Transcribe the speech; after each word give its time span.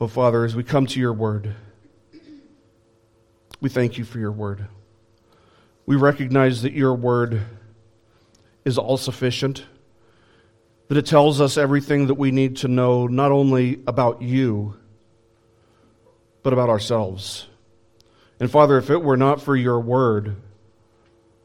Oh, 0.00 0.06
Father, 0.06 0.44
as 0.44 0.54
we 0.54 0.62
come 0.62 0.86
to 0.86 1.00
your 1.00 1.12
word, 1.12 1.56
we 3.60 3.68
thank 3.68 3.98
you 3.98 4.04
for 4.04 4.20
your 4.20 4.30
word. 4.30 4.68
We 5.86 5.96
recognize 5.96 6.62
that 6.62 6.72
your 6.72 6.94
word 6.94 7.42
is 8.64 8.78
all 8.78 8.96
sufficient, 8.96 9.64
that 10.86 10.98
it 10.98 11.06
tells 11.06 11.40
us 11.40 11.56
everything 11.56 12.06
that 12.06 12.14
we 12.14 12.30
need 12.30 12.58
to 12.58 12.68
know, 12.68 13.08
not 13.08 13.32
only 13.32 13.80
about 13.88 14.22
you, 14.22 14.76
but 16.44 16.52
about 16.52 16.68
ourselves. 16.68 17.48
And 18.38 18.48
Father, 18.48 18.78
if 18.78 18.90
it 18.90 19.02
were 19.02 19.16
not 19.16 19.42
for 19.42 19.56
your 19.56 19.80
word, 19.80 20.36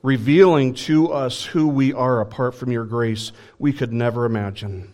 revealing 0.04 0.76
to 0.76 1.12
us 1.12 1.44
who 1.44 1.68
we 1.68 1.92
are 1.92 2.22
apart 2.22 2.54
from 2.54 2.72
your 2.72 2.86
grace, 2.86 3.32
we 3.58 3.74
could 3.74 3.92
never 3.92 4.26
imagine. 4.26 4.94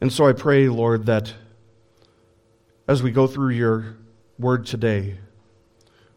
And 0.00 0.12
so 0.12 0.28
I 0.28 0.34
pray, 0.34 0.68
Lord, 0.68 1.06
that 1.06 1.34
as 2.92 3.02
we 3.02 3.10
go 3.10 3.26
through 3.26 3.54
your 3.54 3.96
word 4.38 4.66
today, 4.66 5.16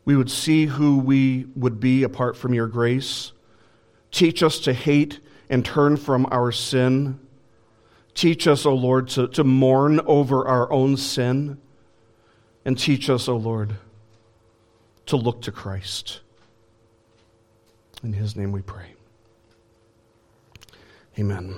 we 0.03 0.13
would 0.13 0.29
see 0.29 0.65
who 0.65 0.97
we 0.97 1.45
would 1.55 1.79
be 1.79 2.03
apart 2.03 2.35
from 2.35 2.53
your 2.53 2.67
grace. 2.67 3.31
Teach 4.11 4.43
us 4.43 4.59
to 4.59 4.73
hate 4.73 5.21
and 5.49 5.63
turn 5.63 5.95
from 5.95 6.27
our 6.31 6.51
sin. 6.51 7.17
Teach 8.13 8.45
us, 8.45 8.65
O 8.65 8.71
oh 8.71 8.75
Lord, 8.75 9.07
to, 9.09 9.29
to 9.29 9.45
mourn 9.45 10.01
over 10.01 10.45
our 10.45 10.69
own 10.69 10.97
sin. 10.97 11.57
And 12.65 12.77
teach 12.77 13.09
us, 13.09 13.29
O 13.29 13.35
oh 13.35 13.37
Lord, 13.37 13.75
to 15.05 15.15
look 15.15 15.43
to 15.43 15.53
Christ. 15.53 16.19
In 18.03 18.11
his 18.11 18.35
name 18.35 18.51
we 18.51 18.61
pray. 18.61 18.95
Amen. 21.17 21.55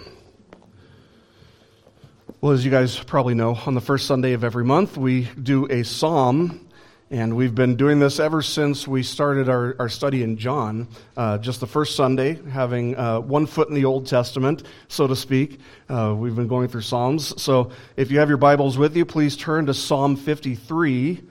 Well, 2.47 2.53
as 2.53 2.63
you 2.63 2.71
guys 2.71 2.97
probably 2.97 3.33
know, 3.33 3.55
on 3.65 3.73
the 3.73 3.81
first 3.81 4.07
Sunday 4.07 4.31
of 4.31 4.45
every 4.45 4.63
month, 4.63 4.95
we 4.95 5.27
do 5.43 5.65
a 5.69 5.83
psalm, 5.83 6.65
and 7.11 7.35
we've 7.35 7.53
been 7.53 7.75
doing 7.75 7.99
this 7.99 8.21
ever 8.21 8.41
since 8.41 8.87
we 8.87 9.03
started 9.03 9.49
our, 9.49 9.75
our 9.79 9.89
study 9.89 10.23
in 10.23 10.37
John. 10.37 10.87
Uh, 11.17 11.39
just 11.39 11.59
the 11.59 11.67
first 11.67 11.97
Sunday, 11.97 12.39
having 12.49 12.95
uh, 12.95 13.19
one 13.19 13.47
foot 13.47 13.67
in 13.67 13.75
the 13.75 13.83
Old 13.83 14.07
Testament, 14.07 14.63
so 14.87 15.07
to 15.07 15.15
speak. 15.17 15.59
Uh, 15.89 16.15
we've 16.17 16.37
been 16.37 16.47
going 16.47 16.69
through 16.69 16.83
Psalms. 16.83 17.33
So 17.41 17.71
if 17.97 18.11
you 18.11 18.19
have 18.19 18.29
your 18.29 18.37
Bibles 18.37 18.77
with 18.77 18.95
you, 18.95 19.03
please 19.03 19.35
turn 19.35 19.65
to 19.65 19.73
Psalm 19.73 20.15
53. 20.15 21.21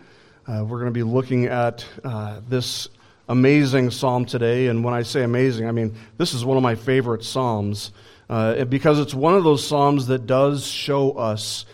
Uh, 0.46 0.66
we're 0.68 0.80
going 0.80 0.84
to 0.84 0.90
be 0.90 1.02
looking 1.02 1.46
at 1.46 1.82
uh, 2.04 2.40
this 2.46 2.90
amazing 3.26 3.90
psalm 3.90 4.26
today. 4.26 4.66
And 4.66 4.84
when 4.84 4.92
I 4.92 5.02
say 5.02 5.22
amazing, 5.22 5.66
I 5.66 5.72
mean 5.72 5.94
this 6.18 6.34
is 6.34 6.44
one 6.44 6.58
of 6.58 6.62
my 6.62 6.74
favorite 6.74 7.24
psalms 7.24 7.90
uh, 8.28 8.64
because 8.64 8.98
it's 8.98 9.14
one 9.14 9.34
of 9.34 9.44
those 9.44 9.66
Psalms 9.66 10.08
that 10.08 10.26
does 10.26 10.66
show 10.66 11.12
us 11.12 11.66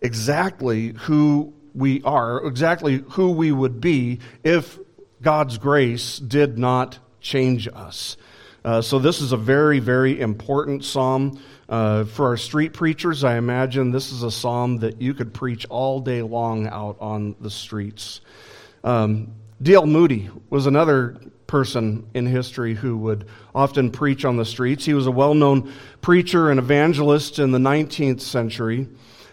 exactly 0.00 0.88
who 0.88 1.54
we 1.74 2.02
are, 2.02 2.44
exactly 2.46 3.04
who 3.10 3.30
we 3.30 3.52
would 3.52 3.80
be 3.80 4.20
if 4.42 4.78
God's 5.22 5.58
grace 5.58 6.18
did 6.18 6.58
not 6.58 6.98
change 7.20 7.68
us. 7.68 8.16
Uh, 8.64 8.80
so, 8.80 8.98
this 8.98 9.20
is 9.20 9.32
a 9.32 9.36
very, 9.36 9.80
very 9.80 10.20
important 10.20 10.84
psalm. 10.84 11.40
Uh, 11.68 12.04
for 12.04 12.26
our 12.26 12.36
street 12.36 12.74
preachers, 12.74 13.24
I 13.24 13.36
imagine 13.36 13.90
this 13.90 14.12
is 14.12 14.22
a 14.22 14.30
psalm 14.30 14.78
that 14.78 15.00
you 15.00 15.14
could 15.14 15.32
preach 15.32 15.66
all 15.70 16.00
day 16.00 16.22
long 16.22 16.66
out 16.68 16.96
on 17.00 17.34
the 17.40 17.50
streets. 17.50 18.20
Um, 18.84 19.32
D.L. 19.60 19.86
Moody 19.86 20.28
was 20.50 20.66
another 20.66 21.16
person 21.52 22.08
in 22.14 22.24
history 22.24 22.72
who 22.72 22.96
would 22.96 23.26
often 23.54 23.90
preach 23.90 24.24
on 24.24 24.38
the 24.38 24.44
streets. 24.44 24.86
He 24.86 24.94
was 24.94 25.06
a 25.06 25.10
well 25.10 25.34
known 25.34 25.70
preacher 26.00 26.48
and 26.48 26.58
evangelist 26.58 27.38
in 27.38 27.50
the 27.50 27.58
19th 27.58 28.22
century. 28.22 28.88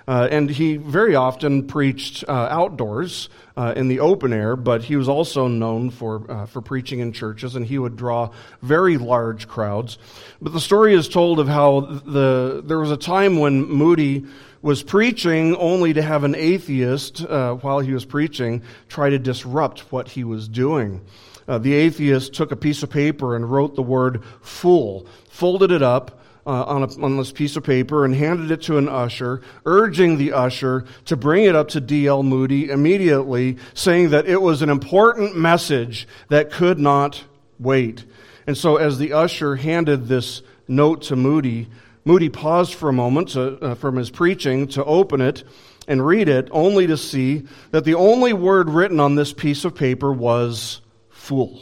Uh, 0.05 0.27
and 0.29 0.49
he 0.49 0.75
very 0.75 1.15
often 1.15 1.65
preached 1.65 2.25
uh, 2.27 2.31
outdoors 2.51 3.29
uh, 3.55 3.73
in 3.77 3.87
the 3.87 4.01
open 4.01 4.33
air, 4.33 4.57
but 4.57 4.83
he 4.83 4.97
was 4.97 5.07
also 5.07 5.47
known 5.47 5.91
for, 5.91 6.29
uh, 6.29 6.45
for 6.45 6.61
preaching 6.61 6.99
in 6.99 7.13
churches, 7.13 7.55
and 7.55 7.65
he 7.65 7.77
would 7.77 7.95
draw 7.95 8.29
very 8.61 8.97
large 8.97 9.47
crowds. 9.47 9.97
But 10.41 10.51
the 10.51 10.59
story 10.59 10.95
is 10.95 11.07
told 11.07 11.39
of 11.39 11.47
how 11.47 11.79
the, 11.79 12.61
there 12.65 12.79
was 12.79 12.91
a 12.91 12.97
time 12.97 13.39
when 13.39 13.65
Moody 13.65 14.25
was 14.61 14.83
preaching 14.83 15.55
only 15.55 15.93
to 15.93 16.01
have 16.01 16.25
an 16.25 16.35
atheist, 16.35 17.23
uh, 17.23 17.53
while 17.53 17.79
he 17.79 17.93
was 17.93 18.03
preaching, 18.03 18.61
try 18.89 19.09
to 19.09 19.19
disrupt 19.19 19.89
what 19.89 20.09
he 20.09 20.25
was 20.25 20.49
doing 20.49 20.99
uh, 21.49 21.57
the 21.57 21.73
atheist 21.73 22.33
took 22.33 22.51
a 22.51 22.55
piece 22.55 22.83
of 22.83 22.91
paper 22.91 23.35
and 23.35 23.51
wrote 23.51 23.75
the 23.75 23.81
word 23.81 24.23
fool, 24.41 25.07
folded 25.29 25.71
it 25.71 25.81
up 25.81 26.21
uh, 26.45 26.63
on, 26.65 26.83
a, 26.83 27.03
on 27.03 27.17
this 27.17 27.31
piece 27.31 27.55
of 27.55 27.63
paper, 27.63 28.05
and 28.05 28.13
handed 28.13 28.51
it 28.51 28.61
to 28.61 28.77
an 28.77 28.87
usher, 28.87 29.41
urging 29.65 30.17
the 30.17 30.31
usher 30.31 30.85
to 31.05 31.17
bring 31.17 31.45
it 31.45 31.55
up 31.55 31.67
to 31.69 31.81
D.L. 31.81 32.21
Moody 32.21 32.69
immediately, 32.69 33.57
saying 33.73 34.11
that 34.11 34.27
it 34.27 34.39
was 34.39 34.61
an 34.61 34.69
important 34.69 35.35
message 35.35 36.07
that 36.29 36.51
could 36.51 36.77
not 36.77 37.23
wait. 37.59 38.05
And 38.45 38.55
so, 38.55 38.77
as 38.77 38.99
the 38.99 39.13
usher 39.13 39.55
handed 39.55 40.07
this 40.07 40.43
note 40.67 41.01
to 41.03 41.15
Moody, 41.15 41.67
Moody 42.05 42.29
paused 42.29 42.75
for 42.75 42.89
a 42.89 42.93
moment 42.93 43.29
to, 43.29 43.59
uh, 43.59 43.75
from 43.75 43.95
his 43.95 44.11
preaching 44.11 44.67
to 44.69 44.85
open 44.85 45.19
it 45.19 45.43
and 45.87 46.05
read 46.05 46.29
it, 46.29 46.47
only 46.51 46.85
to 46.85 46.95
see 46.95 47.47
that 47.71 47.85
the 47.85 47.95
only 47.95 48.33
word 48.33 48.69
written 48.69 48.99
on 48.99 49.15
this 49.15 49.33
piece 49.33 49.65
of 49.65 49.73
paper 49.73 50.13
was 50.13 50.81
fool. 51.29 51.61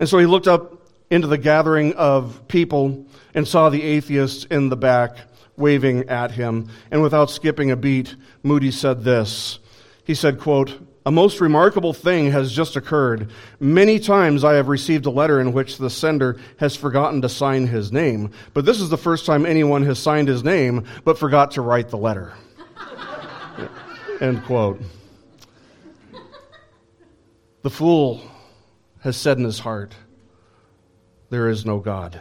And 0.00 0.08
so 0.08 0.18
he 0.18 0.26
looked 0.26 0.48
up 0.48 0.88
into 1.10 1.28
the 1.28 1.38
gathering 1.38 1.94
of 1.94 2.48
people 2.48 3.06
and 3.34 3.46
saw 3.46 3.70
the 3.70 3.82
atheist 3.82 4.46
in 4.46 4.68
the 4.68 4.76
back 4.76 5.16
waving 5.56 6.08
at 6.08 6.32
him. 6.32 6.68
And 6.90 7.02
without 7.02 7.30
skipping 7.30 7.70
a 7.70 7.76
beat, 7.76 8.16
Moody 8.42 8.72
said 8.72 9.04
this. 9.04 9.60
He 10.02 10.16
said, 10.16 10.40
quote, 10.40 10.76
a 11.06 11.12
most 11.12 11.40
remarkable 11.40 11.92
thing 11.92 12.32
has 12.32 12.50
just 12.50 12.74
occurred. 12.74 13.30
Many 13.60 14.00
times 14.00 14.42
I 14.42 14.54
have 14.54 14.66
received 14.66 15.06
a 15.06 15.10
letter 15.10 15.40
in 15.40 15.52
which 15.52 15.78
the 15.78 15.90
sender 15.90 16.40
has 16.56 16.74
forgotten 16.74 17.22
to 17.22 17.28
sign 17.28 17.68
his 17.68 17.92
name, 17.92 18.32
but 18.54 18.64
this 18.64 18.80
is 18.80 18.88
the 18.88 18.98
first 18.98 19.24
time 19.24 19.46
anyone 19.46 19.84
has 19.84 20.00
signed 20.00 20.26
his 20.26 20.42
name 20.42 20.84
but 21.04 21.16
forgot 21.16 21.52
to 21.52 21.60
write 21.60 21.90
the 21.90 21.98
letter. 21.98 22.32
End 24.20 24.42
quote. 24.44 24.80
The 27.64 27.70
fool 27.70 28.20
has 29.00 29.16
said 29.16 29.38
in 29.38 29.44
his 29.44 29.58
heart, 29.58 29.94
There 31.30 31.48
is 31.48 31.64
no 31.64 31.78
God. 31.78 32.20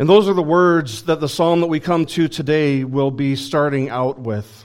And 0.00 0.08
those 0.08 0.28
are 0.28 0.34
the 0.34 0.42
words 0.42 1.04
that 1.04 1.20
the 1.20 1.28
psalm 1.28 1.60
that 1.60 1.68
we 1.68 1.78
come 1.78 2.04
to 2.06 2.26
today 2.26 2.82
will 2.82 3.12
be 3.12 3.36
starting 3.36 3.88
out 3.88 4.18
with. 4.18 4.64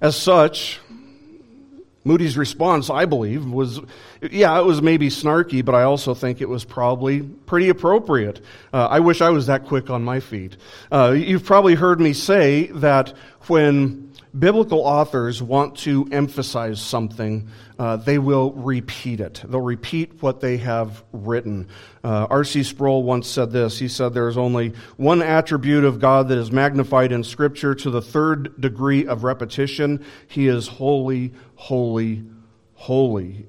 As 0.00 0.14
such, 0.14 0.78
Moody's 2.04 2.38
response, 2.38 2.88
I 2.88 3.04
believe, 3.04 3.44
was 3.46 3.80
yeah, 4.22 4.60
it 4.60 4.64
was 4.64 4.80
maybe 4.80 5.08
snarky, 5.08 5.64
but 5.64 5.74
I 5.74 5.82
also 5.82 6.14
think 6.14 6.40
it 6.40 6.48
was 6.48 6.64
probably 6.64 7.22
pretty 7.22 7.68
appropriate. 7.68 8.40
Uh, 8.72 8.86
I 8.86 9.00
wish 9.00 9.20
I 9.20 9.30
was 9.30 9.46
that 9.46 9.66
quick 9.66 9.90
on 9.90 10.04
my 10.04 10.20
feet. 10.20 10.56
Uh, 10.92 11.16
you've 11.16 11.44
probably 11.44 11.74
heard 11.74 12.00
me 12.00 12.12
say 12.12 12.66
that 12.74 13.12
when 13.48 14.09
biblical 14.38 14.80
authors 14.80 15.42
want 15.42 15.76
to 15.78 16.08
emphasize 16.12 16.80
something, 16.80 17.48
uh, 17.78 17.96
they 17.96 18.18
will 18.18 18.52
repeat 18.52 19.20
it. 19.20 19.42
They'll 19.44 19.60
repeat 19.60 20.22
what 20.22 20.40
they 20.40 20.58
have 20.58 21.02
written. 21.12 21.68
Uh, 22.04 22.26
R.C. 22.30 22.62
Sproul 22.62 23.02
once 23.02 23.26
said 23.28 23.50
this. 23.50 23.78
He 23.78 23.88
said, 23.88 24.14
There 24.14 24.28
is 24.28 24.38
only 24.38 24.74
one 24.96 25.22
attribute 25.22 25.84
of 25.84 25.98
God 25.98 26.28
that 26.28 26.38
is 26.38 26.52
magnified 26.52 27.12
in 27.12 27.24
Scripture 27.24 27.74
to 27.76 27.90
the 27.90 28.02
third 28.02 28.60
degree 28.60 29.06
of 29.06 29.24
repetition. 29.24 30.04
He 30.28 30.46
is 30.46 30.68
holy, 30.68 31.32
holy, 31.56 32.24
holy. 32.74 33.46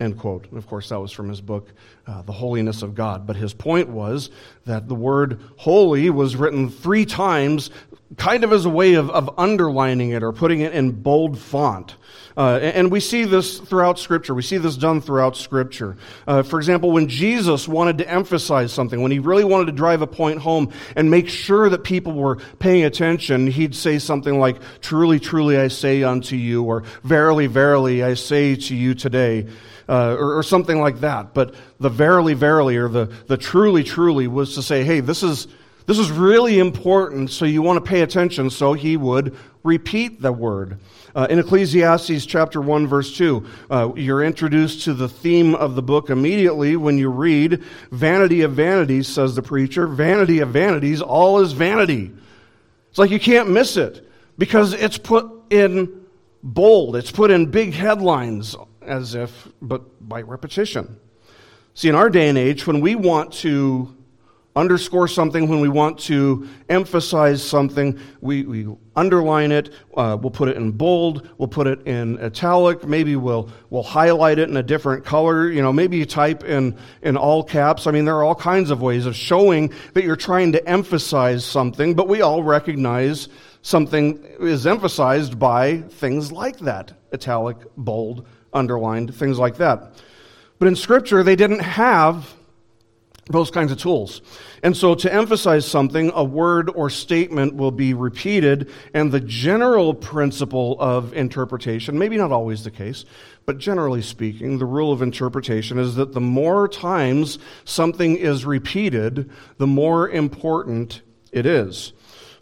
End 0.00 0.18
quote. 0.18 0.52
Of 0.52 0.66
course, 0.66 0.88
that 0.88 1.00
was 1.00 1.12
from 1.12 1.28
his 1.28 1.40
book, 1.40 1.72
uh, 2.06 2.22
The 2.22 2.32
Holiness 2.32 2.82
of 2.82 2.96
God. 2.96 3.26
But 3.26 3.36
his 3.36 3.54
point 3.54 3.88
was 3.88 4.28
that 4.66 4.88
the 4.88 4.94
word 4.94 5.40
holy 5.56 6.10
was 6.10 6.34
written 6.34 6.68
three 6.68 7.06
times 7.06 7.70
kind 8.16 8.44
of 8.44 8.52
as 8.52 8.64
a 8.64 8.70
way 8.70 8.94
of, 8.94 9.10
of 9.10 9.38
underlining 9.38 10.10
it 10.10 10.22
or 10.22 10.32
putting 10.32 10.60
it 10.60 10.72
in 10.72 10.92
bold 10.92 11.38
font. 11.38 11.96
Uh, 12.36 12.58
and 12.60 12.90
we 12.90 12.98
see 12.98 13.24
this 13.24 13.60
throughout 13.60 13.98
Scripture. 13.98 14.34
We 14.34 14.42
see 14.42 14.56
this 14.56 14.76
done 14.76 15.00
throughout 15.00 15.36
Scripture. 15.36 15.96
Uh, 16.26 16.42
for 16.42 16.58
example, 16.58 16.90
when 16.90 17.06
Jesus 17.06 17.68
wanted 17.68 17.98
to 17.98 18.10
emphasize 18.10 18.72
something, 18.72 19.00
when 19.00 19.12
he 19.12 19.20
really 19.20 19.44
wanted 19.44 19.66
to 19.66 19.72
drive 19.72 20.02
a 20.02 20.06
point 20.06 20.40
home 20.40 20.72
and 20.96 21.10
make 21.10 21.28
sure 21.28 21.68
that 21.68 21.84
people 21.84 22.12
were 22.12 22.36
paying 22.58 22.84
attention, 22.84 23.46
he'd 23.46 23.74
say 23.74 24.00
something 24.00 24.40
like, 24.40 24.56
Truly, 24.80 25.20
truly, 25.20 25.58
I 25.58 25.68
say 25.68 26.02
unto 26.02 26.34
you, 26.34 26.64
or 26.64 26.82
Verily, 27.04 27.46
verily, 27.46 28.02
I 28.02 28.14
say 28.14 28.56
to 28.56 28.74
you 28.74 28.94
today. 28.94 29.46
Uh, 29.86 30.16
or, 30.18 30.38
or, 30.38 30.42
something 30.42 30.80
like 30.80 31.00
that. 31.00 31.34
But 31.34 31.54
the 31.78 31.90
verily, 31.90 32.32
verily, 32.32 32.78
or 32.78 32.88
the, 32.88 33.12
the 33.26 33.36
truly, 33.36 33.84
truly 33.84 34.26
was 34.26 34.54
to 34.54 34.62
say, 34.62 34.82
hey, 34.82 35.00
this 35.00 35.22
is, 35.22 35.46
this 35.86 35.98
is 35.98 36.10
really 36.10 36.58
important, 36.58 37.30
so 37.30 37.44
you 37.44 37.60
want 37.62 37.84
to 37.84 37.88
pay 37.88 38.00
attention. 38.00 38.50
So 38.50 38.72
he 38.72 38.96
would 38.96 39.36
repeat 39.62 40.20
the 40.20 40.32
word. 40.32 40.78
Uh, 41.14 41.26
in 41.30 41.38
Ecclesiastes 41.38 42.26
chapter 42.26 42.60
1, 42.60 42.86
verse 42.86 43.16
2, 43.16 43.46
uh, 43.70 43.92
you're 43.94 44.22
introduced 44.24 44.82
to 44.84 44.94
the 44.94 45.08
theme 45.08 45.54
of 45.54 45.74
the 45.74 45.82
book 45.82 46.10
immediately 46.10 46.76
when 46.76 46.98
you 46.98 47.08
read, 47.08 47.62
Vanity 47.90 48.42
of 48.42 48.52
vanities, 48.52 49.06
says 49.06 49.34
the 49.34 49.42
preacher, 49.42 49.86
vanity 49.86 50.40
of 50.40 50.48
vanities, 50.50 51.00
all 51.00 51.40
is 51.40 51.52
vanity. 51.52 52.10
It's 52.90 52.98
like 52.98 53.10
you 53.10 53.20
can't 53.20 53.50
miss 53.50 53.76
it. 53.76 54.08
because 54.38 54.72
it's 54.72 54.98
put 54.98 55.30
in 55.50 56.04
bold, 56.42 56.96
it's 56.96 57.10
put 57.10 57.30
in 57.30 57.46
big 57.46 57.72
headlines 57.72 58.56
as 58.82 59.14
if, 59.14 59.48
but 59.62 60.08
by 60.08 60.22
repetition. 60.22 60.98
See, 61.74 61.88
in 61.88 61.94
our 61.94 62.10
day 62.10 62.28
and 62.28 62.38
age, 62.38 62.66
when 62.66 62.80
we 62.80 62.94
want 62.94 63.32
to 63.34 63.94
underscore 64.56 65.08
something, 65.08 65.48
when 65.48 65.60
we 65.60 65.68
want 65.68 65.98
to 65.98 66.48
emphasize 66.68 67.42
something, 67.42 67.98
we, 68.20 68.44
we 68.44 68.68
underline 68.94 69.50
it, 69.50 69.72
uh, 69.96 70.16
we'll 70.20 70.30
put 70.30 70.48
it 70.48 70.56
in 70.56 70.70
bold, 70.70 71.28
we'll 71.38 71.48
put 71.48 71.66
it 71.66 71.86
in 71.86 72.18
italic, 72.20 72.86
maybe 72.86 73.16
we'll, 73.16 73.50
we'll 73.70 73.82
highlight 73.82 74.38
it 74.38 74.48
in 74.48 74.56
a 74.56 74.62
different 74.62 75.04
color. 75.04 75.50
You 75.50 75.60
know, 75.60 75.72
maybe 75.72 75.96
you 75.96 76.06
type 76.06 76.44
in, 76.44 76.76
in 77.02 77.16
all 77.16 77.42
caps. 77.42 77.86
I 77.86 77.90
mean, 77.90 78.04
there 78.04 78.14
are 78.16 78.22
all 78.22 78.34
kinds 78.34 78.70
of 78.70 78.80
ways 78.80 79.06
of 79.06 79.16
showing 79.16 79.72
that 79.94 80.04
you're 80.04 80.14
trying 80.14 80.52
to 80.52 80.68
emphasize 80.68 81.44
something, 81.44 81.94
but 81.94 82.06
we 82.06 82.22
all 82.22 82.42
recognize 82.42 83.28
something 83.62 84.22
is 84.40 84.66
emphasized 84.66 85.38
by 85.38 85.78
things 85.78 86.30
like 86.30 86.58
that 86.60 86.92
italic, 87.12 87.56
bold, 87.76 88.26
underlined, 88.52 89.14
things 89.14 89.38
like 89.38 89.56
that. 89.56 89.94
But 90.58 90.68
in 90.68 90.76
Scripture, 90.76 91.22
they 91.22 91.36
didn't 91.36 91.60
have 91.60 92.33
those 93.26 93.50
kinds 93.50 93.72
of 93.72 93.78
tools. 93.78 94.20
And 94.62 94.76
so 94.76 94.94
to 94.94 95.12
emphasize 95.12 95.66
something, 95.66 96.10
a 96.14 96.24
word 96.24 96.70
or 96.74 96.90
statement 96.90 97.54
will 97.54 97.70
be 97.70 97.94
repeated, 97.94 98.70
and 98.92 99.10
the 99.10 99.20
general 99.20 99.94
principle 99.94 100.76
of 100.78 101.14
interpretation, 101.14 101.98
maybe 101.98 102.16
not 102.16 102.32
always 102.32 102.64
the 102.64 102.70
case, 102.70 103.04
but 103.46 103.58
generally 103.58 104.02
speaking, 104.02 104.58
the 104.58 104.66
rule 104.66 104.92
of 104.92 105.02
interpretation 105.02 105.78
is 105.78 105.94
that 105.96 106.12
the 106.12 106.20
more 106.20 106.68
times 106.68 107.38
something 107.64 108.16
is 108.16 108.44
repeated, 108.44 109.30
the 109.58 109.66
more 109.66 110.08
important 110.08 111.02
it 111.32 111.46
is. 111.46 111.92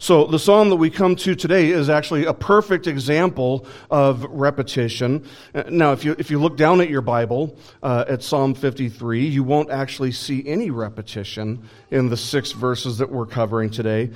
So, 0.03 0.25
the 0.25 0.37
psalm 0.37 0.69
that 0.69 0.75
we 0.75 0.89
come 0.89 1.15
to 1.15 1.33
today 1.33 1.69
is 1.69 1.89
actually 1.89 2.25
a 2.25 2.33
perfect 2.33 2.87
example 2.87 3.65
of 3.89 4.25
repetition. 4.25 5.25
Now, 5.69 5.93
if 5.93 6.03
you, 6.03 6.13
if 6.19 6.29
you 6.29 6.39
look 6.39 6.57
down 6.57 6.81
at 6.81 6.89
your 6.89 6.99
Bible 6.99 7.57
uh, 7.81 8.03
at 8.09 8.21
Psalm 8.21 8.53
53, 8.53 9.25
you 9.25 9.45
won't 9.45 9.71
actually 9.71 10.11
see 10.11 10.45
any 10.45 10.71
repetition 10.71 11.69
in 11.89 12.09
the 12.09 12.17
six 12.17 12.51
verses 12.51 12.97
that 12.97 13.13
we're 13.13 13.25
covering 13.25 13.69
today. 13.69 14.11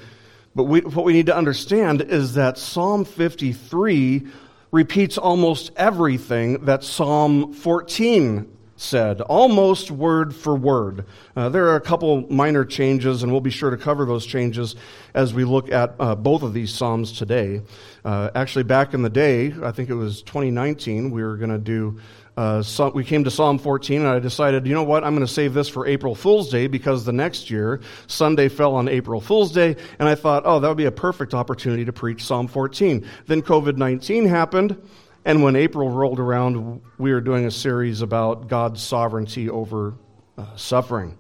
But 0.54 0.66
we, 0.66 0.81
what 0.81 1.06
we 1.06 1.13
need 1.13 1.28
to 1.28 1.38
understand 1.38 2.01
is 2.01 2.33
that 2.33 2.57
Psalm 2.57 3.06
53 3.06 4.28
repeats 4.72 5.18
almost 5.18 5.72
everything 5.78 6.66
that 6.66 6.83
Psalm 6.83 7.54
14 7.54 8.56
said, 8.77 9.21
almost 9.21 9.91
word 9.91 10.33
for 10.33 10.56
word. 10.56 11.06
Uh, 11.35 11.50
there 11.50 11.68
are 11.68 11.75
a 11.75 11.81
couple 11.81 12.21
minor 12.31 12.63
changes, 12.63 13.24
and 13.24 13.31
we'll 13.31 13.41
be 13.41 13.50
sure 13.50 13.71
to 13.71 13.77
cover 13.77 14.06
those 14.06 14.25
changes 14.25 14.75
as 15.13 15.33
we 15.33 15.44
look 15.44 15.71
at 15.71 15.95
uh, 16.00 16.15
both 16.15 16.44
of 16.44 16.53
these 16.53 16.74
Psalms 16.74 17.12
today. 17.12 17.62
Uh, 18.06 18.29
actually, 18.35 18.63
back 18.63 18.94
in 18.94 19.01
the 19.01 19.09
day, 19.09 19.53
I 19.63 19.71
think 19.71 19.89
it 19.89 19.95
was 19.95 20.21
2019, 20.21 21.12
we 21.12 21.24
were 21.24 21.38
going 21.38 21.50
to 21.50 21.57
do. 21.57 22.00
Uh, 22.38 22.63
we 22.94 23.03
came 23.03 23.24
to 23.24 23.31
Psalm 23.31 23.57
14, 23.57 24.01
and 24.01 24.07
I 24.07 24.19
decided, 24.19 24.68
you 24.68 24.75
know 24.75 24.83
what, 24.83 25.03
I'm 25.03 25.15
going 25.15 25.25
to 25.25 25.33
save 25.33 25.56
this 25.56 25.68
for 25.68 25.88
April 25.88 26.13
Fool's 26.13 26.51
Day 26.51 26.68
because 26.68 27.03
the 27.03 27.12
next 27.12 27.50
year, 27.50 27.81
Sunday 28.06 28.47
fell 28.47 28.75
on 28.75 28.88
April 28.88 29.19
Fool's 29.19 29.51
Day, 29.51 29.75
and 29.97 30.07
I 30.07 30.13
thought, 30.13 30.44
oh, 30.45 30.59
that 30.59 30.68
would 30.68 30.77
be 30.77 30.85
a 30.85 30.91
perfect 30.91 31.33
opportunity 31.33 31.83
to 31.83 31.91
preach 31.91 32.23
Psalm 32.23 32.47
14. 32.47 33.07
Then 33.25 33.41
COVID 33.41 33.77
19 33.77 34.27
happened, 34.27 34.80
and 35.25 35.44
when 35.44 35.56
April 35.56 35.90
rolled 35.90 36.19
around, 36.19 36.81
we 36.98 37.12
were 37.12 37.22
doing 37.22 37.46
a 37.46 37.52
series 37.52 38.02
about 38.02 38.48
God's 38.48 38.81
sovereignty 38.81 39.50
over 39.50 39.96
uh, 40.38 40.56
suffering. 40.56 41.18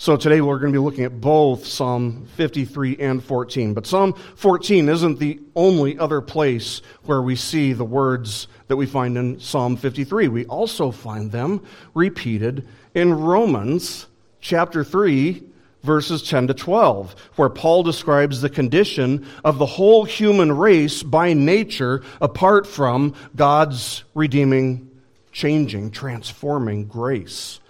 So 0.00 0.16
today 0.16 0.40
we're 0.40 0.60
going 0.60 0.72
to 0.72 0.78
be 0.78 0.84
looking 0.84 1.02
at 1.02 1.20
both 1.20 1.66
Psalm 1.66 2.28
53 2.36 2.98
and 2.98 3.22
14. 3.22 3.74
But 3.74 3.84
Psalm 3.84 4.12
14 4.36 4.88
isn't 4.88 5.18
the 5.18 5.40
only 5.56 5.98
other 5.98 6.20
place 6.20 6.82
where 7.02 7.20
we 7.20 7.34
see 7.34 7.72
the 7.72 7.84
words 7.84 8.46
that 8.68 8.76
we 8.76 8.86
find 8.86 9.18
in 9.18 9.40
Psalm 9.40 9.76
53. 9.76 10.28
We 10.28 10.44
also 10.46 10.92
find 10.92 11.32
them 11.32 11.66
repeated 11.94 12.68
in 12.94 13.12
Romans 13.12 14.06
chapter 14.40 14.84
3, 14.84 15.42
verses 15.82 16.22
10 16.28 16.48
to 16.48 16.54
12, 16.54 17.14
where 17.36 17.48
Paul 17.48 17.82
describes 17.82 18.40
the 18.40 18.50
condition 18.50 19.26
of 19.44 19.58
the 19.58 19.66
whole 19.66 20.04
human 20.04 20.52
race 20.52 21.02
by 21.02 21.32
nature 21.32 22.02
apart 22.20 22.66
from 22.66 23.14
God's 23.36 24.04
redeeming, 24.14 24.90
changing, 25.32 25.90
transforming 25.90 26.86
grace. 26.86 27.60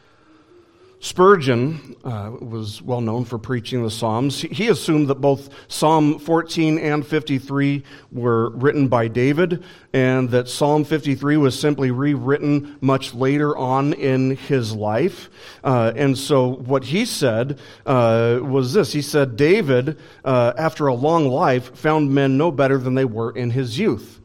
Spurgeon 1.00 1.94
uh, 2.02 2.32
was 2.40 2.82
well 2.82 3.00
known 3.00 3.24
for 3.24 3.38
preaching 3.38 3.84
the 3.84 3.90
Psalms. 3.90 4.40
He 4.40 4.66
assumed 4.66 5.06
that 5.08 5.20
both 5.20 5.48
Psalm 5.68 6.18
14 6.18 6.76
and 6.76 7.06
53 7.06 7.84
were 8.10 8.50
written 8.50 8.88
by 8.88 9.06
David, 9.06 9.62
and 9.92 10.28
that 10.30 10.48
Psalm 10.48 10.84
53 10.84 11.36
was 11.36 11.58
simply 11.58 11.92
rewritten 11.92 12.78
much 12.80 13.14
later 13.14 13.56
on 13.56 13.92
in 13.92 14.36
his 14.36 14.74
life. 14.74 15.30
Uh, 15.62 15.92
and 15.94 16.18
so, 16.18 16.48
what 16.48 16.84
he 16.84 17.04
said 17.04 17.60
uh, 17.86 18.40
was 18.42 18.72
this 18.72 18.92
He 18.92 19.02
said, 19.02 19.36
David, 19.36 19.98
uh, 20.24 20.52
after 20.58 20.88
a 20.88 20.94
long 20.94 21.28
life, 21.28 21.76
found 21.76 22.12
men 22.12 22.36
no 22.36 22.50
better 22.50 22.76
than 22.76 22.96
they 22.96 23.04
were 23.04 23.30
in 23.30 23.50
his 23.50 23.78
youth. 23.78 24.20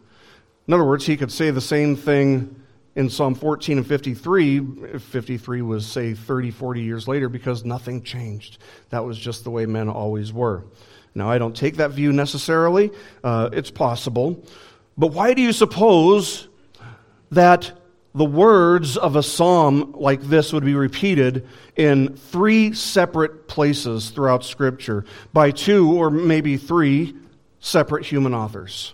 In 0.67 0.73
other 0.73 0.85
words, 0.85 1.05
he 1.05 1.17
could 1.17 1.31
say 1.31 1.51
the 1.51 1.61
same 1.61 1.95
thing 1.95 2.62
in 2.95 3.09
Psalm 3.09 3.33
14 3.33 3.79
and 3.79 3.87
53, 3.87 4.99
53 4.99 5.61
was, 5.61 5.85
say, 5.85 6.13
30, 6.13 6.51
40 6.51 6.81
years 6.81 7.07
later 7.07 7.27
because 7.27 7.65
nothing 7.65 8.03
changed. 8.03 8.59
That 8.89 9.03
was 9.03 9.17
just 9.17 9.43
the 9.43 9.49
way 9.49 9.65
men 9.65 9.89
always 9.89 10.31
were. 10.31 10.63
Now, 11.15 11.29
I 11.29 11.37
don't 11.37 11.55
take 11.55 11.77
that 11.77 11.91
view 11.91 12.11
necessarily. 12.13 12.91
Uh, 13.23 13.49
it's 13.51 13.71
possible. 13.71 14.43
But 14.97 15.07
why 15.07 15.33
do 15.33 15.41
you 15.41 15.53
suppose 15.53 16.47
that 17.31 17.71
the 18.15 18.25
words 18.25 18.95
of 18.95 19.15
a 19.15 19.23
psalm 19.23 19.93
like 19.97 20.21
this 20.21 20.53
would 20.53 20.63
be 20.63 20.75
repeated 20.75 21.47
in 21.75 22.15
three 22.15 22.73
separate 22.73 23.47
places 23.47 24.11
throughout 24.11 24.43
Scripture 24.43 25.03
by 25.33 25.49
two 25.49 25.91
or 25.93 26.11
maybe 26.11 26.57
three 26.57 27.15
separate 27.59 28.05
human 28.05 28.35
authors? 28.35 28.93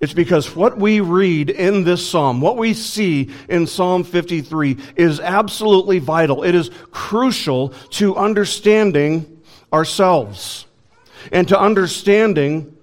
It's 0.00 0.12
because 0.12 0.54
what 0.54 0.78
we 0.78 1.00
read 1.00 1.50
in 1.50 1.82
this 1.82 2.08
psalm, 2.08 2.40
what 2.40 2.56
we 2.56 2.72
see 2.72 3.30
in 3.48 3.66
Psalm 3.66 4.04
53, 4.04 4.76
is 4.96 5.18
absolutely 5.18 5.98
vital. 5.98 6.44
It 6.44 6.54
is 6.54 6.70
crucial 6.92 7.70
to 7.90 8.16
understanding 8.16 9.42
ourselves 9.72 10.66
and 11.32 11.48
to 11.48 11.58
understanding 11.58 12.76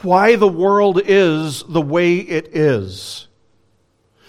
why 0.00 0.36
the 0.36 0.48
world 0.48 1.00
is 1.04 1.64
the 1.68 1.82
way 1.82 2.16
it 2.16 2.56
is. 2.56 3.28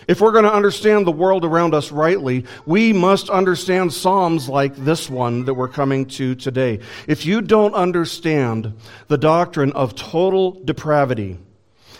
If 0.05 0.19
we're 0.19 0.33
going 0.33 0.43
to 0.43 0.53
understand 0.53 1.07
the 1.07 1.11
world 1.13 1.45
around 1.45 1.73
us 1.73 1.89
rightly, 1.89 2.45
we 2.65 2.91
must 2.91 3.29
understand 3.29 3.93
Psalms 3.93 4.49
like 4.49 4.75
this 4.75 5.09
one 5.09 5.45
that 5.45 5.53
we're 5.53 5.69
coming 5.69 6.05
to 6.07 6.35
today. 6.35 6.79
If 7.07 7.25
you 7.25 7.41
don't 7.41 7.73
understand 7.73 8.73
the 9.07 9.17
doctrine 9.17 9.71
of 9.71 9.95
total 9.95 10.61
depravity, 10.63 11.39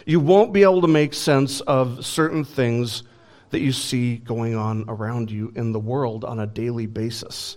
you 0.05 0.19
won't 0.19 0.53
be 0.53 0.63
able 0.63 0.81
to 0.81 0.87
make 0.87 1.13
sense 1.13 1.61
of 1.61 2.05
certain 2.05 2.43
things 2.43 3.03
that 3.51 3.59
you 3.59 3.71
see 3.71 4.17
going 4.17 4.55
on 4.55 4.85
around 4.87 5.29
you 5.29 5.51
in 5.55 5.71
the 5.71 5.79
world 5.79 6.25
on 6.25 6.39
a 6.39 6.47
daily 6.47 6.87
basis. 6.87 7.55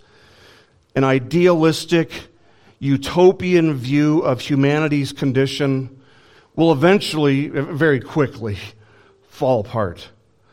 An 0.95 1.05
idealistic, 1.05 2.11
utopian 2.79 3.75
view 3.75 4.21
of 4.21 4.41
humanity's 4.41 5.13
condition 5.13 6.01
will 6.55 6.73
eventually, 6.73 7.49
very 7.49 8.01
quickly, 8.01 8.59
fall 9.29 9.61
apart. 9.61 10.09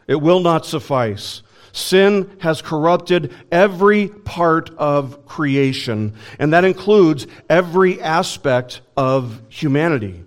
It 0.08 0.16
will 0.16 0.40
not 0.40 0.66
suffice. 0.66 1.42
Sin 1.72 2.38
has 2.40 2.62
corrupted 2.62 3.34
every 3.52 4.08
part 4.08 4.70
of 4.78 5.25
creation, 5.25 6.13
and 6.38 6.54
that 6.54 6.66
includes 6.66 7.25
every 7.50 8.02
aspect 8.02 8.82
of 8.96 9.42
humanity. 9.50 10.24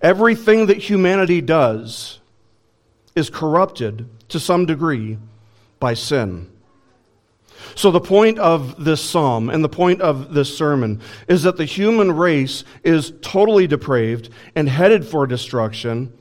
Everything 0.00 0.66
that 0.66 0.78
humanity 0.78 1.40
does 1.40 2.20
is 3.14 3.30
corrupted 3.30 4.08
to 4.28 4.40
some 4.40 4.66
degree 4.66 5.18
by 5.78 5.94
sin. 5.94 6.48
So, 7.74 7.90
the 7.90 8.00
point 8.00 8.38
of 8.38 8.82
this 8.84 9.00
psalm 9.00 9.48
and 9.48 9.62
the 9.62 9.68
point 9.68 10.00
of 10.00 10.34
this 10.34 10.56
sermon 10.56 11.00
is 11.28 11.44
that 11.44 11.56
the 11.56 11.64
human 11.64 12.12
race 12.12 12.64
is 12.82 13.12
totally 13.22 13.66
depraved 13.66 14.30
and 14.56 14.68
headed 14.68 15.06
for 15.06 15.26
destruction, 15.26 16.12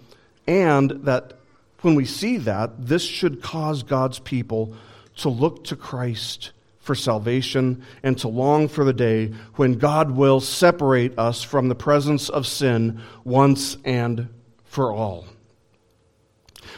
and 0.46 0.92
that 1.06 1.34
when 1.82 1.96
we 1.96 2.06
see 2.06 2.38
that, 2.38 2.86
this 2.86 3.04
should 3.04 3.42
cause 3.42 3.84
God's 3.84 4.20
people 4.20 4.76
to 5.18 5.30
look 5.30 5.64
to 5.66 5.76
Christ 5.76 6.52
for 6.82 6.96
salvation 6.96 7.84
and 8.04 8.18
to 8.18 8.28
long 8.28 8.68
for 8.68 8.84
the 8.84 8.94
day 8.94 9.28
when 9.56 9.78
God 9.78 10.12
will 10.12 10.40
separate 10.40 11.18
us 11.18 11.44
from 11.44 11.70
the 11.70 11.76
presence 11.76 12.28
of 12.28 12.48
sin 12.48 13.02
once 13.24 13.78
and 13.86 14.30
for 14.66 14.92
all. 14.92 15.26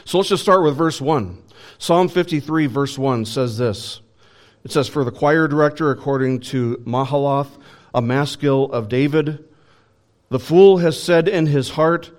So 0.05 0.17
let's 0.17 0.29
just 0.29 0.43
start 0.43 0.63
with 0.63 0.75
verse 0.75 0.99
1. 0.99 1.41
Psalm 1.77 2.09
53, 2.09 2.67
verse 2.67 2.97
1 2.97 3.25
says 3.25 3.57
this 3.57 4.01
It 4.63 4.71
says, 4.71 4.87
For 4.87 5.03
the 5.03 5.11
choir 5.11 5.47
director, 5.47 5.91
according 5.91 6.41
to 6.41 6.77
Mahalath, 6.85 7.49
a 7.93 8.01
maskil 8.01 8.71
of 8.71 8.89
David, 8.89 9.43
The 10.29 10.39
fool 10.39 10.77
has 10.77 11.01
said 11.01 11.27
in 11.27 11.45
his 11.45 11.69
heart, 11.71 12.11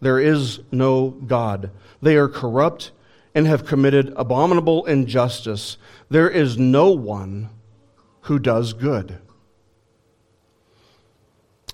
There 0.00 0.20
is 0.20 0.60
no 0.70 1.10
God. 1.10 1.70
They 2.00 2.16
are 2.16 2.28
corrupt 2.28 2.92
and 3.34 3.46
have 3.46 3.66
committed 3.66 4.12
abominable 4.16 4.84
injustice. 4.86 5.78
There 6.12 6.28
is 6.28 6.58
no 6.58 6.90
one 6.90 7.48
who 8.22 8.38
does 8.38 8.74
good. 8.74 9.16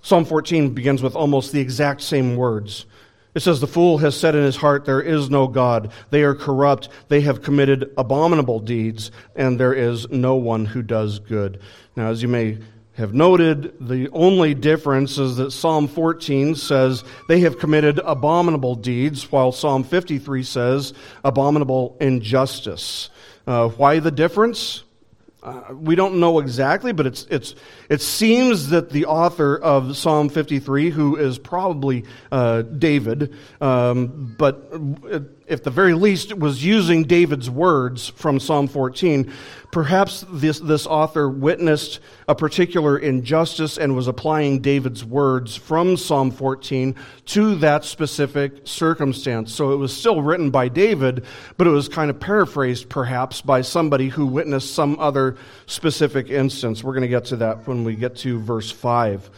Psalm 0.00 0.24
14 0.24 0.74
begins 0.74 1.02
with 1.02 1.16
almost 1.16 1.50
the 1.50 1.60
exact 1.60 2.02
same 2.02 2.36
words. 2.36 2.86
It 3.34 3.40
says, 3.40 3.60
The 3.60 3.66
fool 3.66 3.98
has 3.98 4.16
said 4.16 4.36
in 4.36 4.44
his 4.44 4.54
heart, 4.54 4.84
There 4.84 5.00
is 5.00 5.28
no 5.28 5.48
God. 5.48 5.90
They 6.10 6.22
are 6.22 6.36
corrupt. 6.36 6.88
They 7.08 7.22
have 7.22 7.42
committed 7.42 7.92
abominable 7.98 8.60
deeds, 8.60 9.10
and 9.34 9.58
there 9.58 9.74
is 9.74 10.08
no 10.08 10.36
one 10.36 10.66
who 10.66 10.82
does 10.82 11.18
good. 11.18 11.60
Now, 11.96 12.08
as 12.08 12.22
you 12.22 12.28
may 12.28 12.58
have 12.98 13.14
noted, 13.14 13.74
the 13.80 14.08
only 14.10 14.54
difference 14.54 15.18
is 15.18 15.36
that 15.36 15.52
Psalm 15.52 15.86
14 15.86 16.56
says 16.56 17.04
they 17.28 17.40
have 17.40 17.60
committed 17.60 18.00
abominable 18.04 18.74
deeds, 18.74 19.30
while 19.30 19.52
Psalm 19.52 19.84
53 19.84 20.42
says 20.42 20.92
abominable 21.24 21.96
injustice. 22.00 23.08
Uh, 23.46 23.68
why 23.68 24.00
the 24.00 24.10
difference? 24.10 24.82
Uh, 25.44 25.62
we 25.74 25.94
don't 25.94 26.18
know 26.18 26.40
exactly, 26.40 26.92
but 26.92 27.06
it's, 27.06 27.24
it's, 27.30 27.54
it 27.88 28.02
seems 28.02 28.70
that 28.70 28.90
the 28.90 29.06
author 29.06 29.56
of 29.56 29.96
Psalm 29.96 30.28
53, 30.28 30.90
who 30.90 31.14
is 31.14 31.38
probably 31.38 32.04
uh, 32.32 32.62
David, 32.62 33.32
um, 33.60 34.34
but 34.36 34.72
at 35.50 35.64
the 35.64 35.70
very 35.70 35.94
least 35.94 36.36
was 36.36 36.64
using 36.64 37.04
David's 37.04 37.50
words 37.50 38.08
from 38.08 38.38
Psalm 38.38 38.68
14, 38.68 39.32
perhaps 39.70 40.24
this, 40.30 40.60
this 40.60 40.86
author 40.86 41.28
witnessed 41.28 42.00
a 42.28 42.34
particular 42.34 42.98
injustice 42.98 43.78
and 43.78 43.94
was 43.94 44.08
applying 44.08 44.60
David's 44.60 45.04
words 45.04 45.56
from 45.56 45.96
Psalm 45.96 46.30
14 46.30 46.94
to 47.26 47.54
that 47.56 47.84
specific 47.84 48.60
circumstance. 48.64 49.54
So 49.54 49.72
it 49.72 49.76
was 49.76 49.96
still 49.96 50.22
written 50.22 50.50
by 50.50 50.68
David, 50.68 51.24
but 51.56 51.66
it 51.66 51.70
was 51.70 51.88
kind 51.88 52.10
of 52.10 52.20
paraphrased 52.20 52.88
perhaps 52.88 53.40
by 53.40 53.62
somebody 53.62 54.08
who 54.08 54.26
witnessed 54.26 54.74
some 54.74 54.98
other 55.00 55.36
specific 55.66 56.30
instance. 56.30 56.82
We're 56.84 56.92
going 56.92 57.02
to 57.02 57.08
get 57.08 57.26
to 57.26 57.36
that 57.36 57.66
when 57.66 57.84
we 57.84 57.94
get 57.94 58.16
to 58.18 58.40
verse 58.40 58.70
5. 58.70 59.30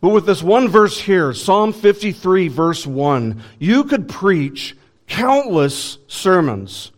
But 0.00 0.10
with 0.10 0.26
this 0.26 0.42
one 0.42 0.68
verse 0.68 1.00
here, 1.00 1.32
Psalm 1.32 1.72
53, 1.72 2.48
verse 2.48 2.86
1, 2.86 3.42
you 3.58 3.84
could 3.84 4.08
preach 4.08 4.76
countless 5.06 5.98
sermons. 6.06 6.92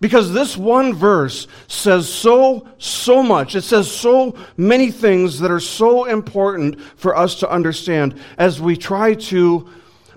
Because 0.00 0.32
this 0.32 0.56
one 0.56 0.92
verse 0.92 1.46
says 1.66 2.08
so, 2.08 2.68
so 2.78 3.22
much. 3.22 3.54
It 3.54 3.62
says 3.62 3.90
so 3.90 4.36
many 4.56 4.90
things 4.90 5.40
that 5.40 5.50
are 5.50 5.60
so 5.60 6.04
important 6.04 6.80
for 6.96 7.16
us 7.16 7.36
to 7.36 7.50
understand 7.50 8.20
as 8.36 8.60
we 8.60 8.76
try 8.76 9.14
to 9.14 9.68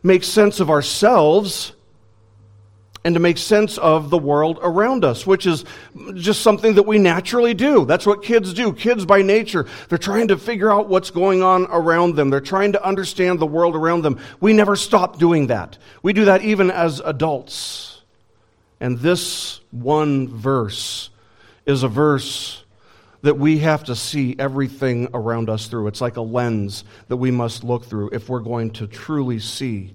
make 0.04 0.24
sense 0.24 0.60
of 0.60 0.70
ourselves 0.70 1.74
and 3.08 3.14
to 3.14 3.22
make 3.22 3.38
sense 3.38 3.78
of 3.78 4.10
the 4.10 4.18
world 4.18 4.60
around 4.62 5.06
us, 5.06 5.26
which 5.26 5.48
is 5.48 5.64
just 6.16 6.42
something 6.42 6.76
that 6.76 6.84
we 6.84 7.00
naturally 7.00 7.54
do. 7.54 7.86
That's 7.86 8.06
what 8.06 8.22
kids 8.22 8.54
do. 8.54 8.74
Kids, 8.74 9.06
by 9.06 9.22
nature, 9.22 9.66
they're 9.88 9.98
trying 9.98 10.28
to 10.28 10.38
figure 10.38 10.70
out 10.70 10.90
what's 10.90 11.10
going 11.10 11.42
on 11.42 11.68
around 11.68 12.18
them. 12.18 12.30
They're 12.30 12.42
trying 12.42 12.74
to 12.74 12.86
understand 12.86 13.40
the 13.40 13.46
world 13.46 13.78
around 13.78 14.02
them. 14.02 14.20
We 14.42 14.52
never 14.52 14.76
stop 14.76 15.20
doing 15.20 15.48
that. 15.48 15.78
We 16.04 16.12
do 16.12 16.26
that 16.26 16.42
even 16.42 16.70
as 16.70 17.00
adults. 17.00 18.02
And 18.82 19.00
this 19.00 19.62
one 19.72 20.28
verse 20.28 21.10
is 21.66 21.84
a 21.84 21.88
verse 21.88 22.62
that 23.22 23.38
we 23.38 23.60
have 23.60 23.86
to 23.86 23.96
see 23.96 24.36
everything 24.38 25.08
around 25.14 25.50
us 25.50 25.68
through. 25.68 25.88
It's 25.88 26.02
like 26.02 26.18
a 26.18 26.22
lens 26.22 26.84
that 27.08 27.16
we 27.16 27.32
must 27.32 27.64
look 27.64 27.86
through 27.86 28.10
if 28.12 28.28
we're 28.28 28.42
going 28.42 28.72
to 28.72 28.86
truly 28.86 29.40
see 29.40 29.94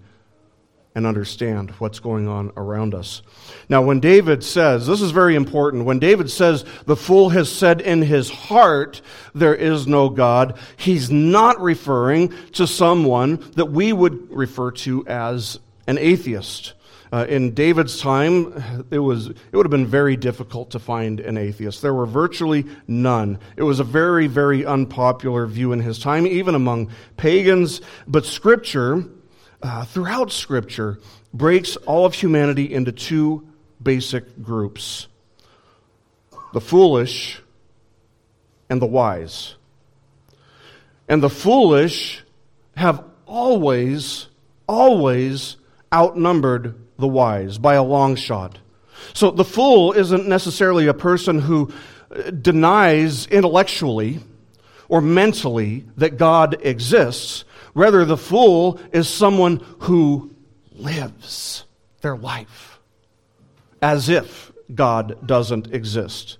and 0.94 1.06
understand 1.06 1.70
what's 1.72 2.00
going 2.00 2.28
on 2.28 2.52
around 2.56 2.94
us. 2.94 3.22
Now, 3.68 3.82
when 3.82 4.00
David 4.00 4.44
says, 4.44 4.86
this 4.86 5.00
is 5.00 5.10
very 5.10 5.34
important, 5.34 5.84
when 5.84 5.98
David 5.98 6.30
says, 6.30 6.64
the 6.86 6.96
fool 6.96 7.30
has 7.30 7.50
said 7.50 7.80
in 7.80 8.02
his 8.02 8.28
heart, 8.28 9.00
there 9.34 9.54
is 9.54 9.86
no 9.86 10.10
God, 10.10 10.58
he's 10.76 11.10
not 11.10 11.60
referring 11.60 12.32
to 12.52 12.66
someone 12.66 13.36
that 13.56 13.66
we 13.66 13.92
would 13.92 14.30
refer 14.30 14.70
to 14.72 15.06
as 15.06 15.58
an 15.86 15.98
atheist. 15.98 16.74
Uh, 17.12 17.26
in 17.28 17.52
David's 17.52 18.00
time, 18.00 18.86
it, 18.90 18.98
was, 18.98 19.28
it 19.28 19.52
would 19.52 19.66
have 19.66 19.70
been 19.70 19.86
very 19.86 20.16
difficult 20.16 20.70
to 20.70 20.78
find 20.78 21.20
an 21.20 21.36
atheist. 21.36 21.82
There 21.82 21.92
were 21.92 22.06
virtually 22.06 22.64
none. 22.88 23.38
It 23.56 23.64
was 23.64 23.80
a 23.80 23.84
very, 23.84 24.28
very 24.28 24.64
unpopular 24.64 25.46
view 25.46 25.72
in 25.72 25.80
his 25.80 25.98
time, 25.98 26.26
even 26.26 26.54
among 26.54 26.90
pagans. 27.18 27.82
But 28.06 28.24
Scripture, 28.24 29.04
uh, 29.62 29.84
throughout 29.84 30.32
Scripture 30.32 30.98
breaks 31.32 31.76
all 31.76 32.04
of 32.04 32.14
humanity 32.14 32.72
into 32.72 32.92
two 32.92 33.46
basic 33.82 34.42
groups 34.42 35.08
the 36.52 36.60
foolish 36.60 37.40
and 38.68 38.80
the 38.80 38.86
wise. 38.86 39.54
And 41.08 41.22
the 41.22 41.30
foolish 41.30 42.22
have 42.76 43.04
always, 43.26 44.28
always 44.66 45.56
outnumbered 45.92 46.74
the 46.98 47.08
wise 47.08 47.58
by 47.58 47.74
a 47.74 47.82
long 47.82 48.16
shot. 48.16 48.58
So 49.14 49.30
the 49.30 49.44
fool 49.44 49.92
isn't 49.92 50.28
necessarily 50.28 50.86
a 50.86 50.94
person 50.94 51.38
who 51.38 51.72
uh, 52.14 52.30
denies 52.30 53.26
intellectually 53.26 54.20
or 54.88 55.00
mentally 55.00 55.84
that 55.96 56.18
God 56.18 56.58
exists. 56.62 57.44
Rather, 57.74 58.04
the 58.04 58.16
fool 58.16 58.78
is 58.92 59.08
someone 59.08 59.64
who 59.80 60.34
lives 60.74 61.64
their 62.00 62.16
life 62.16 62.80
as 63.80 64.08
if 64.08 64.52
God 64.74 65.26
doesn't 65.26 65.72
exist. 65.72 66.38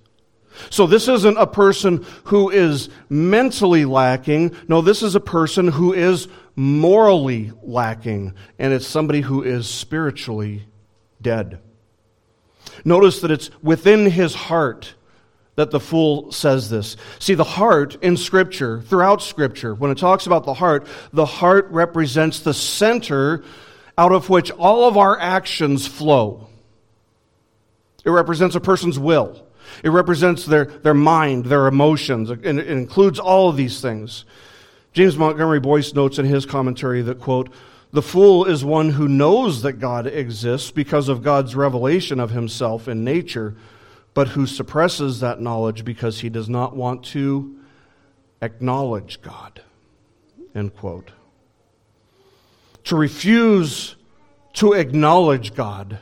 So, 0.71 0.87
this 0.87 1.09
isn't 1.09 1.39
a 1.39 1.47
person 1.47 2.05
who 2.25 2.51
is 2.51 2.91
mentally 3.09 3.85
lacking. 3.87 4.55
No, 4.69 4.83
this 4.83 5.03
is 5.03 5.15
a 5.15 5.21
person 5.21 5.69
who 5.69 5.95
is 5.95 6.29
morally 6.55 7.53
lacking, 7.62 8.35
and 8.59 8.73
it's 8.73 8.87
somebody 8.87 9.23
who 9.23 9.43
is 9.43 9.67
spiritually 9.67 10.65
dead. 11.23 11.59
Notice 12.85 13.21
that 13.21 13.31
it's 13.31 13.51
within 13.62 14.11
his 14.11 14.35
heart 14.35 14.95
that 15.54 15.71
the 15.71 15.80
fool 15.80 16.32
says 16.32 16.71
this. 16.71 16.97
See, 17.18 17.35
the 17.35 17.44
heart 17.44 17.97
in 18.02 18.16
Scripture, 18.16 18.80
throughout 18.82 19.23
Scripture, 19.23 19.75
when 19.75 19.90
it 19.90 19.99
talks 19.99 20.26
about 20.26 20.44
the 20.44 20.54
heart, 20.54 20.87
the 21.12 21.26
heart 21.26 21.68
represents 21.71 22.40
the 22.40 22.54
center 22.54 23.44
out 23.99 24.12
of 24.12 24.30
which 24.30 24.50
all 24.52 24.88
of 24.88 24.97
our 24.97 25.18
actions 25.18 25.87
flow. 25.87 26.49
It 28.04 28.11
represents 28.11 28.56
a 28.56 28.61
person's 28.61 28.99
will. 28.99 29.47
It 29.85 29.90
represents 29.90 30.44
their, 30.44 30.64
their 30.64 30.94
mind, 30.94 31.47
their 31.47 31.66
emotions. 31.66 32.30
and 32.30 32.59
it 32.59 32.68
includes 32.68 33.18
all 33.18 33.49
of 33.49 33.56
these 33.56 33.80
things. 33.80 34.25
James 34.92 35.16
Montgomery 35.16 35.61
Boice 35.61 35.94
notes 35.94 36.18
in 36.18 36.26
his 36.26 36.44
commentary 36.44 37.02
that, 37.02 37.21
quote, 37.21 37.50
the 37.92 38.02
fool 38.02 38.47
is 38.47 38.64
one 38.64 38.88
who 38.90 39.06
knows 39.06 39.62
that 39.62 39.75
God 39.75 40.06
exists 40.06 40.71
because 40.71 41.09
of 41.09 41.23
God's 41.23 41.54
revelation 41.54 42.21
of 42.21 42.30
himself 42.30 42.88
in 42.88 43.04
nature, 43.04 43.54
but 44.14 44.28
who 44.28 44.47
suppresses 44.47 45.21
that 45.21 45.40
knowledge 45.40 45.85
because 45.85 46.21
he 46.21 46.28
does 46.28 46.49
not 46.49 46.76
want 46.76 47.04
to 47.04 47.59
acknowledge 48.40 49.23
God. 49.23 49.62
End 50.54 50.75
quote. 50.76 51.12
To 52.85 52.97
refuse 52.97 53.97
to 54.54 54.73
acknowledge 54.73 55.54
God 55.54 55.99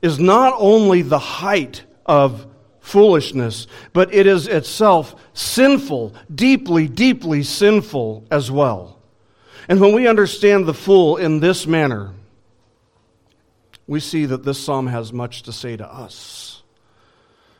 is 0.00 0.18
not 0.18 0.54
only 0.56 1.02
the 1.02 1.18
height 1.18 1.84
of 2.06 2.46
foolishness, 2.80 3.66
but 3.92 4.14
it 4.14 4.26
is 4.26 4.46
itself 4.46 5.14
sinful, 5.34 6.14
deeply, 6.32 6.86
deeply 6.86 7.42
sinful 7.42 8.24
as 8.30 8.50
well. 8.50 9.00
And 9.68 9.80
when 9.80 9.92
we 9.92 10.06
understand 10.06 10.66
the 10.66 10.74
fool 10.74 11.16
in 11.16 11.40
this 11.40 11.66
manner, 11.66 12.14
we 13.86 14.00
see 14.00 14.26
that 14.26 14.42
this 14.42 14.62
psalm 14.62 14.86
has 14.88 15.12
much 15.12 15.42
to 15.42 15.52
say 15.52 15.76
to 15.76 15.86
us 15.86 16.62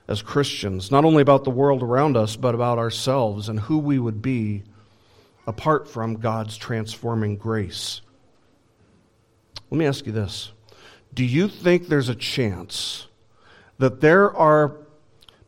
as 0.09 0.23
Christians, 0.23 0.90
not 0.90 1.04
only 1.04 1.23
about 1.23 1.45
the 1.45 1.50
world 1.50 1.83
around 1.83 2.16
us, 2.16 2.37
but 2.37 2.54
about 2.54 2.78
ourselves 2.78 3.49
and 3.49 3.59
who 3.59 3.78
we 3.78 3.99
would 3.99 4.23
be 4.23 4.62
apart 5.47 5.88
from 5.88 6.16
God's 6.16 6.56
transforming 6.56 7.37
grace. 7.37 8.00
Let 9.71 9.78
me 9.78 9.87
ask 9.87 10.06
you 10.06 10.12
this 10.12 10.52
Do 11.14 11.25
you 11.25 11.49
think 11.49 11.88
there's 11.88 12.09
a 12.09 12.14
chance 12.14 13.06
that 13.78 14.00
there 14.00 14.35
are 14.35 14.76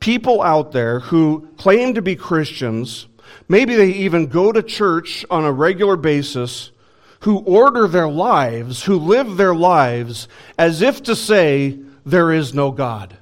people 0.00 0.42
out 0.42 0.72
there 0.72 1.00
who 1.00 1.48
claim 1.56 1.94
to 1.94 2.02
be 2.02 2.16
Christians, 2.16 3.06
maybe 3.48 3.74
they 3.74 3.90
even 3.90 4.26
go 4.26 4.52
to 4.52 4.62
church 4.62 5.24
on 5.30 5.44
a 5.44 5.52
regular 5.52 5.96
basis, 5.96 6.70
who 7.20 7.38
order 7.38 7.88
their 7.88 8.08
lives, 8.08 8.84
who 8.84 8.98
live 8.98 9.36
their 9.36 9.54
lives 9.54 10.28
as 10.58 10.82
if 10.82 11.02
to 11.04 11.16
say, 11.16 11.78
there 12.04 12.32
is 12.32 12.54
no 12.54 12.70
God? 12.70 13.16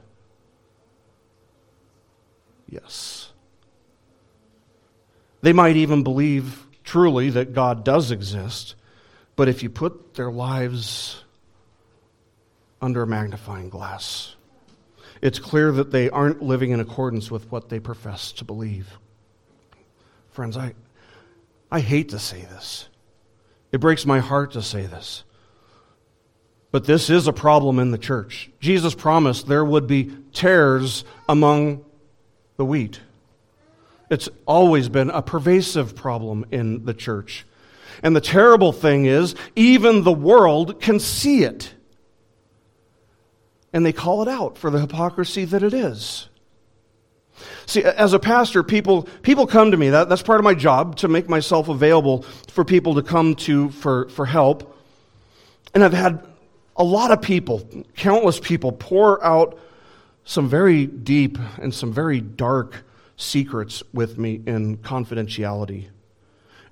Yes. 2.69 3.33
They 5.41 5.53
might 5.53 5.76
even 5.76 6.03
believe 6.03 6.67
truly 6.85 7.31
that 7.31 7.53
God 7.53 7.85
does 7.85 8.11
exist, 8.11 8.75
but 9.35 9.49
if 9.49 9.62
you 9.62 9.71
put 9.71 10.15
their 10.15 10.31
lives 10.31 11.25
under 12.81 13.03
a 13.03 13.07
magnifying 13.07 13.69
glass, 13.69 14.37
it's 15.23 15.38
clear 15.38 15.73
that 15.73 15.91
they 15.91 16.11
aren't 16.11 16.43
living 16.43 16.71
in 16.71 16.81
accordance 16.81 17.31
with 17.31 17.50
what 17.50 17.69
they 17.69 17.81
profess 17.81 18.33
to 18.33 18.45
believe. 18.45 18.99
Friends, 20.31 20.57
I, 20.57 20.75
I 21.71 21.81
hate 21.81 22.11
to 22.11 22.19
say 22.19 22.43
this. 22.43 22.88
It 23.76 23.80
breaks 23.80 24.06
my 24.06 24.21
heart 24.21 24.52
to 24.52 24.62
say 24.62 24.87
this. 24.87 25.23
But 26.71 26.87
this 26.87 27.11
is 27.11 27.26
a 27.26 27.33
problem 27.35 27.78
in 27.78 27.90
the 27.90 27.99
church. 27.99 28.49
Jesus 28.59 28.95
promised 28.95 29.49
there 29.49 29.66
would 29.66 29.87
be 29.87 30.16
tares 30.33 31.04
among 31.28 31.85
the 32.56 32.64
wheat. 32.64 33.00
It's 34.09 34.30
always 34.47 34.88
been 34.88 35.11
a 35.11 35.21
pervasive 35.21 35.95
problem 35.95 36.47
in 36.50 36.87
the 36.87 36.95
church. 36.95 37.45
And 38.02 38.16
the 38.16 38.23
terrible 38.23 38.73
thing 38.73 39.04
is, 39.04 39.35
even 39.56 40.04
the 40.04 40.11
world 40.11 40.80
can 40.80 40.99
see 40.99 41.45
it. 41.45 41.75
And 43.75 43.85
they 43.85 43.92
call 43.92 44.23
it 44.23 44.28
out 44.28 44.56
for 44.56 44.71
the 44.71 44.80
hypocrisy 44.80 45.45
that 45.45 45.62
it 45.62 45.75
is. 45.75 46.30
See, 47.66 47.83
as 47.83 48.12
a 48.12 48.19
pastor, 48.19 48.62
people, 48.62 49.05
people 49.23 49.47
come 49.47 49.71
to 49.71 49.76
me. 49.76 49.90
That, 49.90 50.09
that's 50.09 50.23
part 50.23 50.40
of 50.40 50.45
my 50.45 50.55
job, 50.55 50.97
to 50.97 51.09
make 51.09 51.28
myself 51.28 51.69
available 51.69 52.23
for 52.49 52.64
people 52.64 52.95
to 52.95 53.02
come 53.02 53.35
to 53.37 53.71
for, 53.71 54.09
for 54.09 54.26
help. 54.26 54.76
And 55.75 55.85
I've 55.85 55.93
had 55.93 56.25
a 56.76 56.85
lot 56.85 57.11
of 57.11 57.23
people, 57.23 57.69
countless 57.97 58.38
people, 58.38 58.73
pour 58.73 59.23
out 59.25 59.59
some 60.25 60.49
very 60.49 60.87
deep 60.87 61.38
and 61.59 61.73
some 61.73 61.93
very 61.93 62.21
dark 62.21 62.85
secrets 63.16 63.83
with 63.93 64.19
me 64.19 64.43
in 64.47 64.78
confidentiality. 64.78 65.87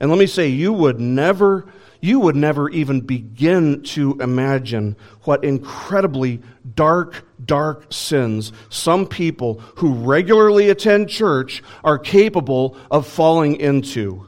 And 0.00 0.10
let 0.10 0.18
me 0.18 0.26
say, 0.26 0.48
you 0.48 0.72
would 0.72 1.00
never, 1.00 1.66
you 2.00 2.20
would 2.20 2.36
never 2.36 2.68
even 2.70 3.00
begin 3.00 3.82
to 3.82 4.18
imagine 4.20 4.96
what 5.22 5.44
incredibly 5.44 6.42
dark, 6.74 7.24
dark 7.44 7.92
sins 7.92 8.52
some 8.70 9.06
people 9.06 9.60
who 9.76 9.94
regularly 9.94 10.70
attend 10.70 11.08
church 11.08 11.62
are 11.82 11.98
capable 11.98 12.76
of 12.90 13.06
falling 13.06 13.56
into. 13.56 14.26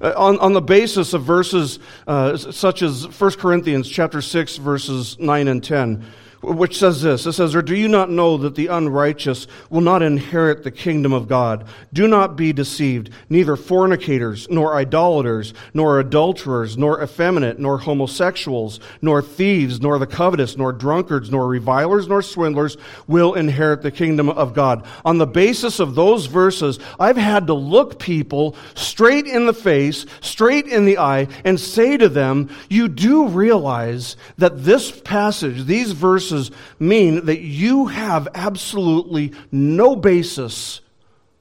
Uh, 0.00 0.12
on, 0.16 0.38
on 0.38 0.52
the 0.52 0.60
basis 0.60 1.14
of 1.14 1.22
verses 1.22 1.78
uh, 2.06 2.36
such 2.36 2.82
as 2.82 3.06
1 3.06 3.30
Corinthians 3.32 3.88
chapter 3.88 4.20
6, 4.20 4.56
verses 4.56 5.18
9 5.18 5.48
and 5.48 5.62
10, 5.62 6.04
which 6.42 6.78
says 6.78 7.02
this. 7.02 7.26
It 7.26 7.32
says 7.32 7.54
or 7.56 7.62
do 7.62 7.74
you 7.74 7.88
not 7.88 8.10
know 8.10 8.36
that 8.36 8.54
the 8.54 8.68
unrighteous 8.68 9.46
will 9.70 9.80
not 9.80 10.02
inherit 10.02 10.62
the 10.62 10.70
kingdom 10.70 11.12
of 11.12 11.26
god? 11.26 11.66
Do 11.92 12.06
not 12.06 12.36
be 12.36 12.52
deceived. 12.52 13.10
Neither 13.28 13.56
fornicators 13.56 14.48
nor 14.48 14.76
idolaters 14.76 15.52
nor 15.74 15.98
adulterers 15.98 16.78
nor 16.78 17.02
effeminate 17.02 17.58
nor 17.58 17.78
homosexuals 17.78 18.78
nor 19.02 19.20
thieves 19.20 19.80
nor 19.80 19.98
the 19.98 20.06
covetous 20.06 20.56
nor 20.56 20.72
drunkards 20.72 21.30
nor 21.30 21.48
revilers 21.48 22.06
nor 22.06 22.22
swindlers 22.22 22.76
will 23.08 23.34
inherit 23.34 23.82
the 23.82 23.90
kingdom 23.90 24.28
of 24.28 24.54
god. 24.54 24.86
On 25.04 25.18
the 25.18 25.26
basis 25.26 25.80
of 25.80 25.94
those 25.94 26.26
verses 26.26 26.78
i've 27.00 27.16
had 27.16 27.48
to 27.48 27.54
look 27.54 27.98
people 27.98 28.54
straight 28.74 29.26
in 29.26 29.46
the 29.46 29.52
face 29.52 30.06
straight 30.20 30.66
in 30.66 30.84
the 30.84 30.98
eye 30.98 31.26
and 31.44 31.58
say 31.58 31.96
to 31.96 32.08
them 32.08 32.48
you 32.68 32.88
do 32.88 33.26
realize 33.26 34.16
that 34.36 34.64
this 34.64 34.90
passage 35.00 35.64
these 35.64 35.92
verses 35.92 36.27
verses 36.28 36.50
mean 36.78 37.26
that 37.26 37.40
you 37.40 37.86
have 37.86 38.28
absolutely 38.34 39.32
no 39.50 39.96
basis 39.96 40.80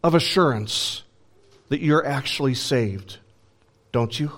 of 0.04 0.16
assurance 0.16 1.04
that 1.70 1.82
you're 1.82 2.06
actually 2.06 2.54
saved, 2.54 3.18
don't 3.92 4.18
you? 4.18 4.32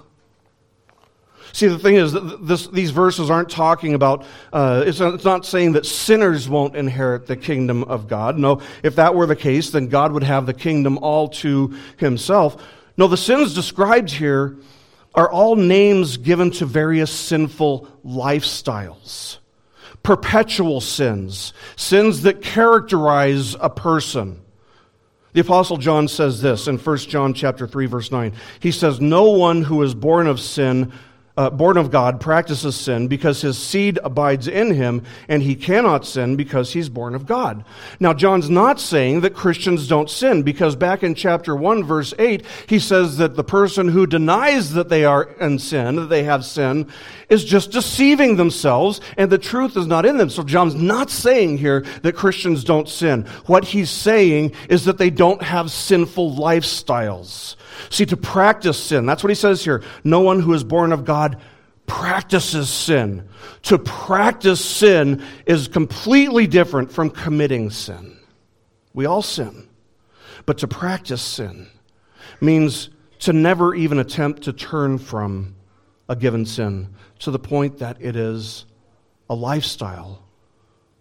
See, 1.52 1.68
the 1.68 1.80
thing 1.80 1.96
is, 1.96 2.16
this, 2.42 2.68
these 2.68 2.92
verses 2.92 3.32
aren't 3.32 3.50
talking 3.50 3.96
about, 3.96 4.24
uh, 4.54 4.84
it's, 4.86 5.00
not, 5.00 5.16
it's 5.16 5.26
not 5.26 5.46
saying 5.46 5.74
that 5.74 5.86
sinners 5.86 6.48
won't 6.48 6.76
inherit 6.76 7.26
the 7.26 7.36
kingdom 7.36 7.84
of 7.84 8.08
God. 8.08 8.38
No, 8.38 8.62
if 8.84 8.96
that 8.98 9.16
were 9.16 9.26
the 9.26 9.36
case, 9.36 9.72
then 9.72 9.88
God 9.88 10.12
would 10.12 10.24
have 10.24 10.46
the 10.46 10.54
kingdom 10.54 11.00
all 11.00 11.30
to 11.30 11.76
himself. 11.98 12.64
No, 12.98 13.08
the 13.08 13.18
sins 13.18 13.56
described 13.56 14.12
here 14.12 14.58
are 15.16 15.30
all 15.30 15.56
names 15.56 16.18
given 16.18 16.52
to 16.52 16.66
various 16.66 17.12
sinful 17.12 17.88
lifestyles 18.06 19.40
perpetual 20.04 20.82
sins, 20.82 21.54
sins 21.76 22.24
that 22.24 22.42
characterize 22.42 23.56
a 23.60 23.70
person. 23.70 24.42
The 25.34 25.42
apostle 25.42 25.78
John 25.78 26.08
says 26.08 26.42
this 26.42 26.68
in 26.68 26.78
1 26.78 26.98
John 26.98 27.34
chapter 27.34 27.68
3 27.68 27.86
verse 27.86 28.12
9. 28.12 28.34
He 28.60 28.72
says 28.72 29.00
no 29.00 29.30
one 29.30 29.62
who 29.62 29.84
is 29.84 29.94
born 29.94 30.28
of 30.28 30.40
sin 30.40 30.92
uh, 31.40 31.50
born 31.50 31.78
of 31.78 31.90
God 31.90 32.20
practices 32.20 32.76
sin 32.76 33.08
because 33.08 33.40
his 33.40 33.58
seed 33.58 33.98
abides 34.04 34.50
in 34.50 34.74
him, 34.74 35.04
and 35.30 35.42
he 35.42 35.56
cannot 35.56 36.06
sin 36.06 36.36
because 36.36 36.74
he's 36.74 36.90
born 36.90 37.16
of 37.16 37.26
God. 37.26 37.64
Now, 37.98 38.14
John's 38.14 38.50
not 38.50 38.78
saying 38.78 39.22
that 39.22 39.36
Christians 39.36 39.88
don't 39.88 40.10
sin 40.10 40.44
because 40.44 40.76
back 40.76 41.02
in 41.02 41.16
chapter 41.16 41.56
1, 41.56 41.86
verse 41.86 42.14
8, 42.20 42.46
he 42.68 42.78
says 42.78 43.16
that 43.18 43.38
the 43.38 43.44
person 43.46 43.88
who 43.88 44.06
denies 44.06 44.74
that 44.74 44.90
they 44.90 45.06
are 45.06 45.24
in 45.40 45.60
sin, 45.60 45.96
that 45.96 46.10
they 46.10 46.24
have 46.24 46.44
sin, 46.44 46.92
is 47.30 47.46
just 47.46 47.72
deceiving 47.72 48.36
themselves, 48.36 49.02
and 49.18 49.32
the 49.32 49.38
truth 49.38 49.78
is 49.78 49.88
not 49.88 50.06
in 50.06 50.18
them. 50.18 50.30
So, 50.30 50.44
John's 50.44 50.76
not 50.76 51.10
saying 51.10 51.60
here 51.60 51.82
that 52.02 52.16
Christians 52.16 52.64
don't 52.64 52.90
sin. 52.90 53.26
What 53.46 53.66
he's 53.66 53.90
saying 53.90 54.54
is 54.70 54.86
that 54.86 54.98
they 54.98 55.10
don't 55.10 55.42
have 55.42 55.72
sinful 55.72 56.36
lifestyles. 56.36 57.56
See, 57.90 58.06
to 58.08 58.18
practice 58.18 58.78
sin, 58.78 59.06
that's 59.06 59.24
what 59.24 59.30
he 59.30 59.36
says 59.36 59.64
here. 59.64 59.84
No 60.04 60.22
one 60.22 60.40
who 60.40 60.54
is 60.54 60.64
born 60.64 60.92
of 60.92 61.06
God 61.06 61.40
practices 61.86 62.70
sin. 62.70 63.28
To 63.64 63.78
practice 63.78 64.64
sin 64.64 65.24
is 65.46 65.68
completely 65.68 66.48
different 66.48 66.92
from 66.92 67.10
committing 67.10 67.70
sin. 67.70 68.18
We 68.94 69.06
all 69.06 69.22
sin. 69.22 69.68
But 70.46 70.60
to 70.60 70.68
practice 70.68 71.22
sin 71.22 71.68
means 72.42 72.90
to 73.20 73.34
never 73.34 73.76
even 73.76 74.00
attempt 74.00 74.44
to 74.44 74.54
turn 74.54 74.98
from 74.98 75.56
a 76.08 76.16
given 76.16 76.46
sin 76.46 76.96
to 77.20 77.32
the 77.32 77.40
point 77.40 77.80
that 77.80 77.98
it 78.02 78.16
is 78.16 78.66
a 79.30 79.36
lifestyle 79.36 80.24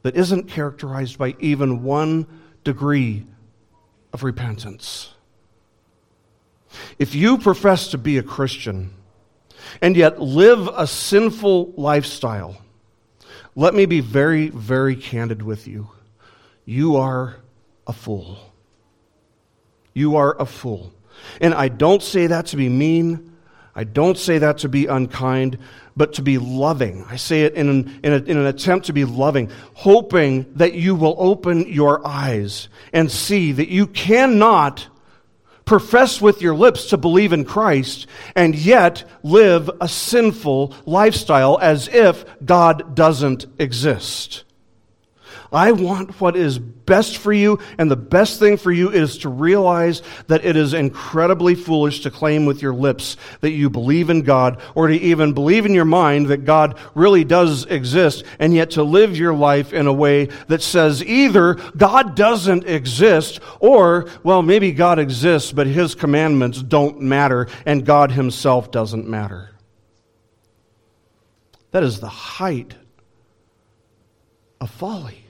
that 0.03 0.17
isn't 0.17 0.49
characterized 0.49 1.19
by 1.19 1.35
even 1.39 1.83
one 1.83 2.27
degree 2.65 3.27
of 4.13 4.23
repentance. 4.23 5.13
If 6.99 7.15
you 7.15 7.39
profess 7.39 7.89
to 7.89 7.99
be 7.99 8.19
a 8.19 8.23
Christian 8.23 8.91
and 9.81 9.97
yet 9.97 10.21
live 10.21 10.69
a 10.69 10.87
sinful 10.87 11.75
lifestyle, 11.77 12.61
let 13.55 13.75
me 13.75 13.87
be 13.87 14.01
very, 14.01 14.49
very 14.51 14.97
candid 14.97 15.43
with 15.43 15.67
you. 15.67 15.91
You 16.65 16.97
are 16.97 17.37
a 17.87 17.93
fool. 17.93 18.39
You 19.95 20.17
are 20.17 20.37
a 20.41 20.47
fool. 20.47 20.93
And 21.41 21.55
I 21.55 21.69
don't 21.69 22.03
say 22.03 22.29
that 22.29 22.47
to 22.47 22.57
be 22.57 22.69
mean. 22.69 23.33
I 23.75 23.85
don't 23.85 24.19
say 24.19 24.39
that 24.39 24.59
to 24.59 24.69
be 24.69 24.87
unkind, 24.87 25.59
but 25.99 26.15
to 26.15 26.23
be 26.23 26.39
loving. 26.39 27.05
I 27.11 27.17
say 27.17 27.43
it 27.43 27.55
in 27.55 27.69
an, 27.69 28.01
in, 28.03 28.13
a, 28.13 28.17
in 28.17 28.39
an 28.39 28.47
attempt 28.47 28.87
to 28.87 28.93
be 28.93 29.05
loving, 29.05 29.51
hoping 29.75 30.47
that 30.55 30.73
you 30.73 30.95
will 30.95 31.17
open 31.19 31.67
your 31.67 32.07
eyes 32.07 32.69
and 32.93 33.11
see 33.11 33.53
that 33.53 33.69
you 33.69 33.87
cannot 33.87 34.87
profess 35.65 36.21
with 36.21 36.41
your 36.41 36.55
lips 36.55 36.87
to 36.87 36.97
believe 36.97 37.35
in 37.35 37.45
Christ 37.45 38.07
and 38.35 38.55
yet 38.55 39.05
live 39.23 39.69
a 39.83 39.89
sinful 39.89 40.75
lifestyle 40.87 41.59
as 41.61 41.89
if 41.89 42.25
God 42.43 42.95
doesn't 42.95 43.45
exist. 43.59 44.45
I 45.51 45.73
want 45.73 46.21
what 46.21 46.37
is 46.37 46.59
best 46.59 47.17
for 47.19 47.33
you, 47.33 47.59
and 47.79 47.91
the 47.91 47.97
best 47.97 48.39
thing 48.39 48.57
for 48.57 48.71
you 48.71 48.91
is 48.91 49.19
to 49.19 49.29
realize 49.29 50.03
that 50.27 50.45
it 50.45 50.57
is 50.57 50.75
incredibly 50.75 51.55
foolish 51.55 52.01
to 52.01 52.11
claim 52.11 52.47
with 52.47 52.61
your 52.61 52.75
lips 52.75 53.17
that 53.41 53.51
you 53.51 53.71
believe 53.71 54.11
in 54.11 54.23
God, 54.23 54.61
or 54.75 54.89
to 54.89 54.95
even 54.95 55.33
believe 55.33 55.67
in 55.67 55.75
your 55.75 55.85
mind 55.85 56.27
that 56.27 56.45
God 56.45 56.79
really 56.95 57.25
does 57.25 57.65
exist, 57.67 58.25
and 58.39 58.55
yet 58.55 58.73
to 58.73 58.83
live 58.83 59.17
your 59.17 59.35
life 59.35 59.73
in 59.73 59.87
a 59.87 59.93
way 59.93 60.27
that 60.49 60.63
says 60.63 61.05
either 61.05 61.55
God 61.55 62.15
doesn't 62.15 62.65
exist, 62.65 63.41
or, 63.61 64.09
well, 64.23 64.43
maybe 64.43 64.73
God 64.73 64.99
exists, 64.99 65.53
but 65.53 65.67
his 65.67 65.95
commandments 65.95 66.63
don't 66.63 67.01
matter, 67.01 67.49
and 67.65 67.87
God 67.87 68.13
himself 68.13 68.71
doesn't 68.71 69.09
matter. 69.09 69.51
That 71.71 71.83
is 71.83 72.01
the 72.01 72.09
height 72.09 72.75
of 74.61 74.71
folly. 74.71 75.25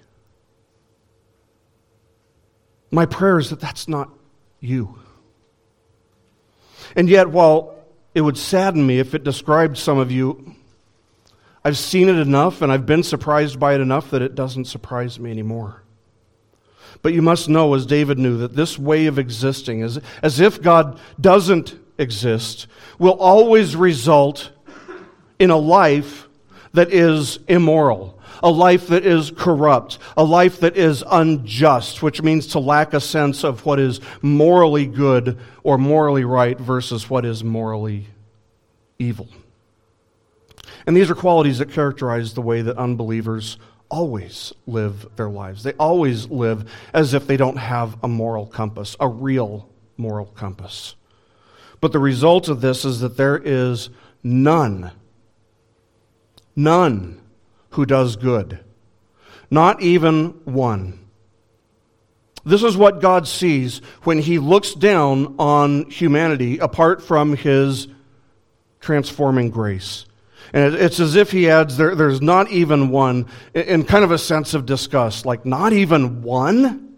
My 2.90 3.06
prayer 3.06 3.38
is 3.38 3.50
that 3.50 3.60
that's 3.60 3.88
not 3.88 4.10
you. 4.60 4.98
And 6.96 7.08
yet, 7.08 7.28
while 7.28 7.76
it 8.14 8.22
would 8.22 8.38
sadden 8.38 8.86
me 8.86 8.98
if 8.98 9.14
it 9.14 9.24
described 9.24 9.78
some 9.78 9.98
of 9.98 10.10
you, 10.10 10.54
I've 11.64 11.76
seen 11.76 12.08
it 12.08 12.16
enough 12.16 12.62
and 12.62 12.72
I've 12.72 12.86
been 12.86 13.02
surprised 13.02 13.60
by 13.60 13.74
it 13.74 13.80
enough 13.80 14.10
that 14.10 14.22
it 14.22 14.34
doesn't 14.34 14.64
surprise 14.64 15.20
me 15.20 15.30
anymore. 15.30 15.82
But 17.02 17.12
you 17.12 17.22
must 17.22 17.48
know, 17.48 17.74
as 17.74 17.86
David 17.86 18.18
knew, 18.18 18.38
that 18.38 18.56
this 18.56 18.78
way 18.78 19.06
of 19.06 19.18
existing, 19.18 19.82
as, 19.82 20.00
as 20.22 20.40
if 20.40 20.62
God 20.62 20.98
doesn't 21.20 21.78
exist 21.98 22.66
will 22.98 23.18
always 23.18 23.76
result 23.76 24.50
in 25.38 25.50
a 25.50 25.56
life 25.56 26.28
that 26.72 26.92
is 26.92 27.38
immoral, 27.48 28.17
a 28.42 28.50
life 28.50 28.88
that 28.88 29.04
is 29.04 29.30
corrupt, 29.30 29.98
a 30.16 30.24
life 30.24 30.60
that 30.60 30.76
is 30.76 31.04
unjust, 31.10 32.02
which 32.02 32.22
means 32.22 32.48
to 32.48 32.58
lack 32.58 32.94
a 32.94 33.00
sense 33.00 33.44
of 33.44 33.64
what 33.64 33.78
is 33.78 34.00
morally 34.22 34.86
good 34.86 35.38
or 35.62 35.78
morally 35.78 36.24
right 36.24 36.58
versus 36.58 37.08
what 37.10 37.24
is 37.24 37.42
morally 37.42 38.06
evil. 38.98 39.28
And 40.86 40.96
these 40.96 41.10
are 41.10 41.14
qualities 41.14 41.58
that 41.58 41.70
characterize 41.70 42.34
the 42.34 42.42
way 42.42 42.62
that 42.62 42.76
unbelievers 42.78 43.58
always 43.90 44.52
live 44.66 45.06
their 45.16 45.28
lives. 45.28 45.62
They 45.62 45.72
always 45.74 46.28
live 46.28 46.70
as 46.92 47.14
if 47.14 47.26
they 47.26 47.36
don't 47.36 47.56
have 47.56 47.96
a 48.02 48.08
moral 48.08 48.46
compass, 48.46 48.96
a 49.00 49.08
real 49.08 49.68
moral 49.96 50.26
compass. 50.26 50.94
But 51.80 51.92
the 51.92 51.98
result 51.98 52.48
of 52.48 52.60
this 52.60 52.84
is 52.84 53.00
that 53.00 53.16
there 53.16 53.38
is 53.38 53.90
none, 54.22 54.90
none 56.56 57.20
who 57.78 57.86
does 57.86 58.16
good. 58.16 58.58
Not 59.52 59.80
even 59.82 60.30
one. 60.44 60.98
This 62.44 62.64
is 62.64 62.76
what 62.76 63.00
God 63.00 63.28
sees 63.28 63.78
when 64.02 64.18
He 64.18 64.40
looks 64.40 64.74
down 64.74 65.36
on 65.38 65.88
humanity 65.88 66.58
apart 66.58 67.04
from 67.04 67.36
His 67.36 67.86
transforming 68.80 69.50
grace. 69.50 70.06
And 70.52 70.74
it's 70.74 70.98
as 70.98 71.14
if 71.14 71.30
he 71.30 71.48
adds, 71.48 71.76
there, 71.76 71.94
there's 71.94 72.20
not 72.20 72.50
even 72.50 72.88
one, 72.88 73.26
in 73.54 73.84
kind 73.84 74.02
of 74.02 74.10
a 74.10 74.18
sense 74.18 74.54
of 74.54 74.66
disgust, 74.66 75.24
like, 75.24 75.46
not 75.46 75.72
even 75.72 76.22
one? 76.22 76.96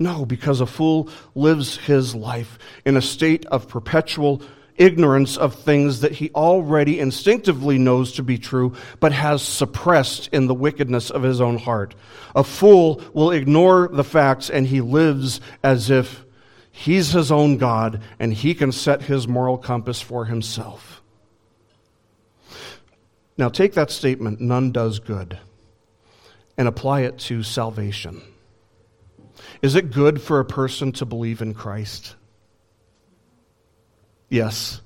No, 0.00 0.26
because 0.26 0.60
a 0.60 0.66
fool 0.66 1.10
lives 1.36 1.76
his 1.76 2.12
life 2.12 2.58
in 2.84 2.96
a 2.96 3.02
state 3.02 3.46
of 3.46 3.68
perpetual 3.68 4.42
ignorance 4.76 5.36
of 5.36 5.54
things 5.54 6.00
that 6.00 6.12
he 6.12 6.30
already 6.30 6.98
instinctively 6.98 7.78
knows 7.78 8.12
to 8.12 8.22
be 8.22 8.38
true, 8.38 8.74
but 9.00 9.12
has 9.12 9.42
suppressed 9.42 10.28
in 10.32 10.46
the 10.46 10.54
wickedness 10.54 11.10
of 11.10 11.22
his 11.22 11.40
own 11.40 11.58
heart. 11.58 11.94
A 12.34 12.44
fool 12.44 13.00
will 13.12 13.30
ignore 13.30 13.88
the 13.88 14.04
facts 14.04 14.50
and 14.50 14.66
he 14.66 14.80
lives 14.80 15.40
as 15.62 15.90
if 15.90 16.24
he's 16.70 17.12
his 17.12 17.30
own 17.30 17.56
God 17.56 18.02
and 18.18 18.32
he 18.32 18.54
can 18.54 18.72
set 18.72 19.02
his 19.02 19.28
moral 19.28 19.58
compass 19.58 20.00
for 20.00 20.24
himself. 20.24 21.02
Now, 23.36 23.48
take 23.48 23.74
that 23.74 23.90
statement, 23.90 24.40
none 24.40 24.70
does 24.70 25.00
good, 25.00 25.38
and 26.56 26.68
apply 26.68 27.00
it 27.00 27.18
to 27.20 27.42
salvation. 27.42 28.22
Is 29.60 29.74
it 29.74 29.90
good 29.90 30.20
for 30.22 30.38
a 30.38 30.44
person 30.44 30.92
to 30.92 31.04
believe 31.04 31.42
in 31.42 31.54
Christ? 31.54 32.14
Yes. 34.28 34.80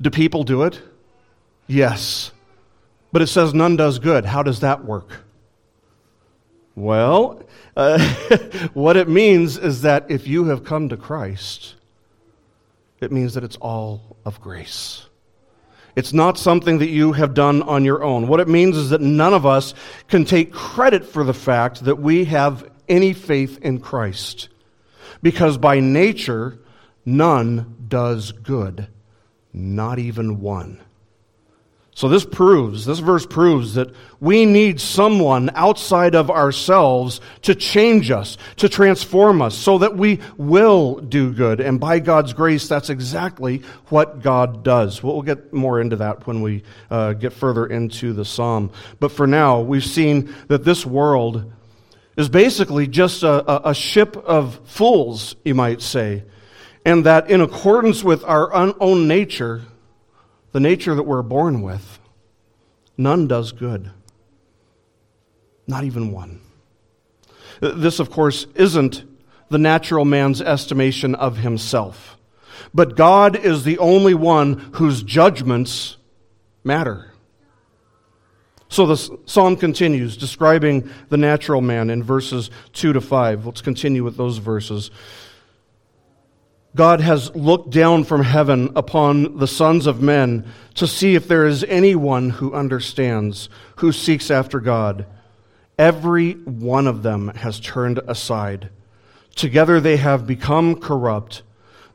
Do 0.00 0.10
people 0.10 0.44
do 0.44 0.62
it? 0.64 0.80
Yes. 1.66 2.32
But 3.12 3.22
it 3.22 3.28
says 3.28 3.54
none 3.54 3.76
does 3.76 3.98
good. 3.98 4.24
How 4.24 4.42
does 4.42 4.60
that 4.60 4.84
work? 4.84 5.24
Well, 6.74 7.42
uh, 7.76 7.98
what 8.72 8.96
it 8.96 9.08
means 9.08 9.58
is 9.58 9.82
that 9.82 10.10
if 10.10 10.26
you 10.26 10.46
have 10.46 10.64
come 10.64 10.88
to 10.88 10.96
Christ, 10.96 11.74
it 13.00 13.12
means 13.12 13.34
that 13.34 13.44
it's 13.44 13.56
all 13.56 14.16
of 14.24 14.40
grace. 14.40 15.06
It's 15.94 16.12
not 16.12 16.38
something 16.38 16.78
that 16.78 16.88
you 16.88 17.12
have 17.12 17.34
done 17.34 17.62
on 17.62 17.84
your 17.84 18.02
own. 18.02 18.26
What 18.28 18.40
it 18.40 18.48
means 18.48 18.76
is 18.76 18.90
that 18.90 19.02
none 19.02 19.34
of 19.34 19.44
us 19.44 19.74
can 20.08 20.24
take 20.24 20.52
credit 20.52 21.04
for 21.04 21.22
the 21.22 21.34
fact 21.34 21.84
that 21.84 21.98
we 21.98 22.24
have 22.24 22.68
any 22.88 23.12
faith 23.12 23.58
in 23.58 23.78
Christ. 23.80 24.48
Because 25.20 25.58
by 25.58 25.80
nature, 25.80 26.58
none 27.04 27.76
does 27.92 28.32
good, 28.32 28.88
not 29.52 29.98
even 29.98 30.40
one. 30.40 30.80
So 31.94 32.08
this 32.08 32.24
proves, 32.24 32.86
this 32.86 33.00
verse 33.00 33.26
proves 33.26 33.74
that 33.74 33.94
we 34.18 34.46
need 34.46 34.80
someone 34.80 35.50
outside 35.54 36.14
of 36.14 36.30
ourselves 36.30 37.20
to 37.42 37.54
change 37.54 38.10
us, 38.10 38.38
to 38.56 38.70
transform 38.70 39.42
us, 39.42 39.54
so 39.54 39.76
that 39.76 39.94
we 39.94 40.20
will 40.38 41.00
do 41.00 41.34
good. 41.34 41.60
And 41.60 41.78
by 41.78 41.98
God's 41.98 42.32
grace, 42.32 42.66
that's 42.66 42.88
exactly 42.88 43.58
what 43.88 44.22
God 44.22 44.64
does. 44.64 45.02
We'll 45.02 45.20
get 45.20 45.52
more 45.52 45.78
into 45.78 45.96
that 45.96 46.26
when 46.26 46.40
we 46.40 46.62
uh, 46.90 47.12
get 47.12 47.34
further 47.34 47.66
into 47.66 48.14
the 48.14 48.24
psalm. 48.24 48.70
But 49.00 49.12
for 49.12 49.26
now, 49.26 49.60
we've 49.60 49.84
seen 49.84 50.34
that 50.48 50.64
this 50.64 50.86
world 50.86 51.52
is 52.16 52.30
basically 52.30 52.86
just 52.86 53.22
a, 53.22 53.68
a 53.68 53.74
ship 53.74 54.16
of 54.16 54.58
fools, 54.64 55.36
you 55.44 55.54
might 55.54 55.82
say. 55.82 56.22
And 56.84 57.06
that 57.06 57.30
in 57.30 57.40
accordance 57.40 58.02
with 58.02 58.24
our 58.24 58.52
own 58.52 59.06
nature, 59.06 59.62
the 60.52 60.60
nature 60.60 60.94
that 60.94 61.04
we're 61.04 61.22
born 61.22 61.62
with, 61.62 61.98
none 62.96 63.28
does 63.28 63.52
good. 63.52 63.90
Not 65.66 65.84
even 65.84 66.10
one. 66.10 66.40
This, 67.60 68.00
of 68.00 68.10
course, 68.10 68.46
isn't 68.56 69.04
the 69.48 69.58
natural 69.58 70.04
man's 70.04 70.40
estimation 70.40 71.14
of 71.14 71.36
himself. 71.36 72.18
But 72.74 72.96
God 72.96 73.36
is 73.36 73.64
the 73.64 73.78
only 73.78 74.14
one 74.14 74.54
whose 74.74 75.02
judgments 75.02 75.96
matter. 76.64 77.12
So 78.68 78.86
the 78.86 78.96
psalm 79.26 79.56
continues, 79.56 80.16
describing 80.16 80.90
the 81.10 81.18
natural 81.18 81.60
man 81.60 81.90
in 81.90 82.02
verses 82.02 82.50
2 82.72 82.94
to 82.94 83.00
5. 83.02 83.44
Let's 83.44 83.60
continue 83.60 84.02
with 84.02 84.16
those 84.16 84.38
verses. 84.38 84.90
God 86.74 87.00
has 87.00 87.34
looked 87.34 87.70
down 87.70 88.04
from 88.04 88.22
heaven 88.22 88.70
upon 88.74 89.36
the 89.36 89.46
sons 89.46 89.86
of 89.86 90.00
men 90.00 90.46
to 90.74 90.86
see 90.86 91.14
if 91.14 91.28
there 91.28 91.46
is 91.46 91.64
anyone 91.64 92.30
who 92.30 92.54
understands, 92.54 93.50
who 93.76 93.92
seeks 93.92 94.30
after 94.30 94.58
God. 94.58 95.04
Every 95.78 96.32
one 96.32 96.86
of 96.86 97.02
them 97.02 97.28
has 97.28 97.60
turned 97.60 98.00
aside. 98.08 98.70
Together 99.34 99.80
they 99.80 99.98
have 99.98 100.26
become 100.26 100.80
corrupt. 100.80 101.42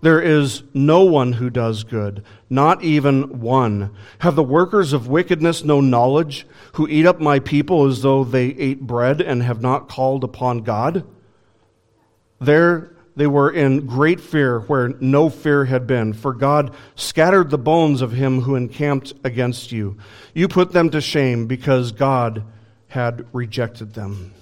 There 0.01 0.21
is 0.21 0.61
no 0.75 1.03
one 1.03 1.33
who 1.33 1.49
does 1.49 1.83
good, 1.83 2.23
not 2.47 2.83
even 2.83 3.39
one. 3.39 3.95
Have 4.19 4.35
the 4.35 4.43
workers 4.43 4.93
of 4.93 5.07
wickedness 5.07 5.63
no 5.63 5.81
knowledge, 5.81 6.45
who 6.73 6.87
eat 6.87 7.07
up 7.07 7.19
my 7.19 7.39
people 7.39 7.87
as 7.87 8.03
though 8.03 8.23
they 8.23 8.47
ate 8.49 8.81
bread 8.81 9.21
and 9.21 9.41
have 9.41 9.59
not 9.59 9.89
called 9.89 10.23
upon 10.23 10.59
God? 10.59 11.03
There 12.39 12.96
they 13.17 13.27
were 13.27 13.49
in 13.49 13.87
great 13.87 14.21
fear 14.21 14.59
where 14.61 14.89
no 14.99 15.29
fear 15.29 15.65
had 15.65 15.87
been, 15.87 16.13
for 16.13 16.33
God 16.33 16.73
scattered 16.95 17.49
the 17.49 17.57
bones 17.57 18.01
of 18.01 18.11
him 18.11 18.41
who 18.41 18.55
encamped 18.55 19.13
against 19.23 19.71
you. 19.71 19.97
You 20.33 20.47
put 20.47 20.71
them 20.71 20.91
to 20.91 21.01
shame 21.01 21.47
because 21.47 21.91
God 21.91 22.43
had 22.87 23.25
rejected 23.33 23.93
them. 23.95 24.33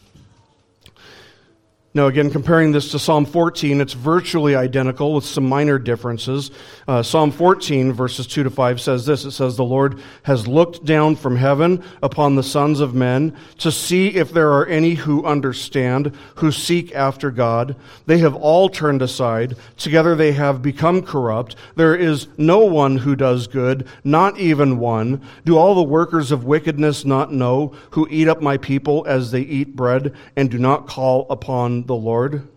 Now, 1.96 2.08
again, 2.08 2.30
comparing 2.30 2.74
this 2.74 2.92
to 2.92 3.00
Psalm 3.00 3.26
14, 3.26 3.80
it's 3.80 3.94
virtually 3.94 4.54
identical 4.54 5.14
with 5.14 5.24
some 5.24 5.48
minor 5.48 5.80
differences. 5.80 6.52
Uh, 6.90 7.02
Psalm 7.02 7.32
14, 7.32 7.94
verses 7.94 8.28
2 8.28 8.44
to 8.44 8.50
5 8.50 8.82
says 8.82 9.06
this 9.06 9.24
It 9.24 9.32
says, 9.32 9.56
The 9.56 9.64
Lord 9.64 10.02
has 10.24 10.46
looked 10.46 10.84
down 10.84 11.16
from 11.16 11.38
heaven 11.38 11.82
upon 12.04 12.36
the 12.36 12.44
sons 12.44 12.82
of 12.82 12.94
men 12.94 13.34
to 13.60 13.72
see 13.72 14.10
if 14.10 14.34
there 14.34 14.52
are 14.52 14.66
any 14.66 14.96
who 14.96 15.24
understand, 15.24 16.14
who 16.36 16.52
seek 16.52 16.94
after 16.94 17.32
God. 17.32 17.78
They 18.08 18.18
have 18.18 18.36
all 18.36 18.68
turned 18.68 19.02
aside. 19.02 19.56
Together 19.78 20.16
they 20.16 20.34
have 20.34 20.62
become 20.62 21.02
corrupt. 21.02 21.56
There 21.78 21.96
is 21.96 22.28
no 22.38 22.60
one 22.66 22.98
who 22.98 23.16
does 23.16 23.48
good, 23.48 23.88
not 24.04 24.38
even 24.38 24.80
one. 24.80 25.22
Do 25.46 25.58
all 25.58 25.74
the 25.74 25.82
workers 25.82 26.34
of 26.34 26.44
wickedness 26.44 27.06
not 27.06 27.32
know, 27.32 27.74
who 27.92 28.06
eat 28.12 28.28
up 28.28 28.42
my 28.42 28.58
people 28.58 29.06
as 29.08 29.32
they 29.32 29.44
eat 29.44 29.78
bread, 29.78 30.14
and 30.36 30.52
do 30.52 30.58
not 30.58 30.88
call 30.88 31.26
upon 31.30 31.85
the 31.86 31.96
Lord. 31.96 32.48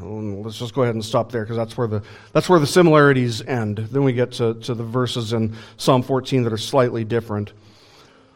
Let's 0.00 0.58
just 0.58 0.74
go 0.74 0.82
ahead 0.82 0.94
and 0.94 1.04
stop 1.04 1.32
there 1.32 1.42
because 1.42 1.56
that's 1.56 1.76
where 1.76 1.86
the 1.86 2.02
that's 2.32 2.48
where 2.48 2.58
the 2.58 2.66
similarities 2.66 3.42
end. 3.42 3.78
Then 3.78 4.04
we 4.04 4.12
get 4.12 4.32
to, 4.32 4.54
to 4.54 4.74
the 4.74 4.84
verses 4.84 5.32
in 5.32 5.54
Psalm 5.76 6.02
14 6.02 6.44
that 6.44 6.52
are 6.52 6.58
slightly 6.58 7.04
different. 7.04 7.52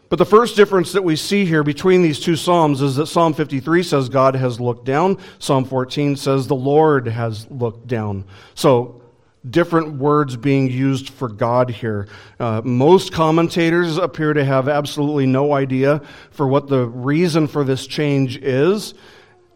But 0.08 0.18
the 0.18 0.24
first 0.24 0.56
difference 0.56 0.92
that 0.92 1.04
we 1.04 1.16
see 1.16 1.44
here 1.44 1.62
between 1.62 2.02
these 2.02 2.18
two 2.18 2.34
Psalms 2.34 2.80
is 2.80 2.96
that 2.96 3.06
Psalm 3.06 3.34
53 3.34 3.82
says 3.82 4.08
God 4.08 4.34
has 4.34 4.58
looked 4.58 4.86
down. 4.86 5.18
Psalm 5.38 5.66
14 5.66 6.16
says 6.16 6.46
the 6.46 6.54
Lord 6.54 7.06
has 7.06 7.48
looked 7.50 7.86
down. 7.86 8.24
So 8.54 9.02
different 9.50 9.94
words 9.94 10.34
being 10.36 10.70
used 10.70 11.10
for 11.10 11.28
God 11.28 11.68
here. 11.68 12.08
Uh, 12.40 12.62
most 12.64 13.12
commentators 13.12 13.98
appear 13.98 14.32
to 14.32 14.44
have 14.44 14.68
absolutely 14.68 15.26
no 15.26 15.52
idea 15.52 16.00
for 16.30 16.48
what 16.48 16.68
the 16.68 16.86
reason 16.86 17.46
for 17.46 17.62
this 17.62 17.86
change 17.86 18.38
is 18.38 18.94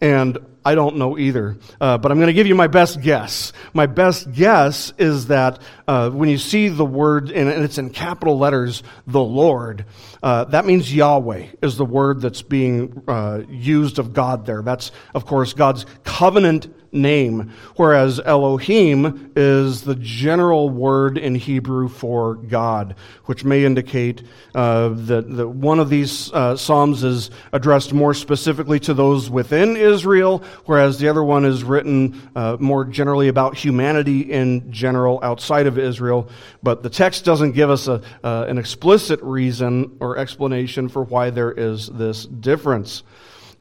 and 0.03 0.37
I 0.65 0.75
don't 0.75 0.97
know 0.97 1.17
either. 1.17 1.57
Uh, 1.81 1.97
but 1.97 2.11
I'm 2.11 2.19
going 2.19 2.27
to 2.27 2.33
give 2.35 2.47
you 2.47 2.57
my 2.57 2.67
best 2.67 3.01
guess. 3.01 3.53
My 3.73 3.87
best 3.87 4.31
guess 4.33 4.93
is 4.99 5.29
that 5.29 5.61
uh, 5.89 6.11
when 6.11 6.29
you 6.29 6.39
see 6.39 6.69
the 6.69 6.85
word, 6.85 7.31
and 7.31 7.49
it's 7.49 7.79
in 7.79 7.91
capital 7.91 8.37
letters, 8.37 8.83
the 9.07 9.23
Lord, 9.23 9.87
uh, 10.23 10.45
that 10.47 10.67
means 10.67 10.93
Yahweh 10.93 11.47
is 11.63 11.77
the 11.77 11.85
word 11.85 12.21
that's 12.21 12.43
being 12.43 13.03
uh, 13.07 13.43
used 13.49 13.99
of 13.99 14.13
God 14.13 14.45
there. 14.45 14.61
That's, 14.61 14.91
of 15.15 15.25
course, 15.25 15.55
God's 15.55 15.87
covenant 16.05 16.75
name, 16.93 17.53
whereas 17.77 18.21
Elohim 18.21 19.33
is 19.35 19.83
the 19.83 19.95
general 19.95 20.69
word 20.69 21.17
in 21.17 21.35
Hebrew 21.35 21.89
for 21.89 22.35
God, 22.35 22.95
which 23.25 23.45
may 23.45 23.65
indicate 23.65 24.23
uh, 24.55 24.91
that, 24.91 25.35
that 25.37 25.49
one 25.49 25.81
of 25.81 25.89
these 25.89 26.31
uh, 26.33 26.57
Psalms 26.57 27.03
is 27.03 27.31
addressed 27.53 27.93
more 27.93 28.13
specifically 28.13 28.79
to 28.81 28.95
those 28.95 29.31
within 29.31 29.77
Israel, 29.77 30.45
whereas 30.67 30.99
the 30.99 31.09
other 31.09 31.25
one 31.25 31.45
is 31.45 31.65
written 31.65 32.31
uh, 32.37 32.57
more 32.61 32.85
generally 32.85 33.29
about 33.29 33.57
humanity 33.57 34.21
in 34.21 34.71
general 34.71 35.19
outside 35.23 35.67
of 35.67 35.79
Israel. 35.79 36.29
But 36.63 36.83
the 36.83 36.91
text 36.91 37.25
doesn't 37.25 37.53
give 37.53 37.71
us 37.71 37.89
a, 37.89 38.03
uh, 38.23 38.45
an 38.49 38.59
explicit 38.59 39.21
reason 39.23 39.97
or 40.01 40.19
explanation 40.19 40.89
for 40.89 41.03
why 41.03 41.31
there 41.31 41.53
is 41.53 41.89
this 41.89 42.27
difference. 42.27 43.03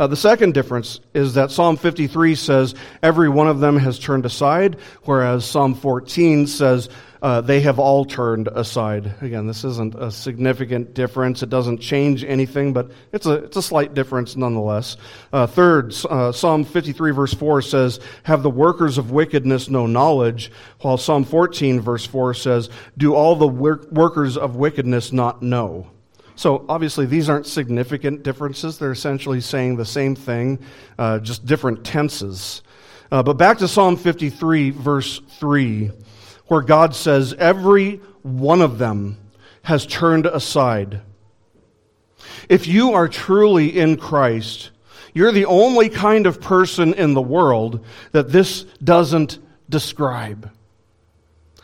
Uh, 0.01 0.07
the 0.07 0.15
second 0.15 0.55
difference 0.55 0.99
is 1.13 1.35
that 1.35 1.51
Psalm 1.51 1.77
53 1.77 2.33
says, 2.33 2.73
Every 3.03 3.29
one 3.29 3.47
of 3.47 3.59
them 3.59 3.77
has 3.77 3.99
turned 3.99 4.25
aside, 4.25 4.77
whereas 5.03 5.45
Psalm 5.45 5.75
14 5.75 6.47
says, 6.47 6.89
uh, 7.21 7.39
they 7.41 7.59
have 7.61 7.77
all 7.77 8.03
turned 8.03 8.47
aside. 8.47 9.13
Again, 9.21 9.45
this 9.45 9.63
isn't 9.63 9.93
a 9.93 10.09
significant 10.09 10.95
difference. 10.95 11.43
It 11.43 11.51
doesn't 11.51 11.77
change 11.77 12.23
anything, 12.23 12.73
but 12.73 12.89
it's 13.11 13.27
a, 13.27 13.43
it's 13.43 13.57
a 13.57 13.61
slight 13.61 13.93
difference 13.93 14.35
nonetheless. 14.35 14.97
Uh, 15.31 15.45
third, 15.45 15.93
uh, 16.09 16.31
Psalm 16.31 16.63
53, 16.63 17.11
verse 17.11 17.35
4 17.35 17.61
says, 17.61 17.99
Have 18.23 18.41
the 18.41 18.49
workers 18.49 18.97
of 18.97 19.11
wickedness 19.11 19.69
no 19.69 19.85
knowledge, 19.85 20.51
while 20.79 20.97
Psalm 20.97 21.25
14, 21.25 21.79
verse 21.79 22.07
4 22.07 22.33
says, 22.33 22.71
Do 22.97 23.13
all 23.13 23.35
the 23.35 23.47
workers 23.47 24.35
of 24.35 24.55
wickedness 24.55 25.11
not 25.11 25.43
know? 25.43 25.91
So 26.41 26.65
obviously, 26.67 27.06
these 27.06 27.30
aren't 27.30 27.45
significant 27.45 28.23
differences. 28.23 28.80
They're 28.80 28.91
essentially 28.91 29.41
saying 29.41 29.75
the 29.75 29.86
same 29.86 30.15
thing, 30.15 30.58
uh, 30.97 31.19
just 31.19 31.45
different 31.45 31.86
tenses. 31.86 32.63
Uh, 33.12 33.21
but 33.21 33.34
back 33.34 33.60
to 33.60 33.67
Psalm 33.67 33.95
53, 33.95 34.71
verse 34.71 35.21
3, 35.38 35.91
where 36.47 36.63
God 36.63 36.95
says, 36.95 37.36
Every 37.36 37.97
one 38.23 38.62
of 38.62 38.80
them 38.80 39.19
has 39.62 39.86
turned 39.86 40.25
aside. 40.25 41.01
If 42.49 42.65
you 42.65 42.93
are 42.93 43.08
truly 43.08 43.77
in 43.77 43.97
Christ, 43.97 44.71
you're 45.13 45.32
the 45.32 45.45
only 45.45 45.89
kind 45.89 46.25
of 46.25 46.41
person 46.41 46.95
in 46.95 47.13
the 47.13 47.21
world 47.21 47.86
that 48.13 48.32
this 48.32 48.63
doesn't 48.84 49.38
describe. 49.69 50.49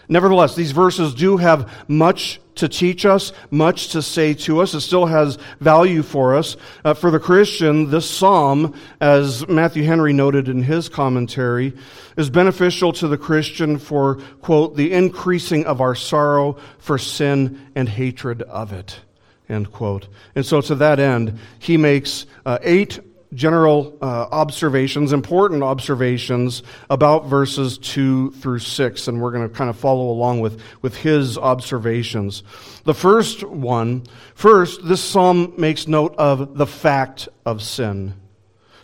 Nevertheless, 0.10 0.56
these 0.56 0.72
verses 0.72 1.14
do 1.14 1.38
have 1.38 1.72
much 1.90 2.40
to 2.56 2.68
teach 2.68 3.06
us, 3.06 3.34
much 3.52 3.90
to 3.90 4.02
say 4.02 4.34
to 4.34 4.62
us. 4.62 4.74
It 4.74 4.82
still 4.82 5.06
has 5.06 5.38
value 5.60 6.02
for 6.02 6.36
us. 6.36 6.58
Uh, 6.84 6.94
for 6.94 7.12
the 7.12 7.20
Christian, 7.20 7.90
this 7.90 8.10
psalm, 8.10 8.74
as 9.00 9.48
Matthew 9.48 9.84
Henry 9.84 10.14
noted 10.14 10.48
in 10.48 10.64
his 10.64 10.90
commentary, 10.90 11.74
is 12.16 12.30
beneficial 12.30 12.94
to 12.94 13.08
the 13.08 13.18
Christian 13.18 13.78
for, 13.78 14.16
quote, 14.42 14.76
the 14.76 14.92
increasing 14.94 15.66
of 15.66 15.82
our 15.82 15.94
sorrow 15.94 16.58
for 16.80 16.98
sin 16.98 17.70
and 17.76 17.88
hatred 17.88 18.42
of 18.44 18.74
it, 18.74 19.02
end 19.50 19.72
quote. 19.72 20.08
And 20.34 20.46
so 20.46 20.62
to 20.62 20.76
that 20.76 21.00
end, 21.00 21.38
he 21.60 21.78
makes 21.78 22.26
uh, 22.46 22.60
eight 22.62 23.00
general 23.34 23.98
uh, 24.02 24.28
observations, 24.32 25.14
important 25.14 25.64
observations 25.64 26.64
about 26.90 27.26
verses 27.26 27.78
2 27.78 28.32
through 28.32 28.60
6, 28.60 29.08
and 29.08 29.22
we're 29.22 29.32
going 29.32 29.48
to 29.48 29.54
kind 29.54 29.70
of 29.70 29.78
follow 29.78 30.10
along 30.10 30.40
with, 30.40 30.62
with 30.82 30.96
his 30.96 31.38
observations. 31.38 32.44
The 32.86 32.94
first 32.94 33.44
one, 33.44 34.04
first, 34.36 34.88
this 34.88 35.04
psalm 35.04 35.54
makes 35.58 35.88
note 35.88 36.16
of 36.18 36.58
the 36.58 36.68
fact 36.68 37.28
of 37.46 37.62
sin. 37.62 38.14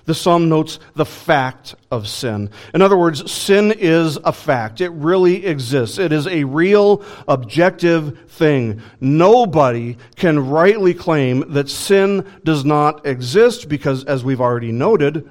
The 0.05 0.13
psalm 0.13 0.49
notes 0.49 0.79
the 0.95 1.05
fact 1.05 1.75
of 1.89 2.09
sin. 2.09 2.49
In 2.73 2.81
other 2.81 2.97
words, 2.97 3.31
sin 3.31 3.71
is 3.71 4.17
a 4.17 4.33
fact. 4.33 4.81
It 4.81 4.89
really 4.89 5.45
exists. 5.45 5.97
It 5.97 6.11
is 6.11 6.27
a 6.27 6.43
real, 6.43 7.03
objective 7.27 8.19
thing. 8.27 8.81
Nobody 8.99 9.97
can 10.17 10.49
rightly 10.49 10.93
claim 10.93 11.53
that 11.53 11.69
sin 11.69 12.29
does 12.43 12.65
not 12.65 13.05
exist 13.05 13.69
because, 13.69 14.03
as 14.03 14.25
we've 14.25 14.41
already 14.41 14.73
noted, 14.73 15.29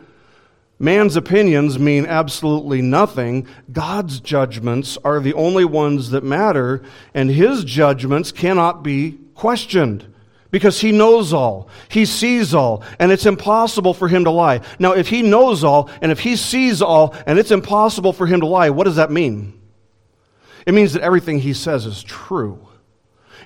man's 0.78 1.16
opinions 1.16 1.78
mean 1.78 2.06
absolutely 2.06 2.80
nothing. 2.80 3.46
God's 3.70 4.20
judgments 4.20 4.96
are 5.04 5.20
the 5.20 5.34
only 5.34 5.66
ones 5.66 6.10
that 6.10 6.24
matter, 6.24 6.82
and 7.12 7.28
his 7.28 7.64
judgments 7.64 8.32
cannot 8.32 8.82
be 8.82 9.18
questioned 9.34 10.11
because 10.52 10.80
he 10.80 10.92
knows 10.92 11.32
all. 11.32 11.68
He 11.88 12.04
sees 12.04 12.54
all, 12.54 12.84
and 13.00 13.10
it's 13.10 13.26
impossible 13.26 13.94
for 13.94 14.06
him 14.06 14.24
to 14.24 14.30
lie. 14.30 14.60
Now, 14.78 14.92
if 14.92 15.08
he 15.08 15.22
knows 15.22 15.64
all, 15.64 15.90
and 16.00 16.12
if 16.12 16.20
he 16.20 16.36
sees 16.36 16.80
all, 16.80 17.16
and 17.26 17.38
it's 17.38 17.50
impossible 17.50 18.12
for 18.12 18.26
him 18.26 18.40
to 18.40 18.46
lie, 18.46 18.70
what 18.70 18.84
does 18.84 18.96
that 18.96 19.10
mean? 19.10 19.58
It 20.66 20.74
means 20.74 20.92
that 20.92 21.02
everything 21.02 21.40
he 21.40 21.54
says 21.54 21.86
is 21.86 22.02
true. 22.04 22.68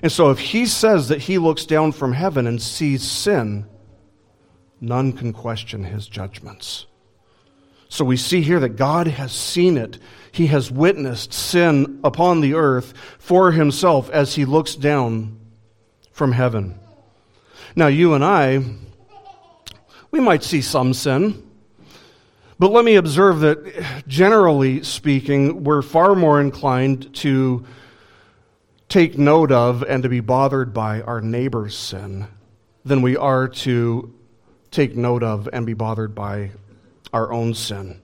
And 0.03 0.11
so, 0.11 0.29
if 0.29 0.37
he 0.37 0.65
says 0.67 1.07
that 1.07 1.21
he 1.21 1.37
looks 1.39 1.65
down 1.65 1.93
from 1.93 2.11
heaven 2.11 2.45
and 2.45 2.61
sees 2.61 3.03
sin, 3.03 3.65
none 4.81 5.13
can 5.13 5.31
question 5.33 5.85
his 5.85 6.07
judgments. 6.07 6.85
So, 7.87 8.03
we 8.03 8.17
see 8.17 8.41
here 8.41 8.59
that 8.59 8.75
God 8.75 9.07
has 9.07 9.31
seen 9.31 9.77
it. 9.77 9.97
He 10.33 10.47
has 10.47 10.69
witnessed 10.69 11.33
sin 11.33 12.01
upon 12.03 12.41
the 12.41 12.53
earth 12.53 12.93
for 13.17 13.53
himself 13.53 14.09
as 14.09 14.35
he 14.35 14.43
looks 14.43 14.75
down 14.75 15.39
from 16.11 16.33
heaven. 16.33 16.77
Now, 17.75 17.87
you 17.87 18.13
and 18.13 18.23
I, 18.23 18.63
we 20.11 20.19
might 20.19 20.43
see 20.43 20.61
some 20.61 20.93
sin. 20.93 21.43
But 22.59 22.71
let 22.71 22.83
me 22.85 22.95
observe 22.95 23.41
that 23.41 24.03
generally 24.07 24.81
speaking, 24.83 25.63
we're 25.63 25.83
far 25.83 26.15
more 26.15 26.41
inclined 26.41 27.13
to 27.17 27.65
take 28.89 29.17
note 29.17 29.51
of 29.51 29.83
and 29.83 30.01
to 30.03 30.09
be 30.09 30.21
bothered 30.21 30.73
by 30.73 31.01
our 31.01 31.21
neighbor's 31.21 31.77
sin 31.77 32.27
than 32.83 33.01
we 33.01 33.15
are 33.15 33.47
to 33.47 34.13
take 34.71 34.95
note 34.95 35.23
of 35.23 35.47
and 35.51 35.65
be 35.65 35.73
bothered 35.73 36.15
by 36.15 36.51
our 37.13 37.31
own 37.31 37.53
sin. 37.53 38.01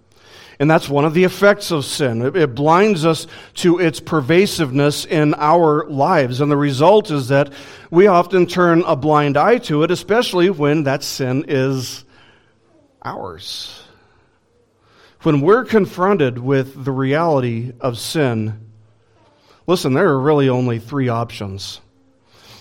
And 0.64 0.72
that's 0.72 0.88
one 0.88 1.04
of 1.04 1.14
the 1.14 1.26
effects 1.26 1.72
of 1.72 1.84
sin. 1.84 2.22
It, 2.22 2.56
blinds 2.56 3.06
us 3.06 3.28
to 3.56 3.80
its 3.80 4.00
pervasiveness 4.00 5.04
in 5.04 5.34
our 5.34 5.86
lives. 5.90 6.40
And 6.40 6.50
the 6.50 6.56
result 6.56 7.12
is 7.12 7.28
that 7.28 7.52
we 7.92 8.08
often 8.08 8.46
turn 8.48 8.82
a 8.84 8.96
blind 8.96 9.36
eye 9.36 9.58
to 9.58 9.84
it, 9.84 9.92
especially 9.92 10.50
when 10.50 10.84
that 10.84 11.04
sin 11.04 11.44
is 11.50 12.06
ours. 13.02 13.84
When 15.24 15.42
we're 15.42 15.66
confronted 15.66 16.40
with 16.40 16.86
the 16.86 16.94
reality 16.94 17.74
of 17.82 17.98
sin, 17.98 18.72
listen, 19.68 19.92
there 19.92 20.08
are 20.08 20.20
really 20.22 20.48
only 20.48 20.80
three 20.80 21.10
options. 21.10 21.82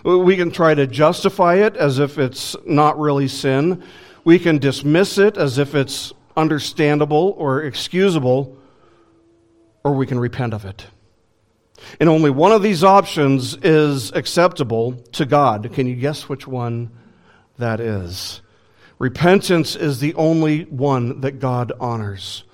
We 0.03 0.37
can 0.37 0.51
try 0.51 0.75
to 0.75 0.88
justify 0.88 1.65
it 1.65 1.77
as 1.77 2.01
if 2.01 2.19
it's 2.19 2.57
not 2.67 2.99
really 2.99 3.29
sin. 3.29 3.85
We 4.25 4.41
can 4.41 4.59
dismiss 4.59 5.19
it 5.19 5.37
as 5.37 5.59
if 5.59 5.77
it's 5.77 6.12
understandable 6.37 7.35
or 7.37 7.62
excusable, 7.62 8.57
or 9.85 9.95
we 9.95 10.07
can 10.07 10.18
repent 10.18 10.55
of 10.55 10.64
it. 10.64 10.87
And 12.01 12.09
only 12.09 12.31
one 12.31 12.53
of 12.53 12.62
these 12.62 12.85
options 12.85 13.57
is 13.57 14.12
acceptable 14.12 14.92
to 15.12 15.27
God. 15.27 15.73
Can 15.73 15.87
you 15.87 15.97
guess 15.97 16.29
which 16.29 16.47
one 16.47 16.90
that 17.59 17.81
is? 17.81 18.40
Repentance 18.99 19.75
is 19.75 19.99
the 19.99 20.14
only 20.14 20.62
one 20.64 21.23
that 21.23 21.40
God 21.40 21.73
honors. 21.81 22.45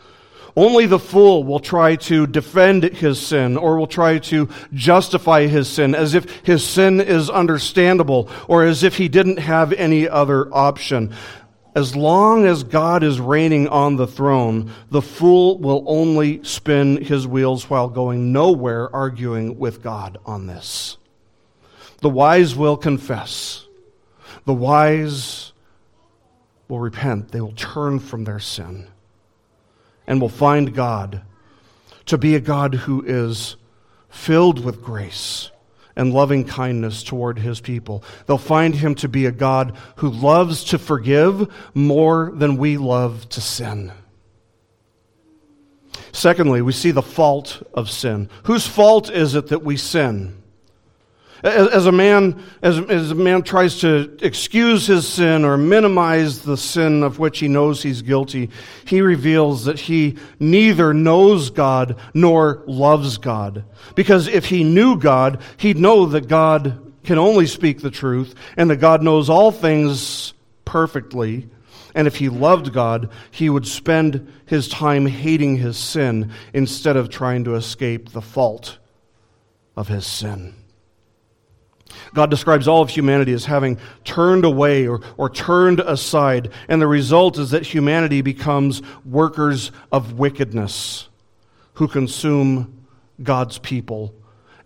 Only 0.57 0.87
the 0.87 0.99
fool 0.99 1.45
will 1.45 1.61
try 1.61 1.97
to 1.97 2.27
defend 2.27 2.83
his 2.83 3.21
sin 3.21 3.57
or 3.57 3.79
will 3.79 3.87
try 3.87 4.19
to 4.19 4.49
justify 4.73 5.47
his 5.47 5.69
sin 5.69 5.95
as 5.95 6.15
if 6.15 6.25
his 6.45 6.67
sin 6.67 7.01
is 7.01 7.31
understandable 7.31 8.29
or 8.49 8.65
as 8.65 8.83
if 8.83 8.97
he 8.97 9.09
didn't 9.09 9.39
have 9.39 9.73
any 9.73 10.09
other 10.09 10.53
option. 10.53 11.15
As 11.79 11.95
long 11.95 12.45
as 12.45 12.65
God 12.65 13.05
is 13.05 13.21
reigning 13.21 13.69
on 13.69 13.95
the 13.95 14.09
throne, 14.09 14.73
the 14.91 15.01
fool 15.01 15.59
will 15.59 15.85
only 15.87 16.43
spin 16.43 17.01
his 17.05 17.25
wheels 17.25 17.71
while 17.71 17.89
going 17.89 18.33
nowhere 18.33 18.93
arguing 18.93 19.61
with 19.61 19.81
God 19.81 20.19
on 20.27 20.49
this. 20.49 20.99
The 21.99 22.09
wise 22.09 22.57
will 22.57 22.77
confess. 22.77 23.65
The 24.45 24.55
wise 24.55 25.53
will 26.67 26.81
repent. 26.81 27.31
They 27.31 27.41
will 27.41 27.53
turn 27.53 28.01
from 28.01 28.25
their 28.25 28.41
sin 28.41 28.89
and 30.05 30.21
will 30.21 30.29
find 30.29 30.75
God 30.75 31.23
to 32.07 32.19
be 32.19 32.35
a 32.35 32.41
God 32.41 32.75
who 32.75 33.05
is 33.07 33.55
filled 34.09 34.65
with 34.65 34.83
grace 34.83 35.53
and 35.99 36.15
loving 36.15 36.45
kindness 36.45 37.03
toward 37.03 37.41
his 37.41 37.61
people. 37.61 38.03
They'll 38.27 38.39
find 38.39 38.75
him 38.75 38.95
to 38.97 39.09
be 39.09 39.27
a 39.27 39.33
God 39.33 39.77
who 39.97 40.09
loves 40.09 40.65
to 40.65 40.79
forgive 40.79 41.53
more 41.75 42.33
than 42.33 42.57
we 42.57 42.79
love 42.79 43.29
to 43.31 43.41
sin. 43.41 43.93
Secondly, 46.13 46.63
we 46.63 46.73
see 46.73 46.93
the 46.93 47.03
fault 47.03 47.63
of 47.75 47.91
sin. 47.91 48.31
Whose 48.45 48.67
fault 48.67 49.11
is 49.11 49.35
it 49.35 49.49
that 49.49 49.65
we 49.65 49.77
sin? 49.77 50.43
As, 51.43 51.87
a 51.87 51.93
man, 51.93 52.43
as, 52.63 52.79
as 52.79 53.13
a 53.13 53.15
man 53.15 53.43
tries 53.43 53.81
to 53.81 54.17
excuse 54.21 54.89
his 54.89 55.07
sin 55.07 55.45
or 55.45 55.57
minimize 55.57 56.43
the 56.43 56.57
sin 56.57 57.05
of 57.05 57.21
which 57.21 57.39
he 57.39 57.47
knows 57.47 57.81
he's 57.81 58.03
guilty, 58.03 58.51
he 58.85 59.01
reveals 59.03 59.67
that 59.67 59.79
he 59.79 60.17
neither 60.41 60.93
knows 60.93 61.51
God 61.51 61.97
nor 62.13 62.65
loves 62.67 63.19
God. 63.19 63.65
Because 63.95 64.27
if 64.27 64.47
he 64.47 64.65
knew 64.65 64.99
God, 64.99 65.41
he'd 65.59 65.79
know 65.79 66.07
that 66.07 66.27
God 66.27 66.93
can 67.05 67.19
only 67.19 67.47
speak 67.47 67.81
the 67.81 67.91
truth 67.91 68.35
and 68.57 68.69
that 68.71 68.77
God 68.77 69.03
knows 69.03 69.31
all 69.31 69.53
things 69.53 70.35
perfectly. 70.65 71.49
And 71.95 72.09
if 72.09 72.17
he 72.17 72.29
loved 72.29 72.73
God, 72.73 73.11
he 73.31 73.49
would 73.49 73.67
spend 73.67 74.33
his 74.45 74.69
time 74.69 75.07
hating 75.07 75.57
his 75.57 75.77
sin 75.77 76.33
instead 76.53 76.97
of 76.97 77.11
trying 77.11 77.45
to 77.45 77.55
escape 77.55 78.11
the 78.11 78.21
fault 78.21 78.79
of 79.77 79.87
his 79.87 80.05
sin. 80.05 80.58
God 82.15 82.31
describes 82.31 82.69
all 82.69 82.83
of 82.83 82.91
humanity 82.91 83.33
as 83.33 83.45
having 83.45 83.79
turned 84.05 84.45
away 84.45 84.87
or, 84.87 85.01
or 85.17 85.31
turned 85.31 85.81
aside, 85.81 86.51
and 86.69 86.81
the 86.81 86.87
result 86.87 87.39
is 87.39 87.51
that 87.51 87.67
humanity 87.67 88.21
becomes 88.21 88.83
workers 89.05 89.71
of 89.93 90.19
wickedness 90.19 91.09
who 91.75 91.89
consume 91.89 92.87
God's 93.23 93.59
people 93.59 94.15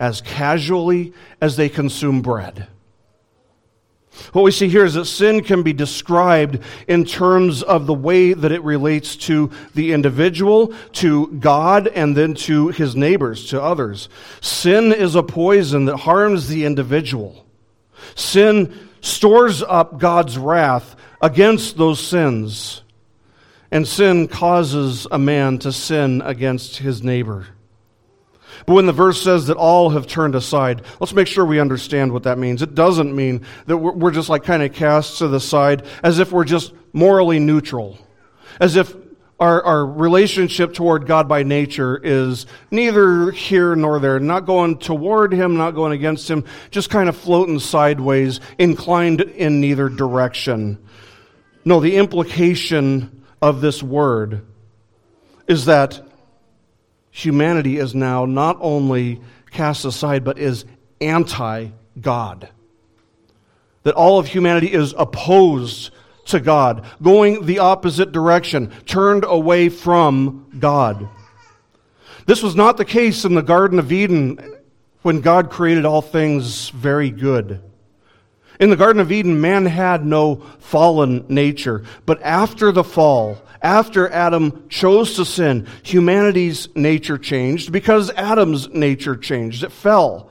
as 0.00 0.20
casually 0.20 1.12
as 1.40 1.56
they 1.56 1.68
consume 1.68 2.22
bread. 2.22 2.66
What 4.32 4.42
we 4.42 4.50
see 4.50 4.68
here 4.68 4.84
is 4.84 4.94
that 4.94 5.06
sin 5.06 5.42
can 5.42 5.62
be 5.62 5.72
described 5.72 6.58
in 6.86 7.04
terms 7.04 7.62
of 7.62 7.86
the 7.86 7.94
way 7.94 8.34
that 8.34 8.52
it 8.52 8.62
relates 8.62 9.16
to 9.16 9.50
the 9.74 9.92
individual, 9.92 10.74
to 10.94 11.28
God, 11.28 11.88
and 11.88 12.16
then 12.16 12.34
to 12.34 12.68
his 12.68 12.94
neighbors, 12.94 13.48
to 13.48 13.62
others. 13.62 14.08
Sin 14.40 14.92
is 14.92 15.14
a 15.14 15.22
poison 15.22 15.86
that 15.86 15.98
harms 15.98 16.48
the 16.48 16.64
individual. 16.64 17.46
Sin 18.14 18.88
stores 19.00 19.62
up 19.62 19.98
God's 19.98 20.36
wrath 20.36 20.94
against 21.20 21.76
those 21.76 22.00
sins, 22.00 22.82
and 23.70 23.88
sin 23.88 24.28
causes 24.28 25.06
a 25.10 25.18
man 25.18 25.58
to 25.58 25.72
sin 25.72 26.20
against 26.22 26.78
his 26.78 27.02
neighbor. 27.02 27.46
But 28.66 28.74
when 28.74 28.86
the 28.86 28.92
verse 28.92 29.20
says 29.20 29.46
that 29.46 29.56
all 29.56 29.90
have 29.90 30.06
turned 30.06 30.34
aside, 30.34 30.82
let's 31.00 31.12
make 31.12 31.26
sure 31.26 31.44
we 31.44 31.60
understand 31.60 32.12
what 32.12 32.24
that 32.24 32.38
means. 32.38 32.62
It 32.62 32.74
doesn't 32.74 33.14
mean 33.14 33.44
that 33.66 33.76
we're 33.76 34.12
just 34.12 34.28
like 34.28 34.44
kind 34.44 34.62
of 34.62 34.72
cast 34.72 35.18
to 35.18 35.28
the 35.28 35.40
side 35.40 35.86
as 36.02 36.18
if 36.18 36.32
we're 36.32 36.44
just 36.44 36.72
morally 36.92 37.38
neutral, 37.38 37.98
as 38.60 38.76
if 38.76 38.94
our, 39.40 39.62
our 39.64 39.84
relationship 39.84 40.72
toward 40.72 41.06
God 41.06 41.28
by 41.28 41.42
nature 41.42 41.98
is 42.00 42.46
neither 42.70 43.32
here 43.32 43.74
nor 43.74 43.98
there, 43.98 44.20
not 44.20 44.46
going 44.46 44.78
toward 44.78 45.32
Him, 45.32 45.56
not 45.56 45.72
going 45.72 45.92
against 45.92 46.30
Him, 46.30 46.44
just 46.70 46.90
kind 46.90 47.08
of 47.08 47.16
floating 47.16 47.58
sideways, 47.58 48.38
inclined 48.58 49.20
in 49.20 49.60
neither 49.60 49.88
direction. 49.88 50.78
No, 51.64 51.80
the 51.80 51.96
implication 51.96 53.24
of 53.40 53.60
this 53.60 53.82
word 53.82 54.46
is 55.48 55.64
that 55.64 56.00
humanity 57.12 57.76
is 57.76 57.94
now 57.94 58.24
not 58.24 58.56
only 58.60 59.20
cast 59.52 59.84
aside, 59.84 60.24
but 60.24 60.38
is 60.38 60.64
anti 61.00 61.68
God. 62.00 62.48
That 63.84 63.94
all 63.94 64.18
of 64.18 64.26
humanity 64.26 64.72
is 64.72 64.94
opposed 64.98 65.92
to 66.26 66.40
God, 66.40 66.86
going 67.02 67.46
the 67.46 67.58
opposite 67.60 68.12
direction, 68.12 68.72
turned 68.86 69.24
away 69.24 69.68
from 69.68 70.46
God. 70.58 71.08
This 72.26 72.42
was 72.42 72.56
not 72.56 72.76
the 72.76 72.84
case 72.84 73.24
in 73.24 73.34
the 73.34 73.42
Garden 73.42 73.78
of 73.78 73.92
Eden 73.92 74.56
when 75.02 75.20
God 75.20 75.50
created 75.50 75.84
all 75.84 76.00
things 76.00 76.70
very 76.70 77.10
good. 77.10 77.60
In 78.62 78.70
the 78.70 78.76
Garden 78.76 79.02
of 79.02 79.10
Eden, 79.10 79.40
man 79.40 79.66
had 79.66 80.06
no 80.06 80.36
fallen 80.60 81.24
nature. 81.28 81.82
But 82.06 82.22
after 82.22 82.70
the 82.70 82.84
fall, 82.84 83.42
after 83.60 84.08
Adam 84.08 84.68
chose 84.68 85.14
to 85.16 85.24
sin, 85.24 85.66
humanity's 85.82 86.68
nature 86.76 87.18
changed 87.18 87.72
because 87.72 88.10
Adam's 88.10 88.68
nature 88.68 89.16
changed. 89.16 89.64
It 89.64 89.72
fell. 89.72 90.30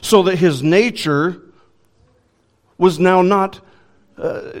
So 0.00 0.22
that 0.22 0.36
his 0.36 0.62
nature 0.62 1.42
was 2.78 3.00
now 3.00 3.20
not, 3.20 3.58
uh, 4.16 4.60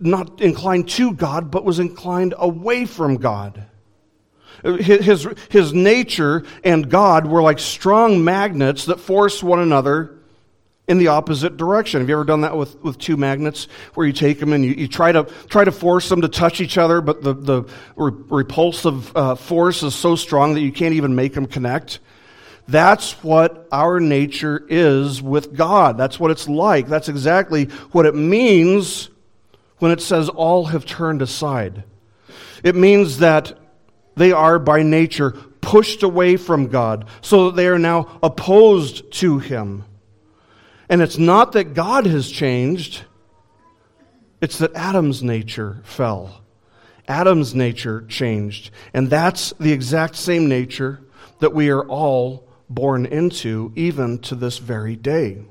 not 0.00 0.40
inclined 0.40 0.88
to 0.92 1.12
God, 1.12 1.50
but 1.50 1.66
was 1.66 1.78
inclined 1.78 2.32
away 2.38 2.86
from 2.86 3.18
God. 3.18 3.66
His, 4.64 5.28
his 5.50 5.74
nature 5.74 6.44
and 6.64 6.88
God 6.88 7.26
were 7.26 7.42
like 7.42 7.58
strong 7.58 8.24
magnets 8.24 8.86
that 8.86 8.98
force 8.98 9.42
one 9.42 9.60
another 9.60 10.21
in 10.88 10.98
the 10.98 11.08
opposite 11.08 11.56
direction. 11.56 12.00
Have 12.00 12.08
you 12.08 12.16
ever 12.16 12.24
done 12.24 12.40
that 12.40 12.56
with, 12.56 12.82
with 12.82 12.98
two 12.98 13.16
magnets 13.16 13.68
where 13.94 14.06
you 14.06 14.12
take 14.12 14.40
them 14.40 14.52
and 14.52 14.64
you, 14.64 14.72
you 14.72 14.88
try, 14.88 15.12
to, 15.12 15.24
try 15.48 15.64
to 15.64 15.72
force 15.72 16.08
them 16.08 16.22
to 16.22 16.28
touch 16.28 16.60
each 16.60 16.76
other, 16.76 17.00
but 17.00 17.22
the, 17.22 17.34
the 17.34 17.62
re- 17.96 18.12
repulsive 18.28 19.16
uh, 19.16 19.34
force 19.36 19.82
is 19.82 19.94
so 19.94 20.16
strong 20.16 20.54
that 20.54 20.60
you 20.60 20.72
can't 20.72 20.94
even 20.94 21.14
make 21.14 21.34
them 21.34 21.46
connect? 21.46 22.00
That's 22.68 23.12
what 23.22 23.68
our 23.70 24.00
nature 24.00 24.64
is 24.68 25.20
with 25.22 25.54
God. 25.54 25.98
That's 25.98 26.18
what 26.18 26.30
it's 26.30 26.48
like. 26.48 26.88
That's 26.88 27.08
exactly 27.08 27.66
what 27.92 28.06
it 28.06 28.14
means 28.14 29.08
when 29.78 29.92
it 29.92 30.00
says 30.00 30.28
all 30.28 30.66
have 30.66 30.84
turned 30.84 31.22
aside. 31.22 31.84
It 32.62 32.76
means 32.76 33.18
that 33.18 33.58
they 34.14 34.32
are 34.32 34.58
by 34.58 34.82
nature 34.82 35.32
pushed 35.60 36.02
away 36.02 36.36
from 36.36 36.66
God, 36.66 37.06
so 37.20 37.46
that 37.46 37.56
they 37.56 37.66
are 37.68 37.78
now 37.78 38.18
opposed 38.22 39.10
to 39.12 39.38
Him. 39.38 39.84
And 40.92 41.00
it's 41.00 41.16
not 41.16 41.52
that 41.52 41.72
God 41.72 42.04
has 42.04 42.30
changed, 42.30 43.04
it's 44.42 44.58
that 44.58 44.74
Adam's 44.74 45.22
nature 45.22 45.80
fell. 45.84 46.42
Adam's 47.08 47.54
nature 47.54 48.04
changed. 48.08 48.70
And 48.92 49.08
that's 49.08 49.54
the 49.58 49.72
exact 49.72 50.16
same 50.16 50.50
nature 50.50 51.00
that 51.38 51.54
we 51.54 51.70
are 51.70 51.82
all 51.88 52.46
born 52.68 53.06
into, 53.06 53.72
even 53.74 54.18
to 54.18 54.34
this 54.34 54.58
very 54.58 54.94
day. 54.94 55.42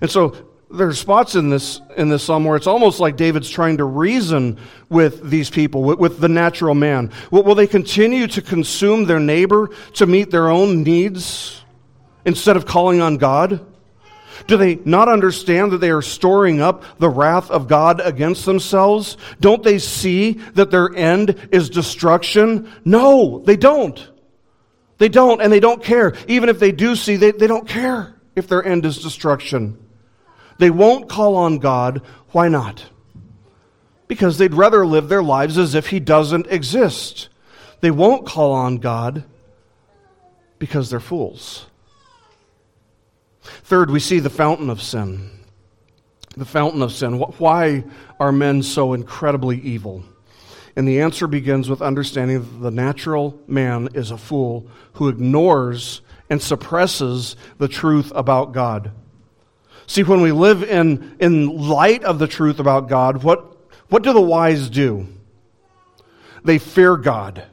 And 0.00 0.08
so 0.08 0.36
there 0.70 0.86
are 0.86 0.94
spots 0.94 1.34
in 1.34 1.50
this 1.50 1.80
in 1.96 2.10
this 2.10 2.22
psalm 2.22 2.44
where 2.44 2.54
it's 2.56 2.68
almost 2.68 3.00
like 3.00 3.16
David's 3.16 3.50
trying 3.50 3.78
to 3.78 3.84
reason 3.84 4.60
with 4.88 5.28
these 5.28 5.50
people, 5.50 5.82
with, 5.82 5.98
with, 5.98 6.20
the 6.20 6.28
natural 6.28 6.76
man. 6.76 7.10
Will, 7.32 7.42
will 7.42 7.56
they 7.56 7.66
continue 7.66 8.28
to 8.28 8.40
consume 8.40 9.06
their 9.06 9.18
neighbor 9.18 9.68
to 9.94 10.06
meet 10.06 10.30
their 10.30 10.48
own 10.48 10.84
needs? 10.84 11.63
Instead 12.24 12.56
of 12.56 12.66
calling 12.66 13.00
on 13.00 13.16
God? 13.16 13.64
Do 14.46 14.56
they 14.56 14.76
not 14.84 15.08
understand 15.08 15.72
that 15.72 15.78
they 15.78 15.90
are 15.90 16.02
storing 16.02 16.60
up 16.60 16.84
the 16.98 17.08
wrath 17.08 17.50
of 17.50 17.68
God 17.68 18.00
against 18.00 18.44
themselves? 18.44 19.16
Don't 19.40 19.62
they 19.62 19.78
see 19.78 20.32
that 20.54 20.70
their 20.70 20.94
end 20.94 21.48
is 21.52 21.70
destruction? 21.70 22.70
No, 22.84 23.42
they 23.46 23.56
don't. 23.56 24.10
They 24.98 25.08
don't, 25.08 25.40
and 25.40 25.52
they 25.52 25.60
don't 25.60 25.82
care. 25.82 26.14
Even 26.28 26.48
if 26.48 26.58
they 26.58 26.72
do 26.72 26.96
see, 26.96 27.16
they, 27.16 27.32
they 27.32 27.46
don't 27.46 27.68
care 27.68 28.14
if 28.36 28.48
their 28.48 28.64
end 28.64 28.84
is 28.84 29.02
destruction. 29.02 29.78
They 30.58 30.70
won't 30.70 31.08
call 31.08 31.36
on 31.36 31.58
God. 31.58 32.02
Why 32.30 32.48
not? 32.48 32.84
Because 34.08 34.38
they'd 34.38 34.54
rather 34.54 34.86
live 34.86 35.08
their 35.08 35.22
lives 35.22 35.58
as 35.58 35.74
if 35.74 35.88
He 35.88 36.00
doesn't 36.00 36.46
exist. 36.48 37.28
They 37.80 37.90
won't 37.90 38.26
call 38.26 38.52
on 38.52 38.78
God 38.78 39.24
because 40.58 40.90
they're 40.90 41.00
fools. 41.00 41.66
Third, 43.44 43.90
we 43.90 44.00
see 44.00 44.18
the 44.18 44.30
fountain 44.30 44.70
of 44.70 44.82
sin. 44.82 45.30
The 46.36 46.44
fountain 46.44 46.82
of 46.82 46.92
sin. 46.92 47.18
Why 47.18 47.84
are 48.18 48.32
men 48.32 48.62
so 48.62 48.92
incredibly 48.92 49.60
evil? 49.60 50.02
And 50.76 50.88
the 50.88 51.00
answer 51.00 51.26
begins 51.26 51.70
with 51.70 51.82
understanding 51.82 52.40
that 52.40 52.62
the 52.62 52.70
natural 52.70 53.38
man 53.46 53.88
is 53.94 54.10
a 54.10 54.18
fool 54.18 54.66
who 54.94 55.08
ignores 55.08 56.00
and 56.28 56.42
suppresses 56.42 57.36
the 57.58 57.68
truth 57.68 58.10
about 58.14 58.52
God. 58.52 58.90
See, 59.86 60.02
when 60.02 60.22
we 60.22 60.32
live 60.32 60.64
in, 60.64 61.16
in 61.20 61.68
light 61.68 62.02
of 62.02 62.18
the 62.18 62.26
truth 62.26 62.58
about 62.58 62.88
God, 62.88 63.22
what, 63.22 63.56
what 63.88 64.02
do 64.02 64.12
the 64.12 64.20
wise 64.20 64.70
do? 64.70 65.06
They 66.42 66.58
fear 66.58 66.96
God. 66.96 67.46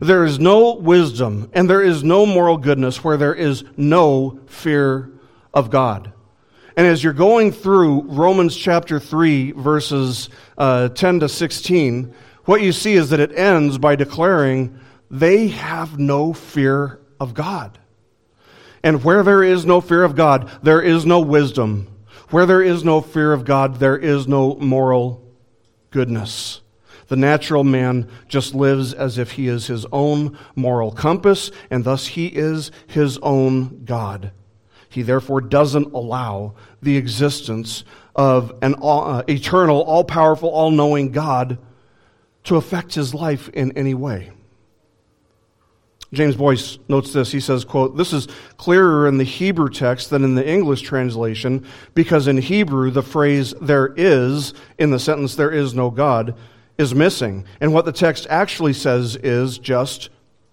There 0.00 0.24
is 0.24 0.38
no 0.38 0.74
wisdom 0.74 1.50
and 1.52 1.68
there 1.68 1.82
is 1.82 2.02
no 2.02 2.26
moral 2.26 2.56
goodness 2.56 3.02
where 3.04 3.16
there 3.16 3.34
is 3.34 3.64
no 3.76 4.40
fear 4.46 5.10
of 5.52 5.70
God. 5.70 6.12
And 6.76 6.86
as 6.86 7.04
you're 7.04 7.12
going 7.12 7.52
through 7.52 8.02
Romans 8.02 8.56
chapter 8.56 8.98
3, 8.98 9.52
verses 9.52 10.30
uh, 10.56 10.88
10 10.88 11.20
to 11.20 11.28
16, 11.28 12.14
what 12.44 12.62
you 12.62 12.72
see 12.72 12.94
is 12.94 13.10
that 13.10 13.20
it 13.20 13.36
ends 13.36 13.78
by 13.78 13.94
declaring 13.94 14.80
they 15.10 15.48
have 15.48 15.98
no 15.98 16.32
fear 16.32 17.00
of 17.20 17.34
God. 17.34 17.78
And 18.82 19.04
where 19.04 19.22
there 19.22 19.42
is 19.42 19.66
no 19.66 19.80
fear 19.80 20.02
of 20.02 20.16
God, 20.16 20.50
there 20.62 20.80
is 20.80 21.04
no 21.04 21.20
wisdom. 21.20 21.88
Where 22.30 22.46
there 22.46 22.62
is 22.62 22.82
no 22.82 23.02
fear 23.02 23.32
of 23.32 23.44
God, 23.44 23.76
there 23.76 23.96
is 23.96 24.26
no 24.26 24.56
moral 24.56 25.22
goodness. 25.90 26.61
The 27.12 27.16
natural 27.16 27.62
man 27.62 28.08
just 28.26 28.54
lives 28.54 28.94
as 28.94 29.18
if 29.18 29.32
he 29.32 29.46
is 29.46 29.66
his 29.66 29.84
own 29.92 30.38
moral 30.56 30.90
compass, 30.90 31.50
and 31.70 31.84
thus 31.84 32.06
he 32.06 32.28
is 32.28 32.70
his 32.86 33.18
own 33.18 33.84
God. 33.84 34.32
He 34.88 35.02
therefore 35.02 35.42
doesn't 35.42 35.92
allow 35.92 36.54
the 36.80 36.96
existence 36.96 37.84
of 38.16 38.56
an 38.62 38.72
all, 38.72 39.04
uh, 39.04 39.24
eternal, 39.28 39.82
all 39.82 40.04
powerful, 40.04 40.48
all 40.48 40.70
knowing 40.70 41.12
God 41.12 41.58
to 42.44 42.56
affect 42.56 42.94
his 42.94 43.12
life 43.12 43.50
in 43.50 43.76
any 43.76 43.92
way. 43.92 44.30
James 46.14 46.36
Boice 46.36 46.78
notes 46.88 47.12
this. 47.12 47.30
He 47.30 47.40
says, 47.40 47.62
quote, 47.62 47.98
This 47.98 48.14
is 48.14 48.26
clearer 48.56 49.06
in 49.06 49.18
the 49.18 49.24
Hebrew 49.24 49.68
text 49.68 50.08
than 50.08 50.24
in 50.24 50.34
the 50.34 50.48
English 50.48 50.80
translation, 50.80 51.66
because 51.92 52.26
in 52.26 52.38
Hebrew 52.38 52.90
the 52.90 53.02
phrase 53.02 53.52
there 53.60 53.92
is, 53.98 54.54
in 54.78 54.90
the 54.90 54.98
sentence 54.98 55.34
there 55.34 55.50
is 55.50 55.74
no 55.74 55.90
God, 55.90 56.34
is 56.78 56.94
missing. 56.94 57.44
And 57.60 57.72
what 57.72 57.84
the 57.84 57.92
text 57.92 58.26
actually 58.28 58.72
says 58.72 59.16
is 59.16 59.58
just 59.58 60.10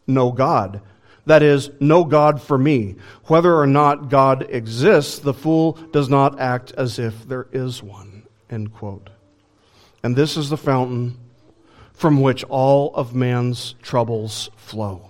no 0.07 0.31
God. 0.31 0.81
That 1.25 1.43
is, 1.43 1.69
no 1.79 2.05
God 2.05 2.41
for 2.41 2.57
me. 2.57 2.95
Whether 3.25 3.55
or 3.55 3.67
not 3.67 4.09
God 4.09 4.47
exists, 4.49 5.19
the 5.19 5.33
fool 5.33 5.73
does 5.91 6.09
not 6.09 6.39
act 6.39 6.71
as 6.77 6.97
if 6.97 7.27
there 7.27 7.47
is 7.51 7.83
one. 7.83 8.23
End 8.49 8.73
quote. 8.73 9.09
And 10.01 10.15
this 10.15 10.37
is 10.37 10.49
the 10.49 10.57
fountain 10.57 11.17
from 11.93 12.21
which 12.21 12.43
all 12.45 12.95
of 12.95 13.13
man's 13.13 13.75
troubles 13.81 14.49
flow. 14.55 15.08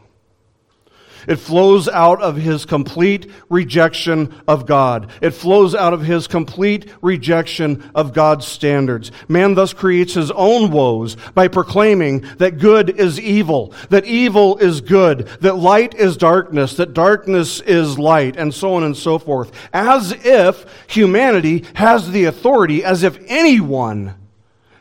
It 1.28 1.38
flows 1.38 1.88
out 1.88 2.22
of 2.22 2.36
his 2.36 2.66
complete 2.66 3.30
rejection 3.50 4.34
of 4.48 4.66
God. 4.66 5.12
It 5.22 5.32
flows 5.32 5.76
out 5.76 5.94
of 5.94 6.02
his 6.02 6.28
complete 6.28 6.92
rejection 7.02 7.92
of 7.96 8.14
God's 8.14 8.48
standards. 8.48 9.12
Man 9.28 9.56
thus 9.56 9.74
creates 9.74 10.14
his 10.14 10.32
own 10.32 10.72
woes 10.72 11.16
by 11.34 11.48
proclaiming 11.48 12.22
that 12.38 12.60
good 12.60 12.90
is 12.90 13.20
evil, 13.20 13.74
that 13.90 14.06
evil 14.06 14.58
is 14.58 14.82
good, 14.82 15.28
that 15.42 15.58
light 15.58 15.94
is 15.96 16.18
darkness, 16.18 16.76
that 16.76 16.94
darkness 16.94 17.62
is 17.62 18.00
light, 18.00 18.36
and 18.36 18.54
so 18.54 18.74
on 18.74 18.84
and 18.84 18.96
so 18.96 19.20
forth. 19.20 19.52
As 19.74 20.12
if 20.12 20.66
humanity 20.88 21.66
has 21.74 22.12
the 22.12 22.26
authority, 22.26 22.84
as 22.84 23.04
if 23.04 23.20
anyone 23.28 24.16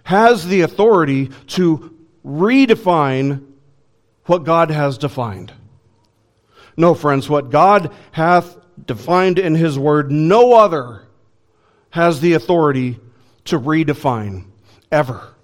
has 0.04 0.46
the 0.46 0.62
authority 0.62 1.30
to 1.48 1.94
redefine 2.24 3.44
what 4.24 4.44
God 4.44 4.70
has 4.70 4.98
defined. 4.98 5.52
No, 6.78 6.94
friends, 6.94 7.28
what 7.28 7.50
God 7.50 7.92
hath 8.12 8.56
defined 8.86 9.40
in 9.40 9.56
His 9.56 9.76
Word, 9.76 10.12
no 10.12 10.54
other 10.54 11.02
has 11.90 12.20
the 12.20 12.34
authority 12.34 13.00
to 13.46 13.58
redefine 13.58 14.44
ever. 14.92 15.34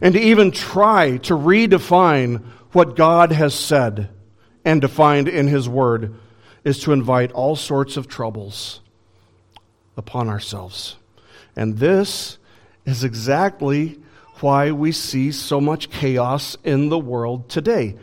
And 0.00 0.14
to 0.14 0.20
even 0.20 0.50
try 0.50 1.18
to 1.18 1.34
redefine 1.34 2.42
what 2.72 2.96
God 2.96 3.32
has 3.32 3.52
said 3.52 4.08
and 4.64 4.80
defined 4.80 5.28
in 5.28 5.46
His 5.46 5.68
Word 5.68 6.14
is 6.64 6.80
to 6.80 6.92
invite 6.92 7.30
all 7.32 7.54
sorts 7.54 7.98
of 7.98 8.08
troubles 8.08 8.80
upon 9.94 10.30
ourselves. 10.30 10.96
And 11.54 11.76
this 11.76 12.38
is 12.86 13.04
exactly 13.04 14.00
why 14.42 14.72
we 14.72 14.92
see 14.92 15.32
so 15.32 15.60
much 15.60 15.90
chaos 15.90 16.56
in 16.64 16.88
the 16.88 16.98
world 16.98 17.48
today. 17.48 17.96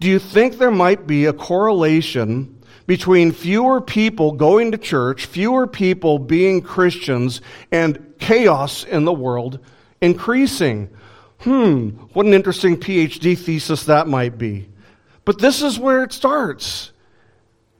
Do 0.00 0.08
you 0.08 0.18
think 0.18 0.56
there 0.58 0.70
might 0.70 1.06
be 1.06 1.26
a 1.26 1.32
correlation 1.32 2.62
between 2.86 3.32
fewer 3.32 3.80
people 3.80 4.32
going 4.32 4.72
to 4.72 4.78
church, 4.78 5.26
fewer 5.26 5.66
people 5.66 6.18
being 6.18 6.62
Christians, 6.62 7.40
and 7.70 8.14
chaos 8.18 8.84
in 8.84 9.04
the 9.04 9.12
world 9.12 9.60
increasing? 10.00 10.90
Hmm, 11.40 11.90
what 12.12 12.26
an 12.26 12.34
interesting 12.34 12.78
PhD 12.78 13.36
thesis 13.36 13.84
that 13.84 14.08
might 14.08 14.38
be. 14.38 14.68
But 15.24 15.38
this 15.38 15.62
is 15.62 15.78
where 15.78 16.02
it 16.02 16.12
starts. 16.12 16.92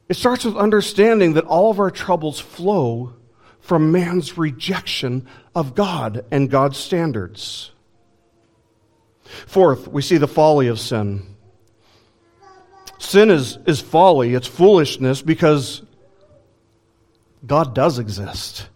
It 0.08 0.16
starts 0.16 0.44
with 0.44 0.56
understanding 0.56 1.34
that 1.34 1.44
all 1.44 1.70
of 1.70 1.80
our 1.80 1.90
troubles 1.90 2.38
flow 2.38 3.14
from 3.60 3.92
man's 3.92 4.36
rejection 4.36 5.26
of 5.54 5.74
God 5.74 6.24
and 6.30 6.50
God's 6.50 6.78
standards. 6.78 7.70
Fourth, 9.46 9.88
we 9.88 10.02
see 10.02 10.18
the 10.18 10.28
folly 10.28 10.68
of 10.68 10.78
sin. 10.78 11.26
Sin 12.98 13.30
is, 13.30 13.58
is 13.66 13.80
folly, 13.80 14.34
it's 14.34 14.46
foolishness 14.46 15.22
because 15.22 15.82
God 17.46 17.74
does 17.74 17.98
exist. 17.98 18.68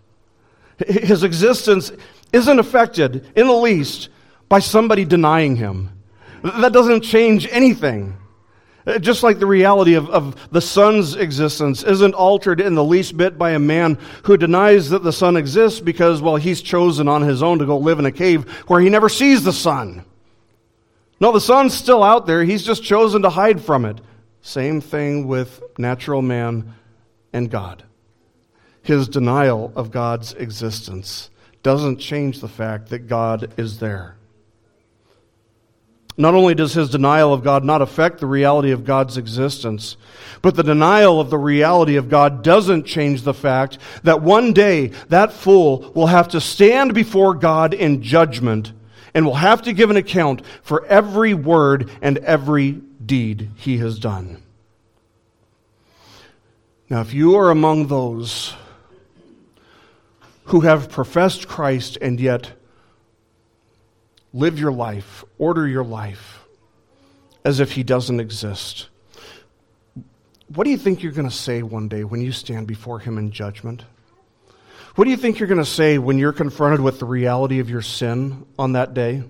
His 0.86 1.22
existence 1.22 1.92
isn't 2.32 2.58
affected 2.58 3.26
in 3.36 3.46
the 3.46 3.52
least 3.52 4.08
by 4.48 4.58
somebody 4.58 5.04
denying 5.04 5.56
him. 5.56 5.90
That 6.42 6.72
doesn't 6.72 7.02
change 7.02 7.46
anything. 7.50 8.16
Just 9.00 9.22
like 9.22 9.38
the 9.38 9.46
reality 9.46 9.94
of, 9.94 10.10
of 10.10 10.50
the 10.50 10.60
sun's 10.60 11.16
existence 11.16 11.82
isn't 11.82 12.14
altered 12.14 12.60
in 12.60 12.74
the 12.74 12.84
least 12.84 13.16
bit 13.16 13.38
by 13.38 13.52
a 13.52 13.58
man 13.58 13.98
who 14.24 14.36
denies 14.36 14.90
that 14.90 15.02
the 15.02 15.12
sun 15.12 15.36
exists 15.36 15.80
because, 15.80 16.20
well, 16.20 16.36
he's 16.36 16.60
chosen 16.60 17.08
on 17.08 17.22
his 17.22 17.42
own 17.42 17.58
to 17.60 17.66
go 17.66 17.78
live 17.78 17.98
in 17.98 18.04
a 18.04 18.12
cave 18.12 18.44
where 18.68 18.80
he 18.80 18.90
never 18.90 19.08
sees 19.08 19.42
the 19.42 19.54
sun. 19.54 20.04
No, 21.20 21.32
the 21.32 21.40
sun's 21.40 21.74
still 21.74 22.02
out 22.02 22.26
there. 22.26 22.44
He's 22.44 22.64
just 22.64 22.82
chosen 22.82 23.22
to 23.22 23.30
hide 23.30 23.62
from 23.62 23.84
it. 23.84 24.00
Same 24.42 24.80
thing 24.80 25.26
with 25.26 25.62
natural 25.78 26.22
man 26.22 26.74
and 27.32 27.50
God. 27.50 27.84
His 28.82 29.08
denial 29.08 29.72
of 29.74 29.90
God's 29.90 30.34
existence 30.34 31.30
doesn't 31.62 31.98
change 31.98 32.40
the 32.40 32.48
fact 32.48 32.90
that 32.90 33.08
God 33.08 33.54
is 33.56 33.78
there. 33.78 34.16
Not 36.16 36.34
only 36.34 36.54
does 36.54 36.74
his 36.74 36.90
denial 36.90 37.32
of 37.32 37.42
God 37.42 37.64
not 37.64 37.82
affect 37.82 38.20
the 38.20 38.26
reality 38.26 38.70
of 38.70 38.84
God's 38.84 39.16
existence, 39.16 39.96
but 40.42 40.54
the 40.54 40.62
denial 40.62 41.20
of 41.20 41.30
the 41.30 41.38
reality 41.38 41.96
of 41.96 42.08
God 42.08 42.44
doesn't 42.44 42.84
change 42.84 43.22
the 43.22 43.34
fact 43.34 43.78
that 44.04 44.22
one 44.22 44.52
day 44.52 44.88
that 45.08 45.32
fool 45.32 45.90
will 45.94 46.06
have 46.06 46.28
to 46.28 46.40
stand 46.40 46.94
before 46.94 47.34
God 47.34 47.74
in 47.74 48.02
judgment 48.02 48.72
and 49.14 49.24
will 49.24 49.34
have 49.34 49.62
to 49.62 49.72
give 49.72 49.90
an 49.90 49.96
account 49.96 50.42
for 50.62 50.84
every 50.86 51.32
word 51.32 51.90
and 52.02 52.18
every 52.18 52.72
deed 52.72 53.50
he 53.56 53.78
has 53.78 53.98
done. 53.98 54.42
Now, 56.90 57.00
if 57.00 57.14
you 57.14 57.36
are 57.36 57.50
among 57.50 57.86
those 57.86 58.54
who 60.46 60.60
have 60.60 60.90
professed 60.90 61.48
Christ 61.48 61.96
and 62.02 62.20
yet 62.20 62.52
live 64.32 64.58
your 64.58 64.72
life, 64.72 65.24
order 65.38 65.66
your 65.66 65.84
life 65.84 66.44
as 67.44 67.60
if 67.60 67.72
he 67.72 67.82
doesn't 67.82 68.20
exist, 68.20 68.88
what 70.48 70.64
do 70.64 70.70
you 70.70 70.76
think 70.76 71.02
you're 71.02 71.12
going 71.12 71.28
to 71.28 71.34
say 71.34 71.62
one 71.62 71.88
day 71.88 72.04
when 72.04 72.20
you 72.20 72.32
stand 72.32 72.66
before 72.66 72.98
him 72.98 73.16
in 73.16 73.30
judgment? 73.30 73.84
What 74.94 75.04
do 75.04 75.10
you 75.10 75.16
think 75.16 75.38
you're 75.38 75.48
going 75.48 75.58
to 75.58 75.64
say 75.64 75.98
when 75.98 76.18
you're 76.18 76.32
confronted 76.32 76.80
with 76.80 77.00
the 77.00 77.04
reality 77.04 77.58
of 77.58 77.68
your 77.68 77.82
sin 77.82 78.46
on 78.58 78.72
that 78.72 78.94
day? 78.94 79.24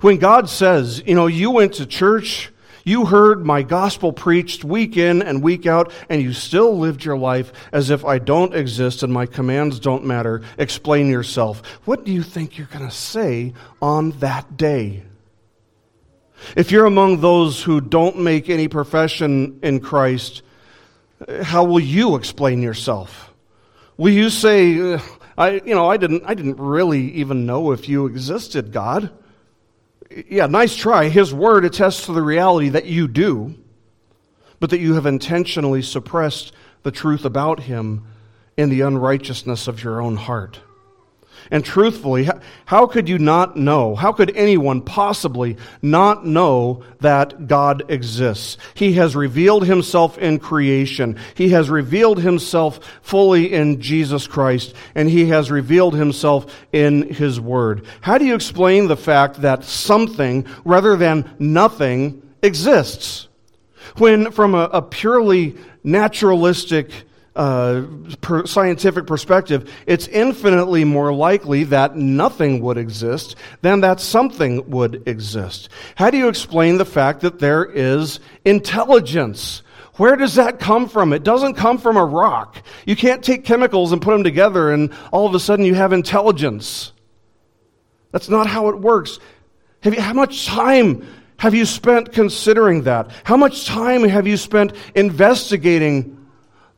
When 0.00 0.16
God 0.16 0.48
says, 0.48 1.02
you 1.04 1.14
know, 1.14 1.26
you 1.26 1.50
went 1.50 1.74
to 1.74 1.84
church, 1.84 2.50
you 2.84 3.04
heard 3.04 3.44
my 3.44 3.62
gospel 3.62 4.14
preached 4.14 4.64
week 4.64 4.96
in 4.96 5.20
and 5.20 5.42
week 5.42 5.66
out, 5.66 5.92
and 6.08 6.22
you 6.22 6.32
still 6.32 6.78
lived 6.78 7.04
your 7.04 7.18
life 7.18 7.52
as 7.70 7.90
if 7.90 8.02
I 8.04 8.18
don't 8.18 8.54
exist 8.54 9.02
and 9.02 9.12
my 9.12 9.26
commands 9.26 9.78
don't 9.78 10.06
matter. 10.06 10.42
Explain 10.56 11.10
yourself. 11.10 11.62
What 11.84 12.04
do 12.04 12.12
you 12.12 12.22
think 12.22 12.56
you're 12.56 12.66
going 12.68 12.88
to 12.88 12.94
say 12.94 13.52
on 13.82 14.12
that 14.20 14.56
day? 14.56 15.02
If 16.56 16.70
you're 16.70 16.86
among 16.86 17.20
those 17.20 17.62
who 17.62 17.82
don't 17.82 18.20
make 18.20 18.48
any 18.48 18.68
profession 18.68 19.58
in 19.62 19.80
Christ, 19.80 20.40
how 21.42 21.64
will 21.64 21.80
you 21.80 22.16
explain 22.16 22.62
yourself? 22.62 23.33
Will 23.96 24.12
you 24.12 24.30
say, 24.30 24.94
uh, 24.94 25.00
I, 25.38 25.52
you 25.52 25.74
know, 25.74 25.88
I 25.88 25.96
didn't, 25.96 26.24
I 26.26 26.34
didn't 26.34 26.58
really 26.58 27.12
even 27.12 27.46
know 27.46 27.72
if 27.72 27.88
you 27.88 28.06
existed, 28.06 28.72
God? 28.72 29.10
yeah, 30.28 30.46
nice 30.46 30.76
try. 30.76 31.08
His 31.08 31.34
word 31.34 31.64
attests 31.64 32.06
to 32.06 32.12
the 32.12 32.22
reality 32.22 32.70
that 32.70 32.86
you 32.86 33.08
do, 33.08 33.54
but 34.60 34.70
that 34.70 34.80
you 34.80 34.94
have 34.94 35.06
intentionally 35.06 35.82
suppressed 35.82 36.52
the 36.82 36.90
truth 36.90 37.24
about 37.24 37.60
him 37.60 38.06
in 38.56 38.68
the 38.68 38.82
unrighteousness 38.82 39.66
of 39.66 39.82
your 39.82 40.00
own 40.00 40.16
heart. 40.16 40.60
And 41.50 41.64
truthfully, 41.64 42.28
how 42.66 42.86
could 42.86 43.08
you 43.08 43.18
not 43.18 43.56
know? 43.56 43.94
How 43.94 44.12
could 44.12 44.34
anyone 44.36 44.80
possibly 44.80 45.56
not 45.82 46.26
know 46.26 46.82
that 47.00 47.46
God 47.46 47.84
exists? 47.88 48.56
He 48.74 48.94
has 48.94 49.14
revealed 49.14 49.66
himself 49.66 50.16
in 50.18 50.38
creation. 50.38 51.18
He 51.34 51.50
has 51.50 51.68
revealed 51.68 52.20
himself 52.20 52.80
fully 53.02 53.52
in 53.52 53.80
Jesus 53.80 54.26
Christ, 54.26 54.74
and 54.94 55.08
he 55.08 55.26
has 55.26 55.50
revealed 55.50 55.94
himself 55.94 56.46
in 56.72 57.12
his 57.12 57.40
word. 57.40 57.86
How 58.00 58.18
do 58.18 58.24
you 58.24 58.34
explain 58.34 58.88
the 58.88 58.96
fact 58.96 59.42
that 59.42 59.64
something 59.64 60.46
rather 60.64 60.96
than 60.96 61.30
nothing 61.38 62.22
exists? 62.42 63.28
When, 63.98 64.32
from 64.32 64.54
a, 64.54 64.64
a 64.72 64.82
purely 64.82 65.56
naturalistic 65.84 66.90
uh, 67.36 67.82
per 68.20 68.46
scientific 68.46 69.06
perspective, 69.06 69.70
it's 69.86 70.06
infinitely 70.08 70.84
more 70.84 71.12
likely 71.12 71.64
that 71.64 71.96
nothing 71.96 72.60
would 72.60 72.78
exist 72.78 73.36
than 73.62 73.80
that 73.80 74.00
something 74.00 74.68
would 74.70 75.06
exist. 75.08 75.68
How 75.96 76.10
do 76.10 76.18
you 76.18 76.28
explain 76.28 76.78
the 76.78 76.84
fact 76.84 77.22
that 77.22 77.40
there 77.40 77.64
is 77.64 78.20
intelligence? 78.44 79.62
Where 79.96 80.16
does 80.16 80.34
that 80.36 80.58
come 80.58 80.88
from? 80.88 81.12
It 81.12 81.22
doesn't 81.22 81.54
come 81.54 81.78
from 81.78 81.96
a 81.96 82.04
rock. 82.04 82.62
You 82.84 82.96
can't 82.96 83.22
take 83.22 83.44
chemicals 83.44 83.92
and 83.92 84.02
put 84.02 84.12
them 84.12 84.24
together 84.24 84.72
and 84.72 84.92
all 85.12 85.26
of 85.26 85.34
a 85.34 85.40
sudden 85.40 85.64
you 85.64 85.74
have 85.74 85.92
intelligence. 85.92 86.92
That's 88.10 88.28
not 88.28 88.46
how 88.46 88.68
it 88.68 88.78
works. 88.78 89.18
Have 89.80 89.94
You, 89.94 90.00
how 90.00 90.12
much 90.12 90.46
time 90.46 91.06
have 91.36 91.54
you 91.54 91.66
spent 91.66 92.12
considering 92.12 92.82
that? 92.84 93.10
How 93.24 93.36
much 93.36 93.66
time 93.66 94.04
have 94.04 94.26
you 94.26 94.36
spent 94.36 94.72
investigating 94.94 96.13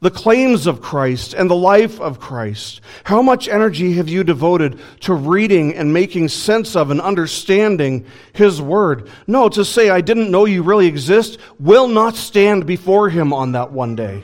the 0.01 0.11
claims 0.11 0.67
of 0.67 0.83
Christ 0.83 1.33
and 1.35 1.51
the 1.51 1.57
life 1.57 2.01
of 2.01 2.21
Christ? 2.21 2.81
How 3.05 3.23
much 3.23 3.49
energy 3.49 3.95
have 3.95 4.09
you 4.09 4.25
devoted 4.25 4.79
to 5.01 5.15
reading 5.15 5.75
and 5.75 5.93
making 5.93 6.29
sense 6.29 6.77
of 6.77 6.91
and 6.91 7.01
understanding 7.01 8.07
His 8.33 8.61
Word? 8.61 9.09
No, 9.27 9.49
to 9.49 9.65
say, 9.65 9.89
I 9.89 10.03
didn't 10.03 10.31
know 10.31 10.45
you 10.45 10.63
really 10.63 10.87
exist, 10.87 11.39
will 11.59 11.89
not 11.89 12.15
stand 12.15 12.67
before 12.67 13.09
Him 13.09 13.33
on 13.33 13.53
that 13.53 13.73
one 13.73 13.97
day. 13.97 14.23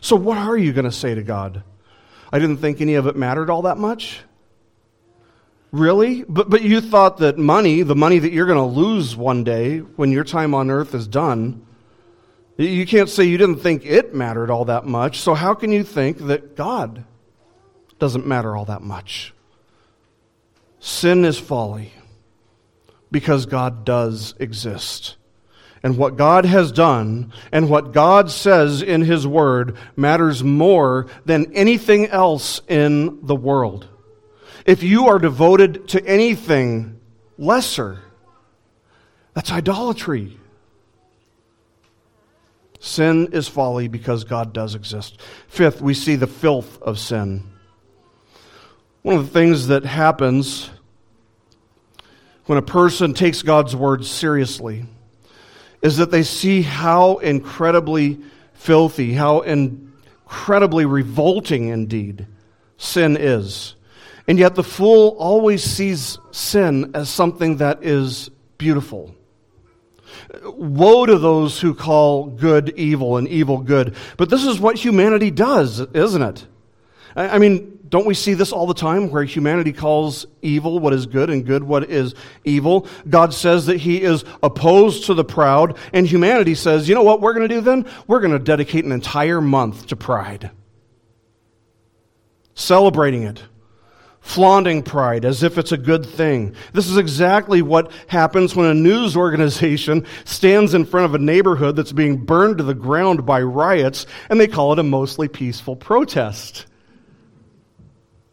So, 0.00 0.16
what 0.16 0.38
are 0.38 0.56
you 0.56 0.72
going 0.72 0.84
to 0.84 0.92
say 0.92 1.14
to 1.14 1.22
God? 1.22 1.62
I 2.32 2.38
didn't 2.38 2.58
think 2.58 2.80
any 2.80 2.94
of 2.94 3.06
it 3.06 3.16
mattered 3.16 3.50
all 3.50 3.62
that 3.62 3.78
much. 3.78 4.20
Really? 5.70 6.22
But, 6.28 6.50
but 6.50 6.62
you 6.62 6.80
thought 6.80 7.18
that 7.18 7.38
money, 7.38 7.82
the 7.82 7.96
money 7.96 8.18
that 8.18 8.32
you're 8.32 8.46
going 8.46 8.58
to 8.58 8.80
lose 8.80 9.16
one 9.16 9.42
day 9.42 9.78
when 9.78 10.12
your 10.12 10.24
time 10.24 10.54
on 10.54 10.70
earth 10.70 10.94
is 10.94 11.06
done, 11.06 11.66
you 12.66 12.86
can't 12.86 13.08
say 13.08 13.24
you 13.24 13.38
didn't 13.38 13.60
think 13.60 13.84
it 13.84 14.14
mattered 14.14 14.50
all 14.50 14.66
that 14.66 14.84
much. 14.84 15.20
So, 15.20 15.34
how 15.34 15.54
can 15.54 15.72
you 15.72 15.84
think 15.84 16.18
that 16.26 16.56
God 16.56 17.04
doesn't 17.98 18.26
matter 18.26 18.56
all 18.56 18.66
that 18.66 18.82
much? 18.82 19.32
Sin 20.80 21.24
is 21.24 21.38
folly 21.38 21.92
because 23.10 23.46
God 23.46 23.84
does 23.84 24.34
exist. 24.38 25.16
And 25.84 25.96
what 25.96 26.16
God 26.16 26.44
has 26.44 26.70
done 26.70 27.32
and 27.50 27.68
what 27.68 27.92
God 27.92 28.30
says 28.30 28.82
in 28.82 29.02
His 29.02 29.26
Word 29.26 29.76
matters 29.96 30.44
more 30.44 31.06
than 31.24 31.52
anything 31.54 32.06
else 32.06 32.60
in 32.68 33.24
the 33.26 33.34
world. 33.34 33.88
If 34.64 34.82
you 34.82 35.08
are 35.08 35.18
devoted 35.18 35.88
to 35.88 36.04
anything 36.06 37.00
lesser, 37.36 38.00
that's 39.34 39.50
idolatry. 39.50 40.38
Sin 42.82 43.28
is 43.30 43.46
folly 43.46 43.86
because 43.86 44.24
God 44.24 44.52
does 44.52 44.74
exist. 44.74 45.20
Fifth, 45.46 45.80
we 45.80 45.94
see 45.94 46.16
the 46.16 46.26
filth 46.26 46.82
of 46.82 46.98
sin. 46.98 47.44
One 49.02 49.14
of 49.14 49.24
the 49.24 49.32
things 49.32 49.68
that 49.68 49.84
happens 49.84 50.68
when 52.46 52.58
a 52.58 52.62
person 52.62 53.14
takes 53.14 53.42
God's 53.42 53.76
word 53.76 54.04
seriously 54.04 54.84
is 55.80 55.98
that 55.98 56.10
they 56.10 56.24
see 56.24 56.62
how 56.62 57.18
incredibly 57.18 58.18
filthy, 58.54 59.12
how 59.12 59.42
incredibly 59.42 60.84
revolting 60.84 61.68
indeed 61.68 62.26
sin 62.78 63.16
is. 63.16 63.76
And 64.26 64.40
yet 64.40 64.56
the 64.56 64.64
fool 64.64 65.14
always 65.20 65.62
sees 65.62 66.18
sin 66.32 66.90
as 66.94 67.08
something 67.08 67.58
that 67.58 67.84
is 67.84 68.28
beautiful. 68.58 69.14
Woe 70.44 71.06
to 71.06 71.18
those 71.18 71.60
who 71.60 71.74
call 71.74 72.26
good 72.26 72.70
evil 72.76 73.16
and 73.16 73.28
evil 73.28 73.58
good. 73.58 73.94
But 74.16 74.30
this 74.30 74.44
is 74.44 74.60
what 74.60 74.76
humanity 74.76 75.30
does, 75.30 75.80
isn't 75.80 76.22
it? 76.22 76.46
I 77.14 77.38
mean, 77.38 77.80
don't 77.88 78.06
we 78.06 78.14
see 78.14 78.32
this 78.32 78.52
all 78.52 78.66
the 78.66 78.72
time 78.72 79.10
where 79.10 79.22
humanity 79.22 79.72
calls 79.72 80.26
evil 80.40 80.78
what 80.78 80.94
is 80.94 81.04
good 81.04 81.28
and 81.28 81.44
good 81.44 81.62
what 81.62 81.90
is 81.90 82.14
evil? 82.42 82.86
God 83.08 83.34
says 83.34 83.66
that 83.66 83.76
He 83.76 84.00
is 84.00 84.24
opposed 84.42 85.04
to 85.06 85.14
the 85.14 85.24
proud, 85.24 85.76
and 85.92 86.06
humanity 86.06 86.54
says, 86.54 86.88
you 86.88 86.94
know 86.94 87.02
what 87.02 87.20
we're 87.20 87.34
going 87.34 87.46
to 87.46 87.54
do 87.54 87.60
then? 87.60 87.84
We're 88.06 88.20
going 88.20 88.32
to 88.32 88.38
dedicate 88.38 88.86
an 88.86 88.92
entire 88.92 89.42
month 89.42 89.88
to 89.88 89.96
pride, 89.96 90.50
celebrating 92.54 93.24
it 93.24 93.42
flaunting 94.22 94.82
pride 94.82 95.24
as 95.24 95.42
if 95.42 95.58
it's 95.58 95.72
a 95.72 95.76
good 95.76 96.06
thing. 96.06 96.54
This 96.72 96.88
is 96.88 96.96
exactly 96.96 97.60
what 97.60 97.92
happens 98.06 98.56
when 98.56 98.66
a 98.66 98.74
news 98.74 99.16
organization 99.16 100.06
stands 100.24 100.74
in 100.74 100.86
front 100.86 101.06
of 101.06 101.14
a 101.14 101.18
neighborhood 101.18 101.76
that's 101.76 101.92
being 101.92 102.16
burned 102.16 102.58
to 102.58 102.64
the 102.64 102.74
ground 102.74 103.26
by 103.26 103.42
riots 103.42 104.06
and 104.30 104.40
they 104.40 104.48
call 104.48 104.72
it 104.72 104.78
a 104.78 104.84
mostly 104.84 105.28
peaceful 105.28 105.76
protest. 105.76 106.66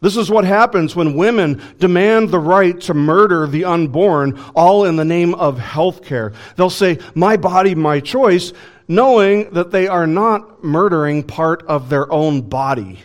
This 0.00 0.16
is 0.16 0.30
what 0.30 0.44
happens 0.44 0.96
when 0.96 1.16
women 1.16 1.60
demand 1.78 2.30
the 2.30 2.38
right 2.38 2.80
to 2.82 2.94
murder 2.94 3.46
the 3.46 3.66
unborn, 3.66 4.40
all 4.54 4.86
in 4.86 4.96
the 4.96 5.04
name 5.04 5.34
of 5.34 5.58
health 5.58 6.04
care. 6.04 6.32
They'll 6.56 6.70
say, 6.70 6.98
My 7.14 7.36
body, 7.36 7.74
my 7.74 8.00
choice, 8.00 8.54
knowing 8.88 9.50
that 9.50 9.72
they 9.72 9.88
are 9.88 10.06
not 10.06 10.64
murdering 10.64 11.22
part 11.22 11.64
of 11.64 11.90
their 11.90 12.10
own 12.10 12.40
body. 12.40 13.00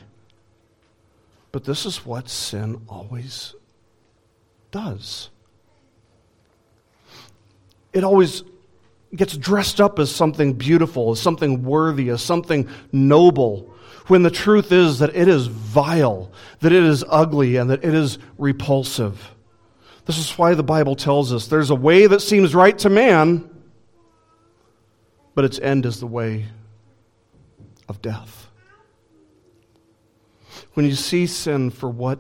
But 1.55 1.63
this 1.63 1.85
is 1.85 2.05
what 2.05 2.27
sin 2.27 2.81
always 2.89 3.55
does. 4.71 5.29
It 7.93 8.03
always 8.03 8.43
gets 9.15 9.37
dressed 9.37 9.79
up 9.79 9.97
as 9.97 10.13
something 10.13 10.55
beautiful, 10.55 11.11
as 11.11 11.21
something 11.21 11.63
worthy, 11.63 12.09
as 12.09 12.21
something 12.21 12.67
noble, 12.91 13.73
when 14.07 14.21
the 14.21 14.29
truth 14.29 14.73
is 14.73 14.99
that 14.99 15.15
it 15.15 15.29
is 15.29 15.47
vile, 15.47 16.29
that 16.59 16.73
it 16.73 16.83
is 16.83 17.05
ugly, 17.07 17.55
and 17.55 17.69
that 17.69 17.85
it 17.85 17.93
is 17.93 18.17
repulsive. 18.37 19.33
This 20.03 20.17
is 20.17 20.37
why 20.37 20.55
the 20.55 20.61
Bible 20.61 20.97
tells 20.97 21.31
us 21.31 21.47
there's 21.47 21.69
a 21.69 21.75
way 21.75 22.05
that 22.05 22.21
seems 22.21 22.53
right 22.53 22.77
to 22.79 22.89
man, 22.89 23.49
but 25.35 25.45
its 25.45 25.59
end 25.59 25.85
is 25.85 26.01
the 26.01 26.07
way 26.07 26.47
of 27.87 28.01
death 28.01 28.44
when 30.75 30.85
you 30.85 30.93
see 30.93 31.25
sin 31.25 31.71
for 31.71 31.89
what 31.89 32.19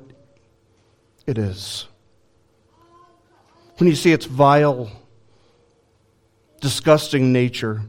it 1.27 1.37
is, 1.37 1.87
when 3.77 3.89
you 3.89 3.95
see 3.95 4.13
its 4.13 4.25
vile, 4.25 4.89
disgusting 6.61 7.33
nature, 7.33 7.81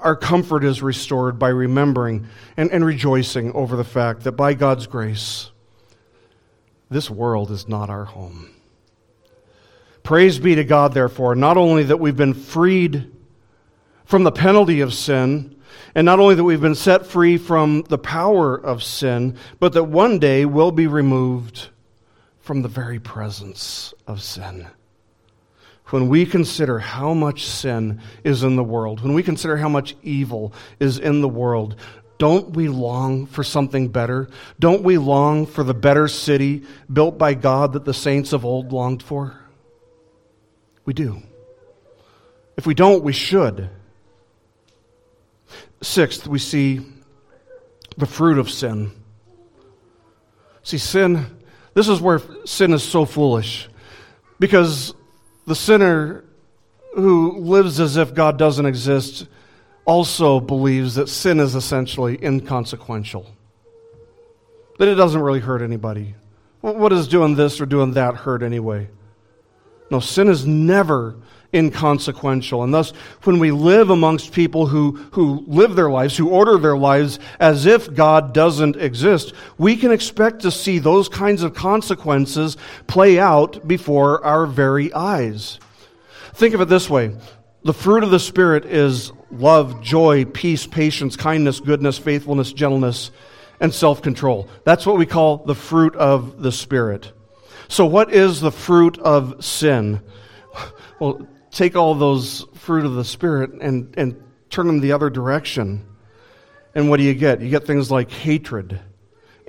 our 0.00 0.16
comfort 0.16 0.64
is 0.64 0.82
restored 0.82 1.38
by 1.38 1.48
remembering 1.48 2.26
and, 2.56 2.70
and 2.72 2.84
rejoicing 2.84 3.52
over 3.52 3.76
the 3.76 3.84
fact 3.84 4.24
that 4.24 4.32
by 4.32 4.52
God's 4.52 4.88
grace, 4.88 5.50
this 6.90 7.08
world 7.08 7.52
is 7.52 7.68
not 7.68 7.88
our 7.88 8.04
home. 8.04 8.50
Praise 10.02 10.40
be 10.40 10.56
to 10.56 10.64
God, 10.64 10.92
therefore, 10.92 11.36
not 11.36 11.56
only 11.56 11.84
that 11.84 11.98
we've 12.00 12.16
been 12.16 12.34
freed 12.34 13.12
from 14.04 14.24
the 14.24 14.32
penalty 14.32 14.80
of 14.80 14.92
sin 14.92 15.59
and 15.94 16.04
not 16.04 16.20
only 16.20 16.34
that 16.34 16.44
we've 16.44 16.60
been 16.60 16.74
set 16.74 17.06
free 17.06 17.36
from 17.36 17.82
the 17.88 17.98
power 17.98 18.54
of 18.54 18.82
sin, 18.82 19.36
but 19.58 19.72
that 19.72 19.84
one 19.84 20.18
day 20.18 20.44
we'll 20.44 20.72
be 20.72 20.86
removed 20.86 21.68
from 22.40 22.62
the 22.62 22.68
very 22.68 22.98
presence 22.98 23.94
of 24.06 24.22
sin. 24.22 24.66
When 25.86 26.08
we 26.08 26.24
consider 26.24 26.78
how 26.78 27.14
much 27.14 27.46
sin 27.46 28.00
is 28.22 28.42
in 28.42 28.56
the 28.56 28.64
world, 28.64 29.02
when 29.02 29.14
we 29.14 29.22
consider 29.22 29.56
how 29.56 29.68
much 29.68 29.96
evil 30.02 30.52
is 30.78 30.98
in 30.98 31.20
the 31.20 31.28
world, 31.28 31.76
don't 32.18 32.50
we 32.50 32.68
long 32.68 33.26
for 33.26 33.42
something 33.42 33.88
better? 33.88 34.28
Don't 34.58 34.82
we 34.82 34.98
long 34.98 35.46
for 35.46 35.64
the 35.64 35.74
better 35.74 36.06
city 36.06 36.64
built 36.92 37.18
by 37.18 37.34
God 37.34 37.72
that 37.72 37.84
the 37.84 37.94
saints 37.94 38.32
of 38.32 38.44
old 38.44 38.72
longed 38.72 39.02
for? 39.02 39.40
We 40.84 40.92
do. 40.92 41.22
If 42.56 42.66
we 42.66 42.74
don't, 42.74 43.02
we 43.02 43.14
should. 43.14 43.70
Sixth, 45.82 46.26
we 46.26 46.38
see 46.38 46.80
the 47.96 48.06
fruit 48.06 48.38
of 48.38 48.50
sin. 48.50 48.92
See, 50.62 50.78
sin, 50.78 51.38
this 51.74 51.88
is 51.88 52.00
where 52.00 52.20
sin 52.44 52.72
is 52.72 52.82
so 52.82 53.04
foolish. 53.04 53.68
Because 54.38 54.94
the 55.46 55.54
sinner 55.54 56.24
who 56.94 57.38
lives 57.38 57.80
as 57.80 57.96
if 57.96 58.14
God 58.14 58.38
doesn't 58.38 58.66
exist 58.66 59.26
also 59.84 60.40
believes 60.40 60.94
that 60.96 61.08
sin 61.08 61.40
is 61.40 61.54
essentially 61.54 62.18
inconsequential, 62.22 63.26
that 64.78 64.88
it 64.88 64.94
doesn't 64.94 65.20
really 65.20 65.40
hurt 65.40 65.62
anybody. 65.62 66.14
What 66.60 66.90
does 66.90 67.08
doing 67.08 67.36
this 67.36 67.60
or 67.60 67.66
doing 67.66 67.92
that 67.92 68.16
hurt 68.16 68.42
anyway? 68.42 68.88
No, 69.90 69.98
sin 69.98 70.28
is 70.28 70.46
never 70.46 71.16
inconsequential. 71.54 72.62
And 72.62 72.72
thus, 72.72 72.90
when 73.24 73.38
we 73.38 73.50
live 73.50 73.90
amongst 73.90 74.32
people 74.32 74.66
who, 74.66 74.92
who 75.12 75.44
live 75.46 75.74
their 75.74 75.90
lives, 75.90 76.16
who 76.16 76.28
order 76.28 76.58
their 76.58 76.76
lives 76.76 77.18
as 77.38 77.66
if 77.66 77.92
God 77.92 78.32
doesn't 78.32 78.76
exist, 78.76 79.32
we 79.58 79.76
can 79.76 79.90
expect 79.90 80.42
to 80.42 80.50
see 80.50 80.78
those 80.78 81.08
kinds 81.08 81.42
of 81.42 81.54
consequences 81.54 82.56
play 82.86 83.18
out 83.18 83.66
before 83.66 84.24
our 84.24 84.46
very 84.46 84.92
eyes. 84.92 85.58
Think 86.34 86.54
of 86.54 86.60
it 86.60 86.68
this 86.68 86.88
way 86.88 87.16
the 87.62 87.74
fruit 87.74 88.02
of 88.02 88.10
the 88.10 88.20
Spirit 88.20 88.64
is 88.64 89.12
love, 89.30 89.82
joy, 89.82 90.24
peace, 90.24 90.66
patience, 90.66 91.16
kindness, 91.16 91.60
goodness, 91.60 91.98
faithfulness, 91.98 92.52
gentleness, 92.52 93.10
and 93.60 93.72
self 93.72 94.02
control. 94.02 94.48
That's 94.64 94.86
what 94.86 94.96
we 94.96 95.06
call 95.06 95.38
the 95.38 95.54
fruit 95.54 95.94
of 95.96 96.42
the 96.42 96.52
Spirit. 96.52 97.12
So, 97.68 97.86
what 97.86 98.12
is 98.12 98.40
the 98.40 98.52
fruit 98.52 98.98
of 98.98 99.44
sin? 99.44 100.00
Well, 100.98 101.26
take 101.50 101.76
all 101.76 101.94
those 101.94 102.46
fruit 102.54 102.84
of 102.84 102.94
the 102.94 103.04
Spirit 103.04 103.52
and, 103.60 103.94
and 103.96 104.22
turn 104.50 104.66
them 104.66 104.80
the 104.80 104.92
other 104.92 105.10
direction. 105.10 105.86
And 106.74 106.88
what 106.88 106.98
do 106.98 107.02
you 107.02 107.14
get? 107.14 107.40
You 107.40 107.50
get 107.50 107.66
things 107.66 107.90
like 107.90 108.10
hatred, 108.10 108.80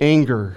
anger, 0.00 0.56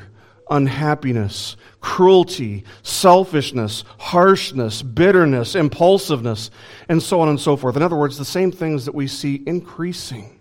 unhappiness, 0.49 1.57
cruelty, 1.79 2.63
selfishness, 2.83 3.83
harshness, 3.97 4.81
bitterness, 4.81 5.55
impulsiveness, 5.55 6.51
and 6.89 7.01
so 7.01 7.21
on 7.21 7.29
and 7.29 7.39
so 7.39 7.55
forth. 7.55 7.75
In 7.75 7.81
other 7.81 7.95
words, 7.95 8.17
the 8.17 8.25
same 8.25 8.51
things 8.51 8.85
that 8.85 8.95
we 8.95 9.07
see 9.07 9.43
increasing 9.45 10.39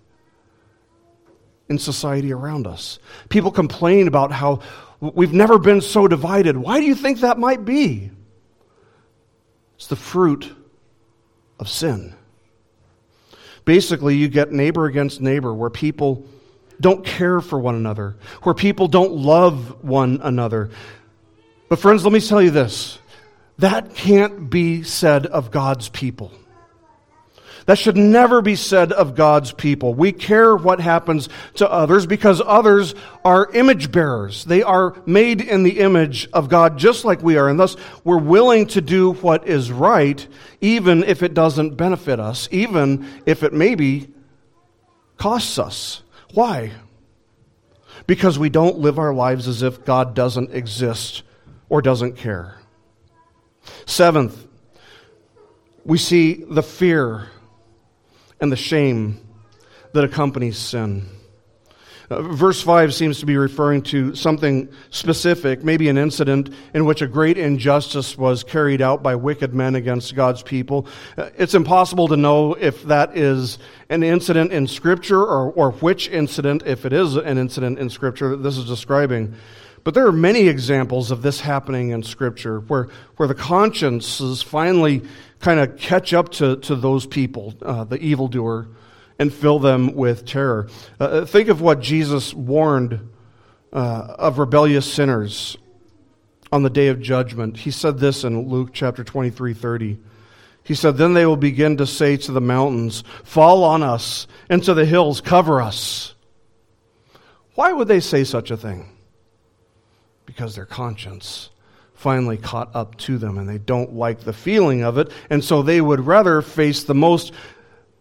in 1.68 1.78
society 1.78 2.32
around 2.32 2.66
us. 2.66 2.98
People 3.28 3.50
complain 3.50 4.06
about 4.08 4.32
how 4.32 4.60
we've 5.00 5.32
never 5.32 5.58
been 5.58 5.80
so 5.80 6.06
divided. 6.06 6.56
Why 6.56 6.80
do 6.80 6.86
you 6.86 6.94
think 6.94 7.20
that 7.20 7.38
might 7.38 7.64
be? 7.64 8.10
It's 9.76 9.86
the 9.86 9.96
fruit 9.96 10.54
of 11.58 11.68
sin. 11.68 12.14
Basically, 13.64 14.16
you 14.16 14.28
get 14.28 14.52
neighbor 14.52 14.86
against 14.86 15.20
neighbor 15.20 15.52
where 15.52 15.70
people 15.70 16.24
don't 16.80 17.04
care 17.04 17.40
for 17.40 17.58
one 17.58 17.74
another, 17.74 18.16
where 18.42 18.54
people 18.54 18.88
don't 18.88 19.12
love 19.12 19.82
one 19.82 20.20
another. 20.22 20.70
But, 21.68 21.78
friends, 21.78 22.04
let 22.04 22.12
me 22.12 22.20
tell 22.20 22.42
you 22.42 22.50
this 22.50 22.98
that 23.58 23.94
can't 23.94 24.50
be 24.50 24.82
said 24.82 25.26
of 25.26 25.50
God's 25.50 25.88
people. 25.88 26.32
That 27.66 27.78
should 27.78 27.96
never 27.96 28.42
be 28.42 28.56
said 28.56 28.92
of 28.92 29.14
God's 29.14 29.52
people. 29.52 29.94
We 29.94 30.12
care 30.12 30.54
what 30.54 30.80
happens 30.80 31.28
to 31.54 31.70
others 31.70 32.04
because 32.04 32.42
others 32.44 32.94
are 33.24 33.50
image 33.52 33.90
bearers. 33.90 34.44
They 34.44 34.62
are 34.62 34.94
made 35.06 35.40
in 35.40 35.62
the 35.62 35.80
image 35.80 36.28
of 36.32 36.50
God 36.50 36.76
just 36.76 37.04
like 37.04 37.22
we 37.22 37.38
are, 37.38 37.48
and 37.48 37.58
thus 37.58 37.76
we're 38.02 38.18
willing 38.18 38.66
to 38.68 38.82
do 38.82 39.12
what 39.14 39.48
is 39.48 39.72
right, 39.72 40.26
even 40.60 41.04
if 41.04 41.22
it 41.22 41.32
doesn't 41.32 41.76
benefit 41.76 42.20
us, 42.20 42.48
even 42.50 43.08
if 43.24 43.42
it 43.42 43.54
maybe 43.54 44.08
costs 45.16 45.58
us. 45.58 46.02
Why? 46.34 46.72
Because 48.06 48.38
we 48.38 48.50
don't 48.50 48.78
live 48.78 48.98
our 48.98 49.14
lives 49.14 49.48
as 49.48 49.62
if 49.62 49.86
God 49.86 50.14
doesn't 50.14 50.52
exist 50.52 51.22
or 51.70 51.80
doesn't 51.80 52.16
care. 52.16 52.58
Seventh, 53.86 54.46
we 55.84 55.96
see 55.96 56.44
the 56.46 56.62
fear 56.62 57.30
and 58.40 58.50
the 58.50 58.56
shame 58.56 59.20
that 59.92 60.04
accompanies 60.04 60.58
sin. 60.58 61.08
Uh, 62.10 62.20
verse 62.20 62.60
5 62.60 62.92
seems 62.92 63.20
to 63.20 63.26
be 63.26 63.36
referring 63.36 63.80
to 63.80 64.14
something 64.14 64.68
specific, 64.90 65.64
maybe 65.64 65.88
an 65.88 65.96
incident 65.96 66.50
in 66.74 66.84
which 66.84 67.00
a 67.00 67.06
great 67.06 67.38
injustice 67.38 68.18
was 68.18 68.44
carried 68.44 68.82
out 68.82 69.02
by 69.02 69.14
wicked 69.14 69.54
men 69.54 69.74
against 69.74 70.14
God's 70.14 70.42
people. 70.42 70.86
Uh, 71.16 71.30
it's 71.38 71.54
impossible 71.54 72.08
to 72.08 72.16
know 72.16 72.52
if 72.54 72.82
that 72.84 73.16
is 73.16 73.58
an 73.88 74.02
incident 74.02 74.52
in 74.52 74.66
Scripture 74.66 75.22
or, 75.22 75.50
or 75.52 75.72
which 75.72 76.08
incident, 76.10 76.62
if 76.66 76.84
it 76.84 76.92
is 76.92 77.16
an 77.16 77.38
incident 77.38 77.78
in 77.78 77.88
Scripture 77.88 78.30
that 78.30 78.42
this 78.42 78.58
is 78.58 78.66
describing. 78.66 79.34
But 79.82 79.94
there 79.94 80.06
are 80.06 80.12
many 80.12 80.48
examples 80.48 81.10
of 81.10 81.22
this 81.22 81.40
happening 81.40 81.90
in 81.90 82.02
Scripture 82.02 82.60
where, 82.60 82.88
where 83.16 83.28
the 83.28 83.34
consciences 83.34 84.42
finally 84.42 85.02
kind 85.44 85.60
of 85.60 85.76
catch 85.76 86.14
up 86.14 86.30
to, 86.30 86.56
to 86.56 86.74
those 86.74 87.04
people, 87.04 87.52
uh, 87.60 87.84
the 87.84 87.98
evildoer 87.98 88.66
and 89.18 89.30
fill 89.30 89.58
them 89.58 89.94
with 89.94 90.24
terror. 90.24 90.70
Uh, 90.98 91.04
uh, 91.04 91.26
think 91.26 91.50
of 91.50 91.60
what 91.60 91.80
Jesus 91.80 92.32
warned 92.32 93.10
uh, 93.70 94.16
of 94.18 94.38
rebellious 94.38 94.90
sinners 94.90 95.58
on 96.50 96.62
the 96.62 96.70
day 96.70 96.88
of 96.88 96.98
judgment. 96.98 97.58
He 97.58 97.70
said 97.70 97.98
this 97.98 98.24
in 98.24 98.48
Luke 98.48 98.70
chapter 98.72 99.04
23 99.04 99.52
30. 99.52 99.98
He 100.62 100.74
said, 100.74 100.96
Then 100.96 101.12
they 101.12 101.26
will 101.26 101.36
begin 101.36 101.76
to 101.76 101.86
say 101.86 102.16
to 102.16 102.32
the 102.32 102.40
mountains, 102.40 103.04
Fall 103.22 103.64
on 103.64 103.82
us, 103.82 104.26
and 104.48 104.64
to 104.64 104.72
the 104.72 104.86
hills, 104.86 105.20
cover 105.20 105.60
us. 105.60 106.14
Why 107.54 107.70
would 107.70 107.86
they 107.86 108.00
say 108.00 108.24
such 108.24 108.50
a 108.50 108.56
thing? 108.56 108.96
Because 110.24 110.56
their 110.56 110.64
conscience 110.64 111.50
finally 111.94 112.36
caught 112.36 112.74
up 112.74 112.96
to 112.98 113.18
them 113.18 113.38
and 113.38 113.48
they 113.48 113.58
don't 113.58 113.94
like 113.94 114.20
the 114.20 114.32
feeling 114.32 114.82
of 114.82 114.98
it, 114.98 115.10
and 115.30 115.42
so 115.42 115.62
they 115.62 115.80
would 115.80 116.00
rather 116.00 116.42
face 116.42 116.84
the 116.84 116.94
most 116.94 117.32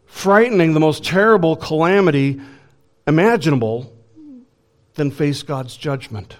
frightening, 0.05 0.73
the 0.73 0.79
most 0.79 1.03
terrible 1.03 1.55
calamity 1.55 2.39
imaginable 3.07 3.91
than 4.95 5.11
face 5.11 5.43
God's 5.43 5.75
judgment. 5.75 6.37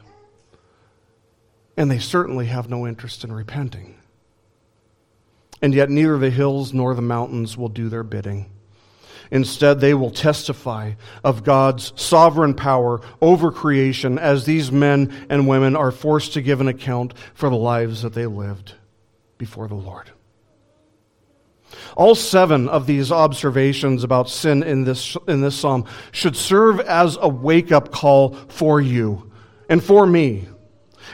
And 1.76 1.90
they 1.90 2.00
certainly 2.00 2.46
have 2.48 2.70
no 2.70 2.86
interest 2.86 3.24
in 3.24 3.32
repenting. 3.32 3.96
And 5.62 5.74
yet, 5.74 5.90
neither 5.90 6.18
the 6.18 6.30
hills 6.30 6.74
nor 6.74 6.94
the 6.94 7.02
mountains 7.02 7.58
will 7.58 7.70
do 7.70 7.90
their 7.90 8.04
bidding. 8.04 8.53
Instead, 9.32 9.80
they 9.80 9.94
will 9.94 10.12
testify 10.12 10.94
of 11.24 11.44
God's 11.44 11.94
sovereign 11.96 12.54
power 12.54 13.02
over 13.22 13.52
creation 13.52 14.20
as 14.20 14.46
these 14.46 14.72
men 14.72 15.14
and 15.30 15.48
women 15.48 15.76
are 15.76 15.92
forced 15.92 16.34
to 16.34 16.42
give 16.42 16.62
an 16.62 16.68
account 16.68 17.14
for 17.34 17.50
the 17.50 17.56
lives 17.56 18.02
that 18.02 18.14
they 18.14 18.26
lived 18.26 18.74
before 19.38 19.68
the 19.68 19.76
Lord. 19.76 20.12
All 21.96 22.16
seven 22.16 22.70
of 22.70 22.88
these 22.88 23.12
observations 23.12 24.04
about 24.04 24.30
sin 24.30 24.64
in 24.64 24.84
this, 24.84 25.18
in 25.28 25.42
this 25.42 25.56
psalm 25.56 25.86
should 26.12 26.36
serve 26.36 26.80
as 26.80 27.18
a 27.20 27.28
wake 27.28 27.72
up 27.72 27.92
call 27.92 28.34
for 28.48 28.82
you 28.82 29.32
and 29.70 29.84
for 29.84 30.06
me. 30.06 30.48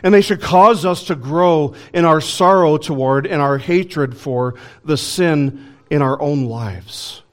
And 0.03 0.14
they 0.14 0.22
should 0.22 0.41
cause 0.41 0.86
us 0.86 1.05
to 1.05 1.16
grow 1.16 1.74
in 1.93 2.05
our 2.05 2.22
sorrow 2.22 2.78
toward 2.78 3.28
and 3.28 3.41
our 3.41 3.57
hatred 3.57 4.16
for 4.16 4.55
the 4.86 4.97
sin 4.97 5.76
in 5.89 6.01
our 6.01 6.22
own 6.22 6.45
lives. 6.45 7.24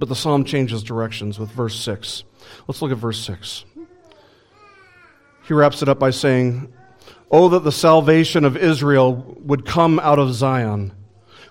But 0.00 0.08
the 0.08 0.16
psalm 0.16 0.44
changes 0.44 0.82
directions 0.82 1.38
with 1.38 1.50
verse 1.50 1.78
6. 1.78 2.24
Let's 2.66 2.80
look 2.80 2.90
at 2.90 2.96
verse 2.96 3.20
6. 3.20 3.66
He 5.46 5.52
wraps 5.52 5.82
it 5.82 5.90
up 5.90 5.98
by 5.98 6.10
saying, 6.10 6.72
Oh, 7.30 7.50
that 7.50 7.64
the 7.64 7.70
salvation 7.70 8.46
of 8.46 8.56
Israel 8.56 9.36
would 9.40 9.66
come 9.66 10.00
out 10.00 10.18
of 10.18 10.32
Zion. 10.32 10.92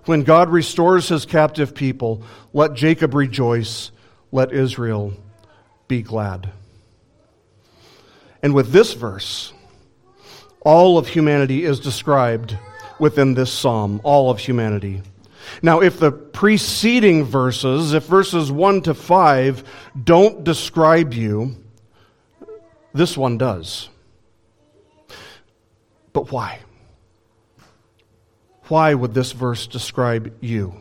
When 0.05 0.23
God 0.23 0.49
restores 0.49 1.09
his 1.09 1.27
captive 1.27 1.75
people, 1.75 2.23
let 2.51 2.73
Jacob 2.73 3.13
rejoice, 3.13 3.91
let 4.31 4.51
Israel 4.51 5.13
be 5.87 6.01
glad. 6.01 6.51
And 8.41 8.55
with 8.55 8.71
this 8.71 8.95
verse, 8.95 9.53
all 10.61 10.97
of 10.97 11.07
humanity 11.07 11.65
is 11.65 11.79
described 11.79 12.57
within 12.99 13.35
this 13.35 13.53
psalm, 13.53 14.01
all 14.03 14.31
of 14.31 14.39
humanity. 14.39 15.03
Now, 15.61 15.81
if 15.81 15.99
the 15.99 16.11
preceding 16.11 17.23
verses, 17.23 17.93
if 17.93 18.05
verses 18.05 18.51
1 18.51 18.83
to 18.83 18.93
5 18.93 19.63
don't 20.03 20.43
describe 20.43 21.13
you, 21.13 21.55
this 22.93 23.17
one 23.17 23.37
does. 23.37 23.89
But 26.13 26.31
why? 26.31 26.59
Why 28.67 28.93
would 28.93 29.13
this 29.13 29.31
verse 29.31 29.67
describe 29.67 30.35
you? 30.41 30.75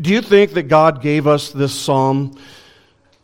Do 0.00 0.10
you 0.10 0.20
think 0.20 0.52
that 0.54 0.64
God 0.64 1.00
gave 1.00 1.26
us 1.26 1.50
this 1.50 1.72
psalm 1.72 2.36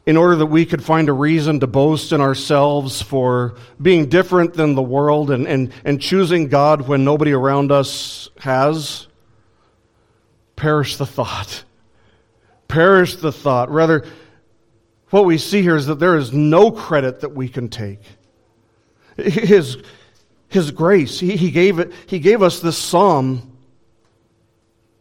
in 0.06 0.16
order 0.16 0.36
that 0.36 0.46
we 0.46 0.64
could 0.64 0.82
find 0.82 1.08
a 1.08 1.12
reason 1.12 1.60
to 1.60 1.66
boast 1.66 2.12
in 2.12 2.20
ourselves 2.20 3.02
for 3.02 3.56
being 3.82 4.08
different 4.08 4.54
than 4.54 4.74
the 4.74 4.82
world 4.82 5.30
and, 5.30 5.46
and, 5.46 5.72
and 5.84 6.00
choosing 6.00 6.48
God 6.48 6.88
when 6.88 7.04
nobody 7.04 7.32
around 7.32 7.72
us 7.72 8.30
has? 8.38 9.07
Perish 10.58 10.96
the 10.96 11.06
thought. 11.06 11.62
Perish 12.66 13.14
the 13.14 13.30
thought. 13.30 13.70
Rather, 13.70 14.04
what 15.10 15.24
we 15.24 15.38
see 15.38 15.62
here 15.62 15.76
is 15.76 15.86
that 15.86 16.00
there 16.00 16.16
is 16.16 16.32
no 16.32 16.72
credit 16.72 17.20
that 17.20 17.32
we 17.32 17.48
can 17.48 17.68
take. 17.68 18.00
His, 19.16 19.78
his 20.48 20.72
grace. 20.72 21.20
He, 21.20 21.36
he, 21.36 21.52
gave 21.52 21.78
it, 21.78 21.92
he 22.06 22.18
gave 22.18 22.42
us 22.42 22.58
this 22.58 22.76
psalm 22.76 23.56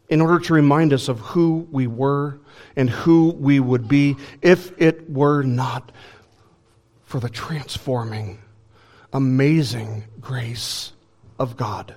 in 0.10 0.22
order 0.22 0.38
to 0.46 0.54
remind 0.54 0.94
us 0.94 1.08
of 1.08 1.20
who 1.22 1.68
we 1.72 1.88
were 1.88 2.40
and 2.76 2.88
who 2.88 3.32
we 3.32 3.60
would 3.60 3.88
be 3.88 4.16
if 4.44 4.80
it 4.80 5.10
were 5.10 5.42
not 5.42 5.92
for 7.04 7.20
the 7.20 7.30
transforming, 7.30 8.38
amazing 9.12 10.04
grace 10.22 10.94
of 11.40 11.58
God. 11.58 11.96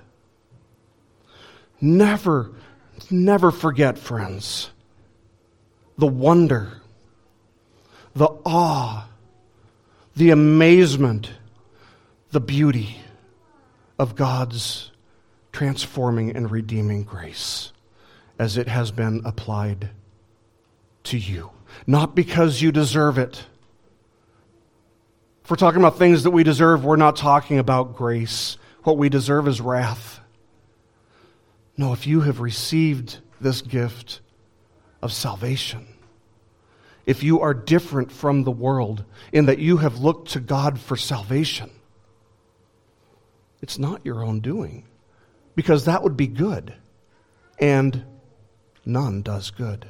Never, 1.79 2.51
never 3.09 3.51
forget, 3.51 3.97
friends, 3.97 4.69
the 5.97 6.07
wonder, 6.07 6.81
the 8.15 8.29
awe, 8.45 9.07
the 10.15 10.31
amazement, 10.31 11.31
the 12.31 12.41
beauty 12.41 12.97
of 13.97 14.15
God's 14.15 14.91
transforming 15.51 16.35
and 16.35 16.49
redeeming 16.49 17.03
grace 17.03 17.71
as 18.39 18.57
it 18.57 18.67
has 18.67 18.91
been 18.91 19.21
applied 19.25 19.89
to 21.03 21.17
you. 21.17 21.51
Not 21.85 22.15
because 22.15 22.61
you 22.61 22.71
deserve 22.71 23.17
it. 23.17 23.45
If 25.43 25.49
we're 25.51 25.57
talking 25.57 25.81
about 25.81 25.97
things 25.97 26.23
that 26.23 26.31
we 26.31 26.43
deserve, 26.43 26.85
we're 26.85 26.95
not 26.95 27.15
talking 27.15 27.59
about 27.59 27.95
grace. 27.95 28.57
What 28.83 28.97
we 28.97 29.09
deserve 29.09 29.47
is 29.47 29.61
wrath. 29.61 30.20
No, 31.81 31.93
if 31.93 32.05
you 32.05 32.21
have 32.21 32.41
received 32.41 33.17
this 33.41 33.63
gift 33.63 34.21
of 35.01 35.11
salvation. 35.11 35.87
If 37.07 37.23
you 37.23 37.41
are 37.41 37.55
different 37.55 38.11
from 38.11 38.43
the 38.43 38.51
world 38.51 39.03
in 39.31 39.47
that 39.47 39.57
you 39.57 39.77
have 39.77 39.97
looked 39.97 40.33
to 40.33 40.39
God 40.39 40.79
for 40.79 40.95
salvation, 40.95 41.71
it's 43.63 43.79
not 43.79 44.05
your 44.05 44.23
own 44.23 44.41
doing 44.41 44.85
because 45.55 45.85
that 45.85 46.03
would 46.03 46.15
be 46.15 46.27
good, 46.27 46.71
and 47.57 48.05
none 48.85 49.23
does 49.23 49.49
good. 49.49 49.87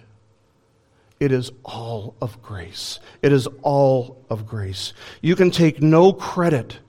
It 1.19 1.33
is 1.33 1.51
all 1.65 2.15
of 2.21 2.41
grace. 2.41 3.01
It 3.21 3.33
is 3.33 3.49
all 3.63 4.23
of 4.29 4.47
grace. 4.47 4.93
You 5.21 5.35
can 5.35 5.51
take 5.51 5.81
no 5.81 6.13
credit 6.13 6.79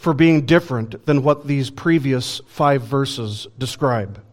for 0.00 0.14
being 0.14 0.46
different 0.46 1.04
than 1.04 1.22
what 1.22 1.46
these 1.46 1.68
previous 1.68 2.40
five 2.46 2.80
verses 2.80 3.46
describe. 3.58 4.24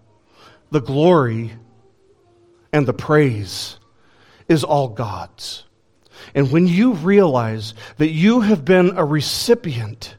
The 0.71 0.79
glory 0.79 1.51
and 2.71 2.87
the 2.87 2.93
praise 2.93 3.77
is 4.47 4.63
all 4.63 4.87
God's. 4.87 5.65
And 6.33 6.53
when 6.53 6.67
you 6.67 6.93
realize 6.93 7.73
that 7.97 8.11
you 8.11 8.39
have 8.39 8.63
been 8.63 8.97
a 8.97 9.03
recipient 9.03 10.15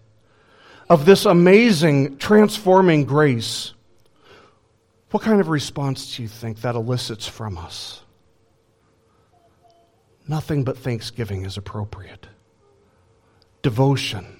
of 0.90 1.06
this 1.06 1.24
amazing, 1.24 2.18
transforming 2.18 3.06
grace, 3.06 3.72
what 5.12 5.22
kind 5.22 5.40
of 5.40 5.48
response 5.48 6.14
do 6.14 6.24
you 6.24 6.28
think 6.28 6.60
that 6.60 6.74
elicits 6.74 7.26
from 7.26 7.56
us? 7.56 8.02
Nothing 10.28 10.62
but 10.62 10.76
thanksgiving 10.76 11.46
is 11.46 11.56
appropriate. 11.56 12.26
Devotion, 13.62 14.37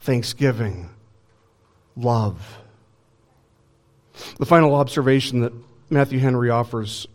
thanksgiving, 0.00 0.88
love. 1.96 2.58
The 4.38 4.46
final 4.46 4.74
observation 4.74 5.40
that 5.40 5.52
Matthew 5.90 6.18
Henry 6.18 6.50
offers 6.50 7.06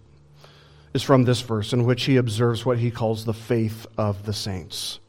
is 0.93 1.03
from 1.03 1.25
this 1.25 1.41
verse, 1.41 1.73
in 1.73 1.85
which 1.85 2.05
he 2.05 2.17
observes 2.17 2.65
what 2.65 2.77
he 2.77 2.91
calls 2.91 3.25
the 3.25 3.33
faith 3.33 3.85
of 3.97 4.25
the 4.25 4.33
saints. 4.33 4.99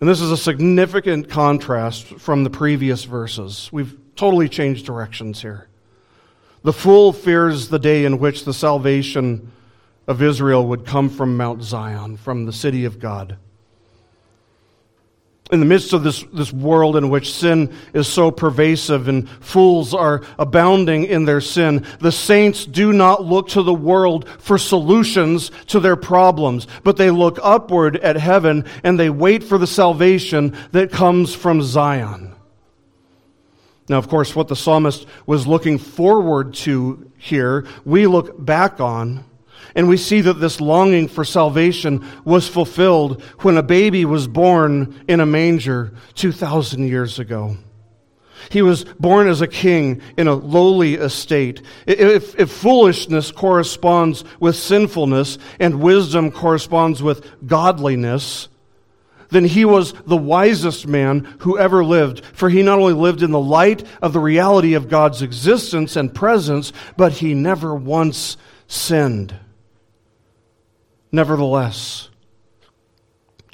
And 0.00 0.08
this 0.08 0.20
is 0.20 0.30
a 0.30 0.36
significant 0.36 1.28
contrast 1.28 2.06
from 2.06 2.44
the 2.44 2.50
previous 2.50 3.04
verses. 3.04 3.68
We've 3.72 3.98
totally 4.14 4.48
changed 4.48 4.86
directions 4.86 5.42
here. 5.42 5.68
The 6.62 6.72
fool 6.72 7.12
fears 7.12 7.68
the 7.68 7.78
day 7.78 8.04
in 8.04 8.18
which 8.18 8.44
the 8.44 8.54
salvation 8.54 9.50
of 10.06 10.22
Israel 10.22 10.66
would 10.68 10.86
come 10.86 11.08
from 11.08 11.36
Mount 11.36 11.62
Zion, 11.62 12.16
from 12.16 12.46
the 12.46 12.52
city 12.52 12.84
of 12.84 12.98
God 12.98 13.36
in 15.50 15.60
the 15.60 15.66
midst 15.66 15.92
of 15.92 16.02
this, 16.02 16.24
this 16.32 16.52
world 16.52 16.96
in 16.96 17.08
which 17.08 17.32
sin 17.32 17.72
is 17.94 18.06
so 18.06 18.30
pervasive 18.30 19.08
and 19.08 19.28
fools 19.40 19.94
are 19.94 20.22
abounding 20.38 21.04
in 21.04 21.24
their 21.24 21.40
sin, 21.40 21.86
the 22.00 22.12
saints 22.12 22.66
do 22.66 22.92
not 22.92 23.24
look 23.24 23.48
to 23.48 23.62
the 23.62 23.72
world 23.72 24.28
for 24.38 24.58
solutions 24.58 25.50
to 25.68 25.80
their 25.80 25.96
problems, 25.96 26.66
but 26.84 26.96
they 26.96 27.10
look 27.10 27.38
upward 27.42 27.96
at 27.98 28.16
heaven 28.16 28.64
and 28.84 28.98
they 28.98 29.10
wait 29.10 29.42
for 29.42 29.56
the 29.56 29.66
salvation 29.66 30.56
that 30.72 30.92
comes 30.92 31.34
from 31.34 31.62
Zion. 31.62 32.34
Now, 33.88 33.96
of 33.96 34.08
course, 34.08 34.36
what 34.36 34.48
the 34.48 34.56
psalmist 34.56 35.06
was 35.24 35.46
looking 35.46 35.78
forward 35.78 36.52
to 36.54 37.10
here, 37.16 37.66
we 37.86 38.06
look 38.06 38.44
back 38.44 38.80
on 38.80 39.24
and 39.78 39.88
we 39.88 39.96
see 39.96 40.20
that 40.22 40.40
this 40.40 40.60
longing 40.60 41.06
for 41.06 41.24
salvation 41.24 42.04
was 42.24 42.48
fulfilled 42.48 43.22
when 43.42 43.56
a 43.56 43.62
baby 43.62 44.04
was 44.04 44.26
born 44.26 45.04
in 45.06 45.20
a 45.20 45.24
manger 45.24 45.92
2,000 46.16 46.88
years 46.88 47.20
ago. 47.20 47.56
He 48.50 48.60
was 48.60 48.82
born 48.82 49.28
as 49.28 49.40
a 49.40 49.46
king 49.46 50.02
in 50.16 50.26
a 50.26 50.34
lowly 50.34 50.94
estate. 50.94 51.62
If, 51.86 52.36
if, 52.40 52.50
foolishness 52.50 53.30
corresponds 53.30 54.24
with 54.40 54.56
sinfulness 54.56 55.38
and 55.60 55.80
wisdom 55.80 56.32
corresponds 56.32 57.00
with 57.00 57.46
godliness, 57.46 58.48
then 59.30 59.44
he 59.44 59.64
was 59.64 59.92
the 60.08 60.16
wisest 60.16 60.88
man 60.88 61.20
who 61.38 61.56
ever 61.56 61.84
lived, 61.84 62.24
for 62.24 62.50
he 62.50 62.64
not 62.64 62.80
only 62.80 62.94
lived 62.94 63.22
in 63.22 63.30
the 63.30 63.38
light 63.38 63.86
of 64.02 64.12
the 64.12 64.18
reality 64.18 64.74
of 64.74 64.88
God's 64.88 65.22
existence 65.22 65.94
and 65.94 66.12
presence, 66.12 66.72
but 66.96 67.12
he 67.12 67.32
never 67.32 67.76
once 67.76 68.36
sinned. 68.66 69.38
Nevertheless, 71.10 72.10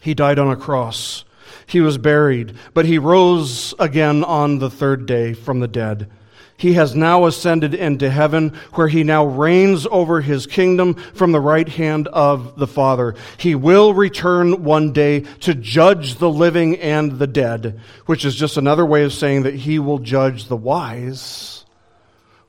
he 0.03 0.15
died 0.15 0.39
on 0.39 0.51
a 0.51 0.57
cross. 0.57 1.25
He 1.67 1.81
was 1.81 1.99
buried, 1.99 2.55
but 2.75 2.85
he 2.85 2.99
rose 2.99 3.75
again 3.79 4.25
on 4.25 4.59
the 4.59 4.71
third 4.71 5.07
day 5.07 5.33
from 5.35 5.61
the 5.61 5.69
dead. 5.69 6.11
He 6.57 6.75
has 6.75 6.95
now 6.95 7.27
ascended 7.27 7.75
into 7.75 8.11
heaven, 8.11 8.51
where 8.75 8.89
he 8.89 9.03
now 9.03 9.25
reigns 9.25 9.87
over 9.91 10.21
his 10.21 10.47
kingdom 10.47 10.95
from 10.95 11.33
the 11.33 11.41
right 11.41 11.69
hand 11.69 12.07
of 12.09 12.57
the 12.57 12.67
Father. 12.67 13.15
He 13.39 13.55
will 13.55 13.93
return 13.93 14.63
one 14.63 14.93
day 14.93 15.21
to 15.41 15.55
judge 15.55 16.17
the 16.17 16.31
living 16.31 16.77
and 16.79 17.19
the 17.19 17.27
dead, 17.27 17.81
which 18.07 18.25
is 18.25 18.37
just 18.37 18.57
another 18.57 18.87
way 18.87 19.03
of 19.05 19.13
saying 19.13 19.43
that 19.43 19.55
he 19.55 19.79
will 19.79 19.99
judge 19.99 20.47
the 20.47 20.57
wise, 20.57 21.65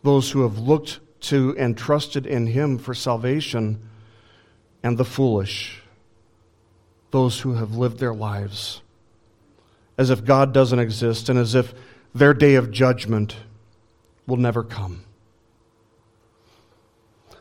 those 0.04 0.30
who 0.30 0.44
have 0.44 0.60
looked 0.60 1.00
to 1.22 1.56
and 1.58 1.76
trusted 1.76 2.28
in 2.28 2.46
him 2.48 2.78
for 2.78 2.94
salvation 2.94 3.80
and 4.86 5.00
the 5.00 5.04
foolish, 5.04 5.82
those 7.10 7.40
who 7.40 7.56
have 7.56 7.76
lived 7.76 7.98
their 7.98 8.14
lives 8.14 8.84
as 9.98 10.12
if 10.12 10.24
God 10.24 10.54
doesn't 10.54 10.78
exist 10.78 11.28
and 11.28 11.40
as 11.40 11.56
if 11.56 11.74
their 12.14 12.36
day 12.36 12.54
of 12.54 12.70
judgment 12.70 13.36
will 14.28 14.38
never 14.38 14.64
come. 14.64 15.04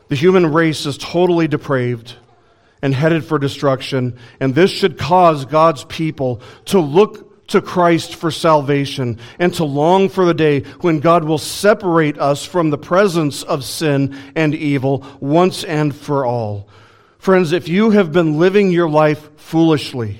The 0.07 0.15
human 0.15 0.51
race 0.51 0.87
is 0.87 0.97
totally 0.97 1.47
depraved 1.47 2.15
and 2.81 2.95
headed 2.95 3.23
for 3.23 3.37
destruction, 3.37 4.17
and 4.39 4.55
this 4.55 4.71
should 4.71 4.97
cause 4.97 5.45
God's 5.45 5.83
people 5.83 6.41
to 6.65 6.79
look 6.79 7.47
to 7.49 7.61
Christ 7.61 8.15
for 8.15 8.31
salvation 8.31 9.19
and 9.37 9.53
to 9.53 9.65
long 9.65 10.09
for 10.09 10.25
the 10.25 10.33
day 10.33 10.61
when 10.81 10.99
God 10.99 11.23
will 11.23 11.37
separate 11.37 12.17
us 12.17 12.43
from 12.43 12.71
the 12.71 12.79
presence 12.79 13.43
of 13.43 13.63
sin 13.63 14.17
and 14.35 14.55
evil 14.55 15.05
once 15.19 15.63
and 15.63 15.95
for 15.95 16.25
all. 16.25 16.67
Friends, 17.25 17.53
if 17.53 17.67
you 17.67 17.89
have 17.89 18.11
been 18.11 18.37
living 18.37 18.69
your 18.69 18.87
life 18.87 19.35
foolishly, 19.37 20.19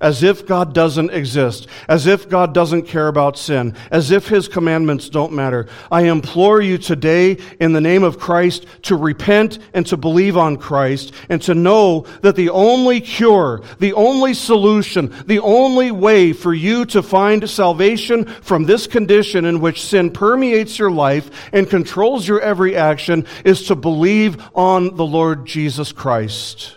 as 0.00 0.22
if 0.22 0.46
God 0.46 0.74
doesn't 0.74 1.10
exist, 1.10 1.66
as 1.88 2.06
if 2.06 2.28
God 2.28 2.54
doesn't 2.54 2.82
care 2.82 3.08
about 3.08 3.38
sin, 3.38 3.74
as 3.90 4.10
if 4.10 4.28
His 4.28 4.48
commandments 4.48 5.08
don't 5.08 5.32
matter. 5.32 5.66
I 5.90 6.02
implore 6.02 6.60
you 6.60 6.78
today, 6.78 7.38
in 7.60 7.72
the 7.72 7.80
name 7.80 8.02
of 8.02 8.18
Christ, 8.18 8.66
to 8.82 8.96
repent 8.96 9.58
and 9.74 9.86
to 9.86 9.96
believe 9.96 10.36
on 10.36 10.56
Christ, 10.56 11.12
and 11.28 11.40
to 11.42 11.54
know 11.54 12.06
that 12.22 12.36
the 12.36 12.50
only 12.50 13.00
cure, 13.00 13.62
the 13.78 13.92
only 13.92 14.34
solution, 14.34 15.14
the 15.26 15.40
only 15.40 15.90
way 15.90 16.32
for 16.32 16.54
you 16.54 16.84
to 16.86 17.02
find 17.02 17.48
salvation 17.48 18.24
from 18.24 18.64
this 18.64 18.86
condition 18.86 19.44
in 19.44 19.60
which 19.60 19.82
sin 19.82 20.10
permeates 20.10 20.78
your 20.78 20.90
life 20.90 21.48
and 21.52 21.68
controls 21.68 22.26
your 22.26 22.40
every 22.40 22.76
action 22.76 23.26
is 23.44 23.66
to 23.66 23.74
believe 23.74 24.42
on 24.54 24.96
the 24.96 25.06
Lord 25.06 25.46
Jesus 25.46 25.92
Christ. 25.92 26.76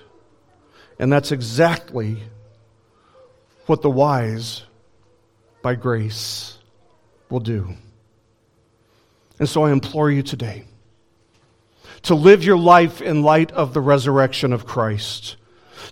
And 0.99 1.11
that's 1.11 1.31
exactly 1.31 2.21
what 3.65 3.81
the 3.81 3.89
wise, 3.89 4.63
by 5.61 5.75
grace, 5.75 6.57
will 7.29 7.39
do. 7.39 7.75
And 9.39 9.49
so 9.49 9.63
I 9.63 9.71
implore 9.71 10.11
you 10.11 10.23
today 10.23 10.65
to 12.03 12.15
live 12.15 12.43
your 12.43 12.57
life 12.57 13.01
in 13.01 13.23
light 13.23 13.51
of 13.51 13.73
the 13.73 13.81
resurrection 13.81 14.53
of 14.53 14.65
Christ. 14.65 15.35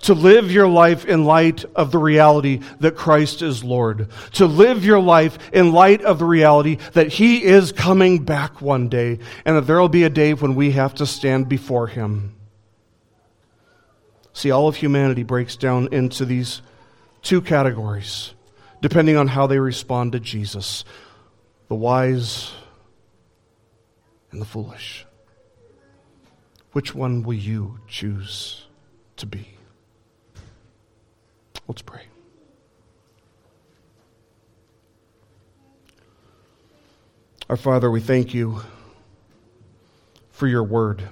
To 0.01 0.13
live 0.13 0.51
your 0.51 0.67
life 0.67 1.05
in 1.05 1.25
light 1.25 1.65
of 1.75 1.91
the 1.91 1.97
reality 1.97 2.61
that 2.79 2.95
Christ 2.95 3.41
is 3.41 3.63
Lord. 3.63 4.07
To 4.33 4.45
live 4.45 4.85
your 4.85 4.99
life 4.99 5.37
in 5.51 5.73
light 5.73 6.01
of 6.03 6.19
the 6.19 6.25
reality 6.25 6.77
that 6.93 7.07
He 7.07 7.43
is 7.43 7.71
coming 7.71 8.23
back 8.23 8.61
one 8.61 8.87
day 8.87 9.19
and 9.45 9.57
that 9.57 9.61
there 9.61 9.79
will 9.79 9.89
be 9.89 10.03
a 10.03 10.09
day 10.09 10.33
when 10.33 10.55
we 10.55 10.71
have 10.71 10.93
to 10.95 11.05
stand 11.05 11.49
before 11.49 11.87
Him. 11.87 12.35
See, 14.31 14.51
all 14.51 14.67
of 14.67 14.77
humanity 14.77 15.23
breaks 15.23 15.55
down 15.55 15.89
into 15.91 16.23
these 16.23 16.61
two 17.21 17.41
categories, 17.41 18.33
depending 18.81 19.17
on 19.17 19.27
how 19.27 19.47
they 19.47 19.59
respond 19.59 20.13
to 20.13 20.19
Jesus 20.19 20.85
the 21.67 21.75
wise 21.75 22.51
and 24.31 24.41
the 24.41 24.45
foolish. 24.45 25.05
Which 26.71 26.93
one 26.93 27.23
will 27.23 27.35
you 27.35 27.79
choose 27.87 28.65
to 29.17 29.25
be? 29.25 29.47
Let's 31.67 31.81
pray. 31.81 32.03
Our 37.49 37.57
Father, 37.57 37.89
we 37.89 38.01
thank 38.01 38.33
you 38.33 38.61
for 40.29 40.47
your 40.47 40.63
word, 40.63 41.03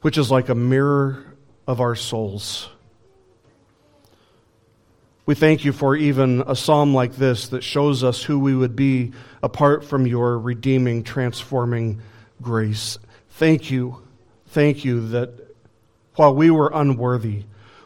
which 0.00 0.16
is 0.16 0.30
like 0.30 0.48
a 0.48 0.54
mirror 0.54 1.24
of 1.66 1.80
our 1.80 1.94
souls. 1.94 2.68
We 5.26 5.34
thank 5.34 5.64
you 5.64 5.72
for 5.72 5.96
even 5.96 6.42
a 6.46 6.54
psalm 6.54 6.92
like 6.92 7.16
this 7.16 7.48
that 7.48 7.64
shows 7.64 8.04
us 8.04 8.22
who 8.22 8.38
we 8.38 8.54
would 8.54 8.76
be 8.76 9.12
apart 9.42 9.84
from 9.84 10.06
your 10.06 10.38
redeeming, 10.38 11.02
transforming 11.02 12.02
grace. 12.42 12.98
Thank 13.30 13.70
you, 13.70 14.02
thank 14.48 14.84
you 14.84 15.08
that 15.08 15.30
while 16.16 16.34
we 16.34 16.50
were 16.50 16.70
unworthy, 16.74 17.44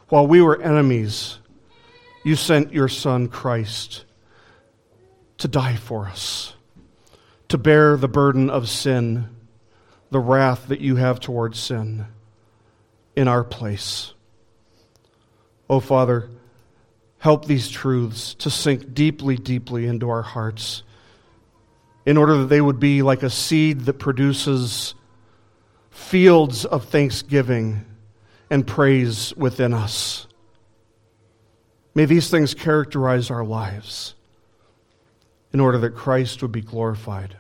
while 0.09 0.27
we 0.27 0.43
were 0.43 0.61
enemies, 0.61 1.39
you 2.25 2.35
sent 2.35 2.73
your 2.73 2.89
Son, 2.89 3.29
Christ, 3.29 4.05
to 5.39 5.47
die 5.47 5.77
for 5.77 6.07
us, 6.07 6.55
to 7.49 7.57
bear 7.57 7.97
the 7.97 8.09
burden 8.09 8.51
of 8.51 8.69
sin, 8.69 9.29
the 10.11 10.19
wrath 10.19 10.67
that 10.69 10.81
you 10.81 10.97
have 10.97 11.21
towards 11.21 11.61
sin 11.61 12.07
in 13.15 13.29
our 13.29 13.45
place. 13.45 14.13
Oh, 15.71 15.79
Father, 15.81 16.29
help 17.19 17.47
these 17.47 17.69
truths 17.69 18.35
to 18.35 18.51
sink 18.51 18.95
deeply, 18.95 19.37
deeply 19.37 19.87
into 19.87 20.09
our 20.09 20.23
hearts 20.23 20.83
in 22.07 22.17
order 22.17 22.39
that 22.39 22.47
they 22.47 22.61
would 22.61 22.81
be 22.81 23.03
like 23.03 23.23
a 23.23 23.31
seed 23.31 23.81
that 23.81 23.95
produces 23.95 24.95
fields 25.91 26.65
of 26.65 26.85
thanksgiving 26.85 27.85
and 28.51 28.67
praise 28.67 29.35
within 29.37 29.75
us. 29.75 30.27
May 31.95 32.05
these 32.05 32.31
things 32.31 32.55
characterize 32.55 33.31
our 33.31 33.45
lives 33.45 34.15
in 35.53 35.61
order 35.61 35.79
that 35.79 35.97
Christ 35.97 36.41
would 36.43 36.53
be 36.53 36.61
glorified. 36.61 37.37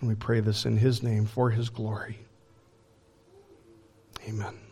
And 0.00 0.08
we 0.08 0.14
pray 0.14 0.40
this 0.40 0.64
in 0.64 0.76
His 0.76 1.02
name 1.02 1.26
for 1.26 1.50
His 1.50 1.70
glory. 1.70 2.18
Amen. 4.28 4.67